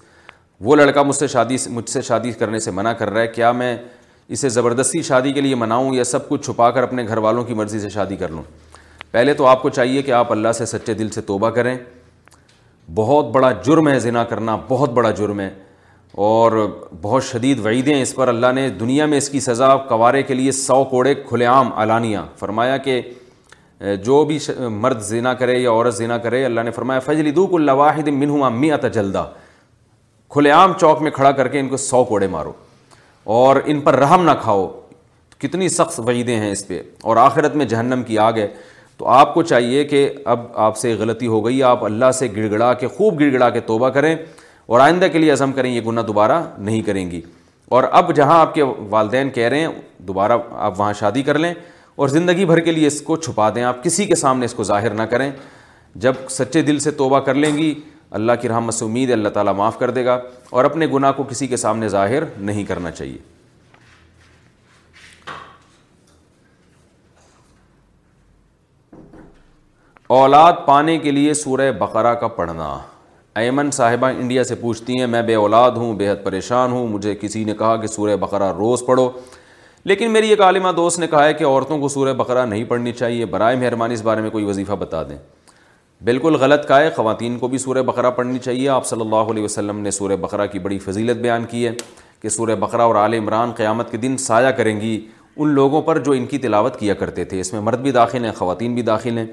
وہ 0.69 0.77
لڑکا 0.77 1.03
مجھ 1.03 1.17
سے 1.17 1.27
شادی 1.35 1.57
مجھ 1.71 1.89
سے 1.91 2.03
شادی 2.09 2.33
کرنے 2.43 2.59
سے 2.61 2.71
منع 2.79 2.93
کر 2.99 3.11
رہا 3.11 3.21
ہے 3.21 3.27
کیا 3.29 3.51
میں 3.61 3.77
اسے 4.37 4.49
زبردستی 4.57 5.03
شادی 5.03 5.33
کے 5.33 5.41
لیے 5.41 5.55
مناؤں 5.65 5.95
یا 5.95 6.05
سب 6.05 6.29
کچھ 6.29 6.45
چھپا 6.47 6.71
کر 6.71 6.83
اپنے 6.83 7.07
گھر 7.09 7.19
والوں 7.27 7.45
کی 7.45 7.55
مرضی 7.61 7.81
سے 7.81 7.89
شادی 7.91 8.17
کر 8.17 8.29
لوں 8.33 8.43
پہلے 9.11 9.35
تو 9.35 9.47
آپ 9.47 9.63
کو 9.63 9.69
چاہیے 9.79 10.03
کہ 10.03 10.11
آپ 10.19 10.33
اللہ 10.33 10.53
سے 10.59 10.67
سچے 10.67 10.95
دل 11.01 11.09
سے 11.15 11.21
توبہ 11.31 11.51
کریں 11.57 11.77
بہت 12.95 13.31
بڑا 13.35 13.51
جرم 13.67 13.89
ہے 13.89 13.99
زنا 14.07 14.25
کرنا 14.35 14.57
بہت 14.69 14.91
بڑا 14.99 15.11
جرم 15.23 15.41
ہے 15.41 15.51
اور 16.29 16.53
بہت 17.03 17.25
شدید 17.25 17.59
وعیدیں 17.65 18.01
اس 18.01 18.15
پر 18.15 18.29
اللہ 18.29 18.53
نے 18.55 18.69
دنیا 18.81 19.07
میں 19.07 19.19
اس 19.19 19.29
کی 19.31 19.41
سزا 19.41 19.77
کوارے 19.89 20.23
کے 20.31 20.35
لیے 20.35 20.53
سو 20.53 20.83
کوڑے 20.95 21.15
کھلے 21.29 21.45
عام 21.47 21.71
اعلانیہ 21.81 22.19
فرمایا 22.39 22.77
کہ 22.87 23.01
جو 24.05 24.25
بھی 24.27 24.39
مرد 24.81 25.01
زنا 25.03 25.33
کرے 25.35 25.59
یا 25.59 25.71
عورت 25.71 25.95
زنا 25.97 26.17
کرے 26.19 26.45
اللہ 26.45 26.61
نے 26.65 26.71
فرمایا 26.71 27.01
فجل 27.01 27.35
دوک 27.37 27.55
اللہ 27.55 27.73
واحد 27.77 28.09
منہ 28.09 28.43
امی 28.45 28.71
ات 28.73 28.85
جلدا 28.95 29.23
کھلے 30.35 30.51
عام 30.57 30.73
چوک 30.81 31.01
میں 31.03 31.11
کھڑا 31.11 31.31
کر 31.39 31.49
کے 31.49 31.61
ان 31.61 31.69
کو 31.69 31.77
سو 31.77 32.03
کوڑے 32.05 32.27
مارو 32.35 32.53
اور 33.37 33.57
ان 33.67 33.81
پر 33.81 33.97
رحم 34.01 34.25
نہ 34.25 34.31
کھاؤ 34.43 34.69
کتنی 35.39 35.69
سخت 35.69 35.99
وعیدیں 36.07 36.37
ہیں 36.37 36.51
اس 36.51 36.67
پہ 36.69 36.83
اور 37.03 37.17
آخرت 37.17 37.55
میں 37.57 37.65
جہنم 37.67 38.03
کی 38.07 38.19
آگ 38.19 38.37
ہے 38.39 38.47
تو 38.97 39.07
آپ 39.09 39.33
کو 39.35 39.43
چاہیے 39.43 39.85
کہ 39.89 40.09
اب 40.33 40.41
آپ 40.67 40.77
سے 40.79 40.93
غلطی 40.99 41.27
ہو 41.27 41.45
گئی 41.47 41.63
آپ 41.63 41.85
اللہ 41.85 42.11
سے 42.19 42.29
گڑ 42.37 42.51
گڑا 42.51 42.73
کے 42.81 42.89
خوب 42.97 43.21
گڑ 43.21 43.33
گڑا 43.33 43.49
کے 43.51 43.61
توبہ 43.67 43.89
کریں 43.91 44.15
اور 44.67 44.81
آئندہ 44.81 45.07
کے 45.13 45.19
لیے 45.19 45.31
عزم 45.33 45.53
کریں 45.53 45.71
یہ 45.75 45.81
گناہ 45.87 46.03
دوبارہ 46.07 46.41
نہیں 46.59 46.83
کریں 46.87 47.11
گی 47.11 47.21
اور 47.77 47.85
اب 48.01 48.15
جہاں 48.17 48.39
آپ 48.41 48.55
کے 48.55 48.63
والدین 48.91 49.31
کہہ 49.35 49.49
رہے 49.49 49.61
ہیں 49.61 49.69
دوبارہ 50.07 50.33
آپ 50.57 50.79
وہاں 50.81 50.93
شادی 50.99 51.23
کر 51.23 51.39
لیں 51.39 51.53
اور 52.01 52.09
زندگی 52.09 52.45
بھر 52.47 52.59
کے 52.67 52.73
لیے 52.73 52.87
اس 52.87 53.01
کو 53.07 53.17
چھپا 53.17 53.49
دیں 53.55 53.63
آپ 53.71 53.83
کسی 53.85 54.05
کے 54.11 54.15
سامنے 54.17 54.45
اس 54.47 54.55
کو 54.55 54.65
ظاہر 54.65 54.95
نہ 54.95 55.03
کریں 55.15 55.31
جب 56.05 56.13
سچے 56.31 56.61
دل 56.69 56.79
سے 56.81 56.91
توبہ 57.01 57.19
کر 57.25 57.35
لیں 57.35 57.57
گی 57.57 57.73
اللہ 58.19 58.33
کی 58.43 58.49
رحمت 58.49 58.75
سے 58.75 58.85
امید 58.85 59.11
اللہ 59.13 59.29
تعالیٰ 59.35 59.55
معاف 59.57 59.79
کر 59.79 59.91
دے 59.97 60.05
گا 60.05 60.15
اور 60.59 60.65
اپنے 60.65 60.87
گناہ 60.93 61.11
کو 61.17 61.23
کسی 61.31 61.47
کے 61.47 61.57
سامنے 61.65 61.89
ظاہر 61.97 62.23
نہیں 62.49 62.65
کرنا 62.69 62.91
چاہیے 62.91 63.19
اولاد 70.21 70.53
پانے 70.67 70.97
کے 70.99 71.11
لیے 71.11 71.35
سورہ 71.43 71.71
بقرہ 71.81 72.15
کا 72.21 72.29
پڑھنا 72.41 72.77
ایمن 73.43 73.71
صاحبہ 73.81 74.07
انڈیا 74.21 74.45
سے 74.45 74.55
پوچھتی 74.63 74.99
ہیں 75.01 75.07
میں 75.17 75.23
بے 75.23 75.35
اولاد 75.43 75.77
ہوں 75.83 75.93
بےحد 75.99 76.25
پریشان 76.25 76.73
ہوں 76.73 76.89
مجھے 76.97 77.15
کسی 77.21 77.45
نے 77.45 77.55
کہا 77.59 77.77
کہ 77.81 77.87
سورہ 77.97 78.17
بقرہ 78.27 78.53
روز 78.59 78.87
پڑھو 78.87 79.09
لیکن 79.85 80.11
میری 80.13 80.29
ایک 80.31 80.41
عالمہ 80.43 80.69
دوست 80.77 80.99
نے 80.99 81.07
کہا 81.11 81.25
ہے 81.25 81.35
کہ 81.35 81.45
عورتوں 81.45 81.79
کو 81.81 81.89
سورہ 81.89 82.13
بقرہ 82.15 82.45
نہیں 82.47 82.65
پڑھنی 82.69 82.93
چاہیے 82.93 83.27
برائے 83.27 83.57
مہربانی 83.57 83.95
اس 83.95 84.03
بارے 84.05 84.21
میں 84.23 84.31
کوئی 84.31 84.45
وظیفہ 84.45 84.73
بتا 84.79 85.03
دیں 85.11 85.17
بالکل 86.05 86.35
غلط 86.41 86.67
کہا 86.69 86.81
ہے 86.81 86.91
خواتین 86.97 87.39
کو 87.39 87.49
بھی 87.49 87.59
سورہ 87.59 87.83
بقرہ 87.87 88.11
پڑھنی 88.17 88.39
چاہیے 88.39 88.69
آپ 88.69 88.87
صلی 88.87 89.01
اللہ 89.01 89.31
علیہ 89.31 89.43
وسلم 89.45 89.79
نے 89.81 89.91
سورہ 89.91 90.17
بقرہ 90.21 90.47
کی 90.53 90.59
بڑی 90.67 90.79
فضیلت 90.79 91.17
بیان 91.23 91.45
کی 91.51 91.67
ہے 91.67 91.73
کہ 92.23 92.29
سورہ 92.29 92.55
بقرہ 92.61 92.83
اور 92.83 92.95
آل 93.05 93.15
عمران 93.15 93.51
قیامت 93.57 93.91
کے 93.91 93.97
دن 93.97 94.17
سایہ 94.27 94.51
کریں 94.57 94.81
گی 94.81 94.99
ان 95.37 95.49
لوگوں 95.55 95.83
پر 95.83 95.99
جو 96.05 96.13
ان 96.13 96.27
کی 96.27 96.39
تلاوت 96.39 96.79
کیا 96.81 96.95
کرتے 96.95 97.25
تھے 97.33 97.41
اس 97.41 97.53
میں 97.53 97.61
مرد 97.69 97.81
بھی 97.83 97.91
داخل 97.93 98.25
ہیں 98.25 98.33
خواتین 98.39 98.75
بھی 98.75 98.83
داخل 98.83 99.19
ہیں 99.19 99.27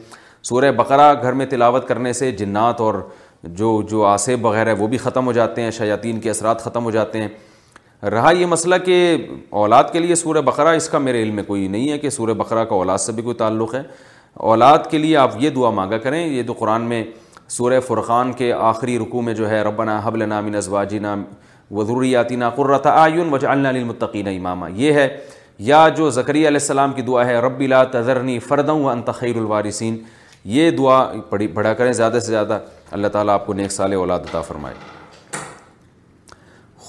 سورہ 0.49 0.71
بقرہ 0.75 1.13
گھر 1.21 1.33
میں 1.41 1.45
تلاوت 1.49 1.87
کرنے 1.87 2.13
سے 2.13 2.31
جنات 2.41 2.81
اور 2.81 2.95
جو 3.43 3.81
جو 3.89 4.03
آصف 4.05 4.45
وغیرہ 4.45 4.75
وہ 4.79 4.87
بھی 4.87 4.97
ختم 4.97 5.25
ہو 5.27 5.31
جاتے 5.31 5.61
ہیں 5.61 5.71
شیاطین 5.77 6.19
کے 6.19 6.29
اثرات 6.29 6.63
ختم 6.63 6.83
ہو 6.85 6.91
جاتے 6.91 7.21
ہیں 7.21 7.27
رہا 8.11 8.31
یہ 8.37 8.45
مسئلہ 8.45 8.75
کہ 8.85 9.15
اولاد 9.59 9.83
کے 9.93 9.99
لیے 9.99 10.15
سورہ 10.15 10.41
بقرہ 10.45 10.75
اس 10.75 10.87
کا 10.89 10.97
میرے 10.99 11.21
علم 11.23 11.35
میں 11.35 11.43
کوئی 11.43 11.67
نہیں 11.67 11.89
ہے 11.91 11.97
کہ 11.99 12.09
سورہ 12.09 12.33
بقرہ 12.37 12.63
کا 12.69 12.75
اولاد 12.75 12.97
سے 12.97 13.11
بھی 13.11 13.23
کوئی 13.23 13.35
تعلق 13.35 13.73
ہے 13.75 13.81
اولاد 14.49 14.89
کے 14.89 14.97
لیے 14.97 15.15
آپ 15.17 15.31
یہ 15.43 15.49
دعا 15.49 15.69
مانگا 15.73 15.97
کریں 15.97 16.25
یہ 16.25 16.43
تو 16.47 16.53
قرآن 16.59 16.81
میں 16.89 17.03
سورہ 17.49 17.79
فرقان 17.87 18.33
کے 18.41 18.51
آخری 18.53 18.97
رکوع 18.99 19.21
میں 19.21 19.33
جو 19.33 19.49
ہے 19.49 19.61
ربنا 19.63 19.99
حبل 20.03 20.27
نامن 20.29 20.55
ازواجنا 20.55 21.15
جی 21.69 22.35
نام 22.35 22.49
قرۃ 22.57 22.85
آیون 22.91 23.33
وج 23.33 23.45
للمتقین 23.45 24.27
علمتقی 24.27 24.81
یہ 24.83 24.93
ہے 24.93 25.07
یا 25.73 25.87
جو 25.95 26.09
زکری 26.17 26.39
علیہ 26.47 26.59
السلام 26.61 26.93
کی 26.93 27.01
دعا 27.01 27.25
ہے 27.25 27.39
رب 27.45 27.61
لا 27.69 27.83
تذرنی 27.93 28.37
فردوں 28.47 28.79
و 28.83 28.89
انتخیر 28.89 29.35
الوارثین 29.37 29.97
یہ 30.55 30.69
دعا 30.77 31.01
پڑھا 31.29 31.73
کریں 31.73 31.91
زیادہ 31.93 32.19
سے 32.21 32.27
زیادہ 32.31 32.59
اللہ 32.97 33.07
تعالیٰ 33.13 33.33
آپ 33.33 33.45
کو 33.45 33.53
نیک 33.53 33.71
سال 33.71 33.93
اولاد 33.93 34.19
عطا 34.31 34.41
فرمائے 34.41 34.75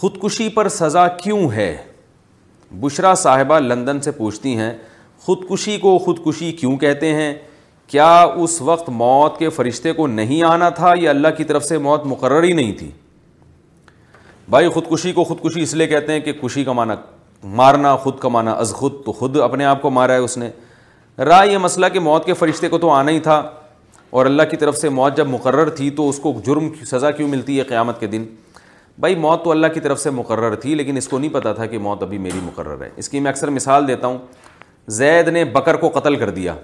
خودکشی 0.00 0.48
پر 0.56 0.68
سزا 0.68 1.06
کیوں 1.22 1.48
ہے 1.52 1.68
بشرا 2.80 3.14
صاحبہ 3.22 3.58
لندن 3.60 4.00
سے 4.00 4.10
پوچھتی 4.18 4.54
ہیں 4.56 4.72
خودکشی 5.26 5.76
کو 5.82 5.96
خودکشی 6.04 6.50
کیوں 6.60 6.76
کہتے 6.78 7.12
ہیں 7.14 7.32
کیا 7.94 8.10
اس 8.44 8.60
وقت 8.68 8.88
موت 9.00 9.38
کے 9.38 9.48
فرشتے 9.58 9.92
کو 9.92 10.06
نہیں 10.06 10.42
آنا 10.50 10.68
تھا 10.78 10.92
یا 11.00 11.10
اللہ 11.10 11.34
کی 11.36 11.44
طرف 11.44 11.64
سے 11.64 11.78
موت 11.88 12.04
مقرر 12.06 12.42
ہی 12.42 12.52
نہیں 12.52 12.72
تھی 12.78 12.90
بھائی 14.54 14.68
خودکشی 14.74 15.12
کو 15.12 15.24
خودکشی 15.32 15.62
اس 15.62 15.74
لیے 15.74 15.86
کہتے 15.94 16.12
ہیں 16.12 16.20
کہ 16.28 16.32
کشی 16.42 16.64
کا 16.64 16.72
معنی 16.80 16.94
مارنا 17.62 17.96
خود 18.04 18.18
کا 18.18 18.28
معنی 18.38 18.50
از 18.56 18.72
خود 18.74 19.04
تو 19.04 19.12
خود 19.22 19.36
اپنے 19.48 19.64
آپ 19.72 19.82
کو 19.82 19.90
مارا 20.00 20.12
ہے 20.12 20.18
اس 20.28 20.38
نے 20.38 20.50
رائے 21.24 21.52
یہ 21.52 21.58
مسئلہ 21.58 21.86
کہ 21.92 22.00
موت 22.10 22.26
کے 22.26 22.34
فرشتے 22.44 22.68
کو 22.68 22.78
تو 22.86 22.90
آنا 22.90 23.10
ہی 23.12 23.20
تھا 23.28 23.42
اور 24.18 24.26
اللہ 24.26 24.42
کی 24.50 24.56
طرف 24.56 24.76
سے 24.78 24.88
موت 24.88 25.16
جب 25.16 25.28
مقرر 25.28 25.70
تھی 25.80 25.90
تو 25.96 26.08
اس 26.08 26.18
کو 26.22 26.40
جرم 26.44 26.68
سزا 26.90 27.10
کیوں 27.18 27.28
ملتی 27.28 27.58
ہے 27.58 27.64
قیامت 27.74 28.00
کے 28.00 28.06
دن 28.16 28.24
بھائی 29.00 29.14
موت 29.14 29.42
تو 29.44 29.50
اللہ 29.50 29.66
کی 29.74 29.80
طرف 29.80 30.00
سے 30.00 30.10
مقرر 30.10 30.54
تھی 30.62 30.74
لیکن 30.74 30.96
اس 30.96 31.06
کو 31.08 31.18
نہیں 31.18 31.32
پتا 31.32 31.52
تھا 31.54 31.66
کہ 31.66 31.78
موت 31.78 32.02
ابھی 32.02 32.18
میری 32.18 32.38
مقرر 32.42 32.80
ہے 32.82 32.88
اس 32.96 33.08
کی 33.08 33.20
میں 33.20 33.30
اکثر 33.30 33.50
مثال 33.50 33.86
دیتا 33.88 34.06
ہوں 34.06 34.16
زید 34.96 35.28
نے 35.28 35.44
بکر 35.54 35.76
کو 35.80 35.88
قتل 35.98 36.16
کر 36.18 36.30
دیا 36.38 36.54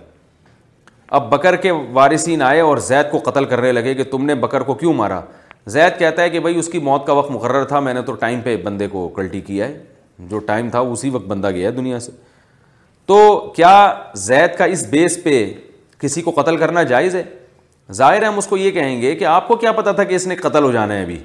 اب 1.18 1.30
بکر 1.32 1.56
کے 1.66 1.70
وارثین 1.96 2.42
آئے 2.42 2.60
اور 2.60 2.76
زید 2.86 3.10
کو 3.10 3.18
قتل 3.24 3.44
کرنے 3.52 3.70
لگے 3.72 3.94
کہ 3.94 4.04
تم 4.10 4.24
نے 4.26 4.34
بکر 4.44 4.62
کو 4.70 4.74
کیوں 4.74 4.92
مارا 4.94 5.20
زید 5.76 5.98
کہتا 5.98 6.22
ہے 6.22 6.30
کہ 6.30 6.40
بھائی 6.40 6.58
اس 6.58 6.68
کی 6.72 6.78
موت 6.88 7.06
کا 7.06 7.12
وقت 7.12 7.30
مقرر 7.30 7.64
تھا 7.64 7.80
میں 7.80 7.94
نے 7.94 8.02
تو 8.06 8.12
ٹائم 8.24 8.40
پہ 8.44 8.56
بندے 8.64 8.86
کو 8.92 9.06
کلٹی 9.16 9.40
کیا 9.40 9.68
ہے 9.68 9.78
جو 10.30 10.38
ٹائم 10.46 10.70
تھا 10.70 10.78
اسی 10.94 11.10
وقت 11.10 11.26
بندہ 11.26 11.50
گیا 11.54 11.68
ہے 11.68 11.72
دنیا 11.74 12.00
سے 12.00 12.12
تو 13.06 13.20
کیا 13.56 13.70
زید 14.24 14.56
کا 14.58 14.64
اس 14.64 14.84
بیس 14.90 15.18
پہ 15.22 15.38
کسی 16.00 16.22
کو 16.22 16.30
قتل 16.40 16.56
کرنا 16.56 16.82
جائز 16.94 17.14
ہے 17.16 17.22
ظاہر 17.92 18.20
ہے 18.22 18.26
ہم 18.26 18.38
اس 18.38 18.46
کو 18.46 18.56
یہ 18.56 18.70
کہیں 18.70 19.00
گے 19.02 19.14
کہ 19.16 19.24
آپ 19.34 19.48
کو 19.48 19.56
کیا 19.56 19.72
پتا 19.72 19.92
تھا 19.92 20.04
کہ 20.04 20.14
اس 20.14 20.26
نے 20.26 20.36
قتل 20.36 20.62
ہو 20.64 20.70
جانا 20.72 20.94
ہے 20.94 21.02
ابھی 21.02 21.18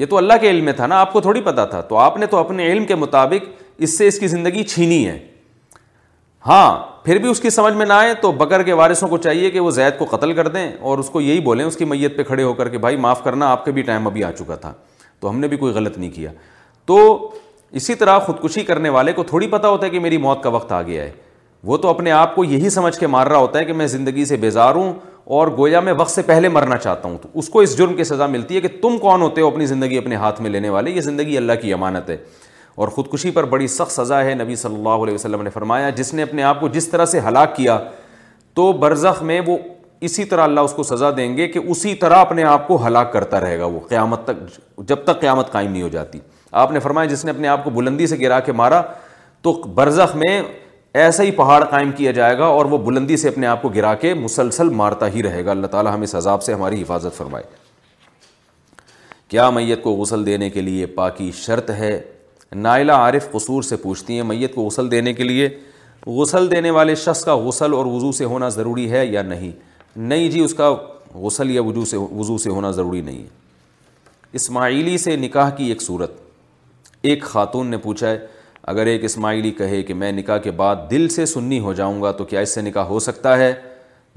یہ 0.00 0.06
تو 0.10 0.16
اللہ 0.16 0.34
کے 0.40 0.50
علم 0.50 0.64
میں 0.64 0.72
تھا 0.72 0.86
نا 0.86 0.98
آپ 1.00 1.12
کو 1.12 1.20
تھوڑی 1.20 1.40
پتہ 1.44 1.60
تھا 1.70 1.80
تو 1.88 1.96
آپ 1.98 2.16
نے 2.18 2.26
تو 2.26 2.36
اپنے 2.36 2.66
علم 2.72 2.84
کے 2.86 2.94
مطابق 2.96 3.48
اس 3.84 3.96
سے 3.98 4.06
اس 4.08 4.18
کی 4.20 4.28
زندگی 4.34 4.62
چھینی 4.68 5.04
ہے 5.06 5.18
ہاں 6.46 6.62
پھر 7.04 7.18
بھی 7.20 7.28
اس 7.30 7.40
کی 7.40 7.50
سمجھ 7.50 7.72
میں 7.74 7.86
نہ 7.86 7.92
آئے 7.92 8.14
تو 8.20 8.30
بکر 8.42 8.62
کے 8.62 8.72
وارثوں 8.80 9.08
کو 9.08 9.16
چاہیے 9.26 9.50
کہ 9.50 9.60
وہ 9.60 9.70
زید 9.78 9.98
کو 9.98 10.04
قتل 10.10 10.32
کر 10.36 10.48
دیں 10.54 10.66
اور 10.80 10.98
اس 10.98 11.10
کو 11.10 11.20
یہی 11.20 11.40
بولیں 11.48 11.64
اس 11.64 11.76
کی 11.76 11.84
میت 11.92 12.16
پہ 12.16 12.22
کھڑے 12.30 12.42
ہو 12.42 12.52
کر 12.60 12.68
کہ 12.68 12.78
بھائی 12.86 12.96
معاف 13.06 13.22
کرنا 13.24 13.50
آپ 13.52 13.64
کے 13.64 13.72
بھی 13.72 13.82
ٹائم 13.90 14.06
ابھی 14.06 14.24
آ 14.24 14.30
چکا 14.38 14.54
تھا 14.64 14.72
تو 15.20 15.30
ہم 15.30 15.40
نے 15.40 15.48
بھی 15.48 15.56
کوئی 15.56 15.72
غلط 15.74 15.98
نہیں 15.98 16.10
کیا 16.14 16.30
تو 16.86 16.98
اسی 17.80 17.94
طرح 17.94 18.18
خودکشی 18.26 18.62
کرنے 18.72 18.88
والے 18.96 19.12
کو 19.12 19.22
تھوڑی 19.32 19.46
پتا 19.56 19.68
ہوتا 19.68 19.86
ہے 19.86 19.90
کہ 19.90 20.00
میری 20.00 20.16
موت 20.28 20.42
کا 20.42 20.48
وقت 20.58 20.72
آ 20.72 20.80
گیا 20.82 21.02
ہے 21.04 21.10
وہ 21.70 21.76
تو 21.78 21.88
اپنے 21.88 22.10
آپ 22.22 22.34
کو 22.34 22.44
یہی 22.44 22.70
سمجھ 22.70 22.98
کے 22.98 23.06
مار 23.16 23.26
رہا 23.26 23.38
ہوتا 23.38 23.58
ہے 23.58 23.64
کہ 23.64 23.72
میں 23.82 23.86
زندگی 23.98 24.24
سے 24.24 24.36
بیزار 24.46 24.74
ہوں 24.74 24.92
اور 25.24 25.48
گویا 25.56 25.80
میں 25.80 25.92
وقت 25.98 26.10
سے 26.10 26.22
پہلے 26.26 26.48
مرنا 26.48 26.76
چاہتا 26.76 27.08
ہوں 27.08 27.16
تو 27.22 27.28
اس 27.38 27.48
کو 27.48 27.60
اس 27.60 27.76
جرم 27.78 27.94
کی 27.96 28.04
سزا 28.04 28.26
ملتی 28.26 28.56
ہے 28.56 28.60
کہ 28.60 28.68
تم 28.82 28.96
کون 29.00 29.22
ہوتے 29.22 29.40
ہو 29.40 29.46
اپنی 29.48 29.66
زندگی 29.66 29.98
اپنے 29.98 30.16
ہاتھ 30.16 30.40
میں 30.42 30.50
لینے 30.50 30.68
والے 30.70 30.90
یہ 30.90 31.00
زندگی 31.00 31.36
اللہ 31.36 31.52
کی 31.62 31.72
امانت 31.72 32.10
ہے 32.10 32.16
اور 32.80 32.88
خودکشی 32.88 33.30
پر 33.30 33.44
بڑی 33.52 33.66
سخت 33.68 33.92
سزا 33.92 34.22
ہے 34.24 34.34
نبی 34.34 34.56
صلی 34.56 34.74
اللہ 34.74 35.02
علیہ 35.04 35.14
وسلم 35.14 35.42
نے 35.42 35.50
فرمایا 35.50 35.90
جس 35.96 36.12
نے 36.14 36.22
اپنے 36.22 36.42
آپ 36.42 36.60
کو 36.60 36.68
جس 36.76 36.88
طرح 36.88 37.04
سے 37.14 37.20
ہلاک 37.28 37.54
کیا 37.56 37.78
تو 38.54 38.72
برزخ 38.72 39.22
میں 39.22 39.40
وہ 39.46 39.56
اسی 40.08 40.24
طرح 40.24 40.42
اللہ 40.44 40.60
اس 40.66 40.72
کو 40.74 40.82
سزا 40.82 41.10
دیں 41.16 41.36
گے 41.36 41.46
کہ 41.48 41.58
اسی 41.68 41.94
طرح 42.02 42.20
اپنے 42.20 42.42
آپ 42.50 42.66
کو 42.68 42.84
ہلاک 42.86 43.12
کرتا 43.12 43.40
رہے 43.40 43.58
گا 43.58 43.64
وہ 43.64 43.80
قیامت 43.88 44.24
تک 44.24 44.58
جب 44.88 45.02
تک 45.04 45.20
قیامت 45.20 45.50
قائم 45.52 45.70
نہیں 45.72 45.82
ہو 45.82 45.88
جاتی 45.88 46.18
آپ 46.62 46.72
نے 46.72 46.80
فرمایا 46.80 47.08
جس 47.08 47.24
نے 47.24 47.30
اپنے 47.30 47.48
آپ 47.48 47.64
کو 47.64 47.70
بلندی 47.70 48.06
سے 48.06 48.16
گرا 48.20 48.38
کے 48.46 48.52
مارا 48.60 48.80
تو 49.42 49.52
برزخ 49.74 50.16
میں 50.16 50.40
ایسا 50.98 51.22
ہی 51.22 51.30
پہاڑ 51.30 51.62
قائم 51.70 51.90
کیا 51.96 52.10
جائے 52.12 52.38
گا 52.38 52.44
اور 52.44 52.66
وہ 52.70 52.78
بلندی 52.84 53.16
سے 53.16 53.28
اپنے 53.28 53.46
آپ 53.46 53.60
کو 53.62 53.68
گرا 53.74 53.94
کے 53.94 54.12
مسلسل 54.14 54.68
مارتا 54.76 55.08
ہی 55.14 55.22
رہے 55.22 55.44
گا 55.44 55.50
اللہ 55.50 55.66
تعالیٰ 55.74 55.92
ہم 55.94 56.00
اس 56.02 56.14
عذاب 56.14 56.42
سے 56.42 56.52
ہماری 56.54 56.80
حفاظت 56.82 57.16
فرمائے 57.16 57.44
کیا 59.30 59.48
میت 59.50 59.82
کو 59.82 59.92
غسل 60.00 60.24
دینے 60.26 60.48
کے 60.50 60.60
لیے 60.60 60.86
پاکی 60.94 61.30
شرط 61.40 61.70
ہے 61.78 62.00
نائلہ 62.54 62.92
عارف 62.92 63.30
قصور 63.32 63.62
سے 63.62 63.76
پوچھتی 63.82 64.14
ہیں 64.16 64.22
میت 64.28 64.54
کو 64.54 64.64
غسل 64.66 64.90
دینے 64.90 65.12
کے 65.14 65.24
لیے 65.24 65.48
غسل 66.06 66.50
دینے 66.50 66.70
والے 66.70 66.94
شخص 67.04 67.24
کا 67.24 67.36
غسل 67.44 67.72
اور 67.74 67.86
وضو 67.86 68.10
سے 68.12 68.24
ہونا 68.24 68.48
ضروری 68.48 68.90
ہے 68.90 69.04
یا 69.06 69.22
نہیں 69.22 69.50
نہیں 69.98 70.28
جی 70.30 70.40
اس 70.40 70.54
کا 70.54 70.72
غسل 71.14 71.50
یا 71.50 71.62
وضو 71.62 71.84
سے 71.90 71.96
وضو 71.96 72.38
سے 72.38 72.50
ہونا 72.50 72.70
ضروری 72.70 73.00
نہیں 73.00 73.18
ہے 73.22 74.36
اسماعیلی 74.40 74.98
سے 74.98 75.16
نکاح 75.16 75.50
کی 75.56 75.64
ایک 75.68 75.82
صورت 75.82 76.12
ایک 77.12 77.22
خاتون 77.24 77.66
نے 77.70 77.76
پوچھا 77.82 78.08
ہے 78.10 78.18
اگر 78.68 78.86
ایک 78.86 79.04
اسماعیلی 79.04 79.50
کہے 79.58 79.82
کہ 79.82 79.94
میں 79.94 80.10
نکاح 80.12 80.38
کے 80.42 80.50
بعد 80.56 80.76
دل 80.90 81.08
سے 81.08 81.26
سنی 81.26 81.58
ہو 81.60 81.72
جاؤں 81.74 82.02
گا 82.02 82.10
تو 82.12 82.24
کیا 82.24 82.40
اس 82.40 82.54
سے 82.54 82.60
نکاح 82.62 82.84
ہو 82.86 82.98
سکتا 83.00 83.36
ہے 83.38 83.52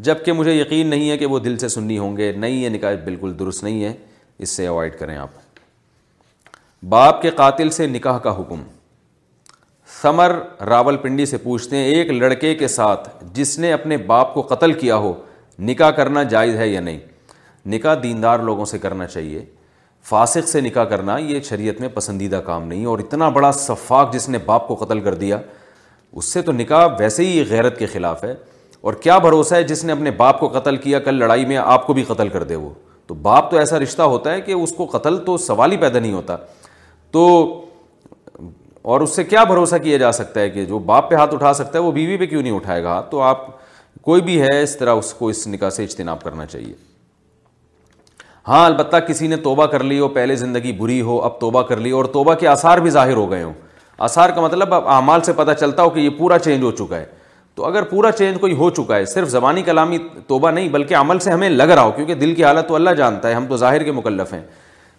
جب 0.07 0.23
کہ 0.25 0.33
مجھے 0.33 0.53
یقین 0.53 0.87
نہیں 0.87 1.09
ہے 1.09 1.17
کہ 1.17 1.25
وہ 1.25 1.39
دل 1.39 1.57
سے 1.57 1.67
سنی 1.67 1.97
ہوں 1.97 2.17
گے 2.17 2.31
نہیں 2.37 2.61
یہ 2.63 2.69
نکاح 2.69 2.91
بالکل 3.03 3.37
درست 3.39 3.63
نہیں 3.63 3.83
ہے 3.83 3.93
اس 4.39 4.49
سے 4.49 4.67
اوائڈ 4.67 4.97
کریں 4.99 5.15
آپ 5.17 5.41
باپ 6.89 7.21
کے 7.21 7.29
قاتل 7.35 7.69
سے 7.71 7.87
نکاح 7.87 8.17
کا 8.23 8.37
حکم 8.39 8.63
ثمر 10.01 10.35
راول 10.69 10.97
پنڈی 11.01 11.25
سے 11.25 11.37
پوچھتے 11.37 11.77
ہیں 11.77 11.83
ایک 11.95 12.09
لڑکے 12.11 12.53
کے 12.55 12.67
ساتھ 12.67 13.09
جس 13.33 13.57
نے 13.59 13.71
اپنے 13.73 13.97
باپ 14.11 14.33
کو 14.33 14.41
قتل 14.53 14.73
کیا 14.79 14.95
ہو 14.97 15.13
نکاح 15.69 15.91
کرنا 15.97 16.23
جائز 16.33 16.55
ہے 16.57 16.67
یا 16.67 16.79
نہیں 16.81 16.99
نکاح 17.73 17.95
دیندار 18.03 18.39
لوگوں 18.43 18.65
سے 18.65 18.79
کرنا 18.79 19.07
چاہیے 19.07 19.45
فاسق 20.09 20.47
سے 20.47 20.61
نکاح 20.61 20.83
کرنا 20.85 21.17
یہ 21.17 21.39
شریعت 21.49 21.79
میں 21.81 21.87
پسندیدہ 21.93 22.39
کام 22.45 22.63
نہیں 22.67 22.85
اور 22.93 22.99
اتنا 22.99 23.27
بڑا 23.35 23.51
صفاق 23.57 24.13
جس 24.13 24.27
نے 24.29 24.37
باپ 24.45 24.67
کو 24.67 24.75
قتل 24.85 24.99
کر 25.01 25.13
دیا 25.15 25.37
اس 26.11 26.31
سے 26.33 26.41
تو 26.47 26.51
نکاح 26.51 26.87
ویسے 26.99 27.25
ہی 27.27 27.43
غیرت 27.49 27.77
کے 27.79 27.85
خلاف 27.93 28.23
ہے 28.23 28.33
اور 28.81 28.93
کیا 29.03 29.17
بھروسہ 29.17 29.55
ہے 29.55 29.63
جس 29.63 29.83
نے 29.85 29.91
اپنے 29.91 30.11
باپ 30.17 30.39
کو 30.39 30.47
قتل 30.59 30.77
کیا 30.77 30.99
کل 30.99 31.19
لڑائی 31.19 31.45
میں 31.45 31.57
آپ 31.57 31.87
کو 31.87 31.93
بھی 31.93 32.03
قتل 32.07 32.29
کر 32.29 32.43
دے 32.51 32.55
وہ 32.55 32.69
تو 33.07 33.13
باپ 33.27 33.49
تو 33.51 33.57
ایسا 33.57 33.79
رشتہ 33.79 34.01
ہوتا 34.15 34.31
ہے 34.33 34.41
کہ 34.41 34.51
اس 34.51 34.71
کو 34.77 34.85
قتل 34.97 35.17
تو 35.25 35.37
سوال 35.45 35.71
ہی 35.71 35.77
پیدا 35.77 35.99
نہیں 35.99 36.13
ہوتا 36.13 36.37
تو 37.11 37.25
اور 38.93 39.01
اس 39.01 39.15
سے 39.15 39.23
کیا 39.23 39.43
بھروسہ 39.53 39.75
کیا 39.83 39.97
جا 39.97 40.11
سکتا 40.11 40.39
ہے 40.39 40.49
کہ 40.49 40.65
جو 40.65 40.79
باپ 40.91 41.09
پہ 41.09 41.15
ہاتھ 41.15 41.33
اٹھا 41.33 41.53
سکتا 41.53 41.77
ہے 41.79 41.83
وہ 41.83 41.91
بیوی 41.91 42.17
پہ 42.17 42.25
کیوں 42.27 42.41
نہیں 42.41 42.53
اٹھائے 42.55 42.83
گا 42.83 42.93
ہاتھ 42.93 43.09
تو 43.11 43.21
آپ 43.21 43.45
کوئی 44.01 44.21
بھی 44.21 44.41
ہے 44.41 44.61
اس 44.63 44.77
طرح 44.77 44.93
اس 44.99 45.13
کو 45.17 45.27
اس 45.29 45.47
نکاح 45.47 45.69
سے 45.79 45.83
اجتناب 45.83 46.23
کرنا 46.23 46.45
چاہیے 46.45 46.73
ہاں 48.47 48.65
البتہ 48.65 48.97
کسی 49.07 49.27
نے 49.27 49.35
توبہ 49.43 49.65
کر 49.65 49.83
لی 49.83 49.99
ہو 49.99 50.07
پہلے 50.15 50.35
زندگی 50.35 50.71
بری 50.77 50.99
ہو 51.01 51.21
اب 51.25 51.39
توبہ 51.39 51.61
کر 51.67 51.77
لی 51.79 51.91
اور 51.99 52.05
توبہ 52.13 52.33
کے 52.39 52.47
آثار 52.47 52.77
بھی 52.85 52.89
ظاہر 52.89 53.15
ہو 53.15 53.29
گئے 53.31 53.43
ہوں 53.43 53.53
آثار 54.07 54.29
کا 54.35 54.41
مطلب 54.41 54.73
اب 54.73 54.87
اعمال 54.95 55.21
سے 55.25 55.33
پتہ 55.33 55.51
چلتا 55.59 55.83
ہو 55.83 55.89
کہ 55.89 55.99
یہ 55.99 56.09
پورا 56.17 56.39
چینج 56.39 56.63
ہو 56.63 56.71
چکا 56.79 56.97
ہے 56.99 57.05
تو 57.55 57.65
اگر 57.65 57.83
پورا 57.89 58.11
چینج 58.11 58.39
کوئی 58.39 58.53
ہو 58.57 58.69
چکا 58.77 58.95
ہے 58.95 59.05
صرف 59.05 59.27
زبانی 59.29 59.61
کلامی 59.63 59.97
توبہ 60.27 60.51
نہیں 60.51 60.69
بلکہ 60.69 60.95
عمل 60.95 61.19
سے 61.25 61.31
ہمیں 61.31 61.49
لگ 61.49 61.69
رہا 61.73 61.81
ہو 61.81 61.91
کیونکہ 61.95 62.15
دل 62.23 62.33
کی 62.35 62.43
حالت 62.45 62.67
تو 62.67 62.75
اللہ 62.75 62.89
جانتا 62.97 63.29
ہے 63.29 63.33
ہم 63.33 63.45
تو 63.49 63.57
ظاہر 63.57 63.83
کے 63.83 63.91
مکلف 63.91 64.33
ہیں 64.33 64.41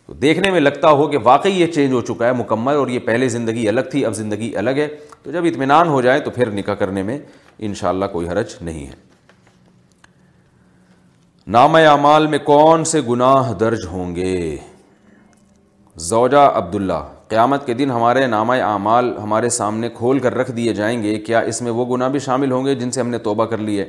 تو 0.06 0.12
دیکھنے 0.22 0.50
میں 0.50 0.60
لگتا 0.60 0.90
ہو 0.90 1.06
کہ 1.08 1.18
واقعی 1.24 1.52
یہ 1.60 1.66
چینج 1.74 1.92
ہو 1.92 2.00
چکا 2.12 2.26
ہے 2.26 2.32
مکمل 2.38 2.76
اور 2.76 2.88
یہ 2.88 2.98
پہلے 3.04 3.28
زندگی 3.28 3.68
الگ 3.68 3.88
تھی 3.90 4.04
اب 4.06 4.14
زندگی 4.14 4.54
الگ 4.58 4.70
ہے 4.78 4.88
تو 5.22 5.30
جب 5.32 5.44
اطمینان 5.50 5.88
ہو 5.88 6.00
جائے 6.02 6.20
تو 6.20 6.30
پھر 6.30 6.50
نکاح 6.54 6.74
کرنے 6.78 7.02
میں 7.02 7.18
ان 7.66 7.72
کوئی 8.12 8.28
حرج 8.28 8.54
نہیں 8.60 8.86
ہے 8.86 9.12
نام 11.52 11.74
اعمال 11.76 12.26
میں 12.26 12.38
کون 12.44 12.84
سے 12.90 13.00
گناہ 13.08 13.52
درج 13.60 13.84
ہوں 13.90 14.14
گے 14.16 14.56
زوجہ 16.04 16.38
عبداللہ 16.56 17.00
قیامت 17.28 17.66
کے 17.66 17.74
دن 17.80 17.90
ہمارے 17.90 18.26
نامہ 18.26 18.52
اعمال 18.68 19.12
ہمارے 19.22 19.48
سامنے 19.58 19.88
کھول 19.96 20.18
کر 20.26 20.34
رکھ 20.36 20.52
دیے 20.56 20.72
جائیں 20.74 21.02
گے 21.02 21.14
کیا 21.26 21.40
اس 21.52 21.60
میں 21.62 21.70
وہ 21.72 21.84
گناہ 21.94 22.08
بھی 22.10 22.18
شامل 22.26 22.52
ہوں 22.52 22.64
گے 22.66 22.74
جن 22.74 22.90
سے 22.90 23.00
ہم 23.00 23.08
نے 23.08 23.18
توبہ 23.26 23.44
کر 23.46 23.58
لی 23.66 23.78
ہے 23.80 23.84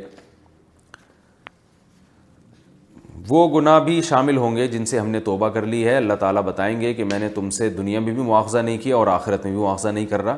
وہ 3.29 3.47
گناہ 3.59 3.79
بھی 3.83 3.99
شامل 4.09 4.37
ہوں 4.37 4.55
گے 4.55 4.67
جن 4.75 4.85
سے 4.85 4.99
ہم 4.99 5.09
نے 5.09 5.19
توبہ 5.29 5.49
کر 5.53 5.65
لی 5.65 5.83
ہے 5.87 5.95
اللہ 5.97 6.13
تعالیٰ 6.19 6.41
بتائیں 6.45 6.79
گے 6.81 6.93
کہ 6.93 7.03
میں 7.11 7.19
نے 7.19 7.29
تم 7.35 7.49
سے 7.59 7.69
دنیا 7.77 7.99
میں 7.99 8.13
بھی 8.13 8.23
مواخذہ 8.23 8.57
نہیں 8.59 8.77
کیا 8.83 8.95
اور 8.95 9.07
آخرت 9.13 9.45
میں 9.45 9.53
بھی 9.53 9.61
مواخذہ 9.61 9.89
نہیں 9.89 10.05
کر 10.09 10.23
رہا 10.23 10.35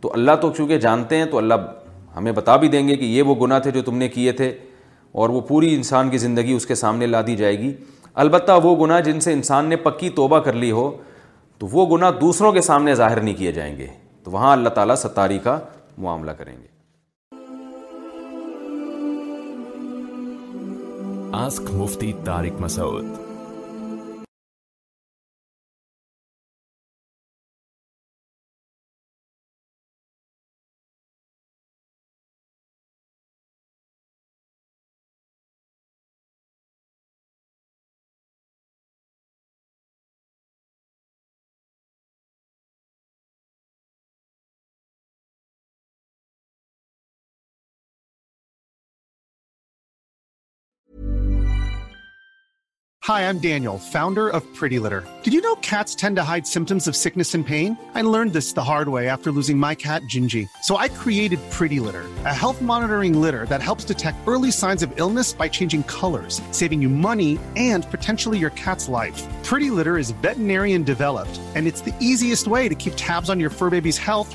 تو 0.00 0.12
اللہ 0.12 0.36
تو 0.40 0.52
چونکہ 0.56 0.78
جانتے 0.88 1.16
ہیں 1.18 1.26
تو 1.30 1.38
اللہ 1.38 1.72
ہمیں 2.16 2.32
بتا 2.32 2.56
بھی 2.56 2.68
دیں 2.68 2.86
گے 2.88 2.96
کہ 2.96 3.04
یہ 3.04 3.22
وہ 3.22 3.34
گناہ 3.46 3.58
تھے 3.58 3.70
جو 3.70 3.82
تم 3.86 3.98
نے 3.98 4.08
کیے 4.18 4.32
تھے 4.42 4.54
اور 5.22 5.28
وہ 5.34 5.40
پوری 5.48 5.74
انسان 5.74 6.08
کی 6.10 6.18
زندگی 6.22 6.52
اس 6.52 6.66
کے 6.66 6.74
سامنے 6.74 7.06
لا 7.06 7.20
دی 7.26 7.36
جائے 7.36 7.58
گی 7.58 7.72
البتہ 8.24 8.52
وہ 8.62 8.74
گناہ 8.84 9.00
جن 9.06 9.20
سے 9.26 9.32
انسان 9.32 9.68
نے 9.68 9.76
پکی 9.86 10.10
توبہ 10.18 10.38
کر 10.48 10.52
لی 10.64 10.70
ہو 10.78 10.90
تو 11.58 11.66
وہ 11.72 11.86
گناہ 11.96 12.10
دوسروں 12.20 12.52
کے 12.52 12.60
سامنے 12.68 12.94
ظاہر 13.00 13.20
نہیں 13.20 13.34
کیے 13.38 13.52
جائیں 13.58 13.76
گے 13.76 13.86
تو 14.24 14.30
وہاں 14.30 14.52
اللہ 14.52 14.68
تعالیٰ 14.78 14.96
ستاری 15.06 15.38
کا 15.48 15.58
معاملہ 16.08 16.30
کریں 16.38 16.54
گے 16.62 16.74
مفتی 21.76 22.12
مسعود 22.58 23.25
Hi, 53.06 53.28
I'm 53.28 53.38
Daniel, 53.38 53.78
founder 53.78 54.28
of 54.28 54.42
Pretty 54.52 54.80
Litter. 54.80 55.06
Did 55.22 55.32
you 55.32 55.40
know 55.40 55.54
cats 55.56 55.94
tend 55.94 56.16
to 56.16 56.24
hide 56.24 56.44
symptoms 56.44 56.88
of 56.88 56.96
sickness 56.96 57.36
and 57.36 57.46
pain? 57.46 57.78
I 57.94 58.02
learned 58.02 58.32
this 58.32 58.54
the 58.54 58.64
hard 58.64 58.88
way 58.88 59.06
after 59.06 59.30
losing 59.30 59.56
my 59.56 59.76
cat, 59.76 60.02
Gingy. 60.08 60.48
So 60.64 60.76
I 60.76 60.88
created 60.88 61.38
Pretty 61.52 61.78
Litter, 61.78 62.06
a 62.24 62.34
health 62.34 62.60
monitoring 62.60 63.20
litter 63.20 63.46
that 63.46 63.62
helps 63.62 63.84
detect 63.84 64.18
early 64.26 64.50
signs 64.50 64.82
of 64.82 64.92
illness 64.98 65.32
by 65.32 65.46
changing 65.48 65.84
colors, 65.84 66.42
saving 66.50 66.82
you 66.82 66.88
money 66.88 67.38
and 67.54 67.88
potentially 67.92 68.38
your 68.38 68.54
cat's 68.56 68.88
life. 68.88 69.22
Pretty 69.44 69.70
Litter 69.70 69.96
is 69.98 70.10
veterinarian 70.10 70.82
developed, 70.82 71.40
and 71.54 71.68
it's 71.68 71.82
the 71.82 71.96
easiest 72.00 72.48
way 72.48 72.68
to 72.68 72.74
keep 72.74 72.94
tabs 72.96 73.30
on 73.30 73.38
your 73.38 73.50
fur 73.50 73.70
baby's 73.70 73.96
health 73.96 74.34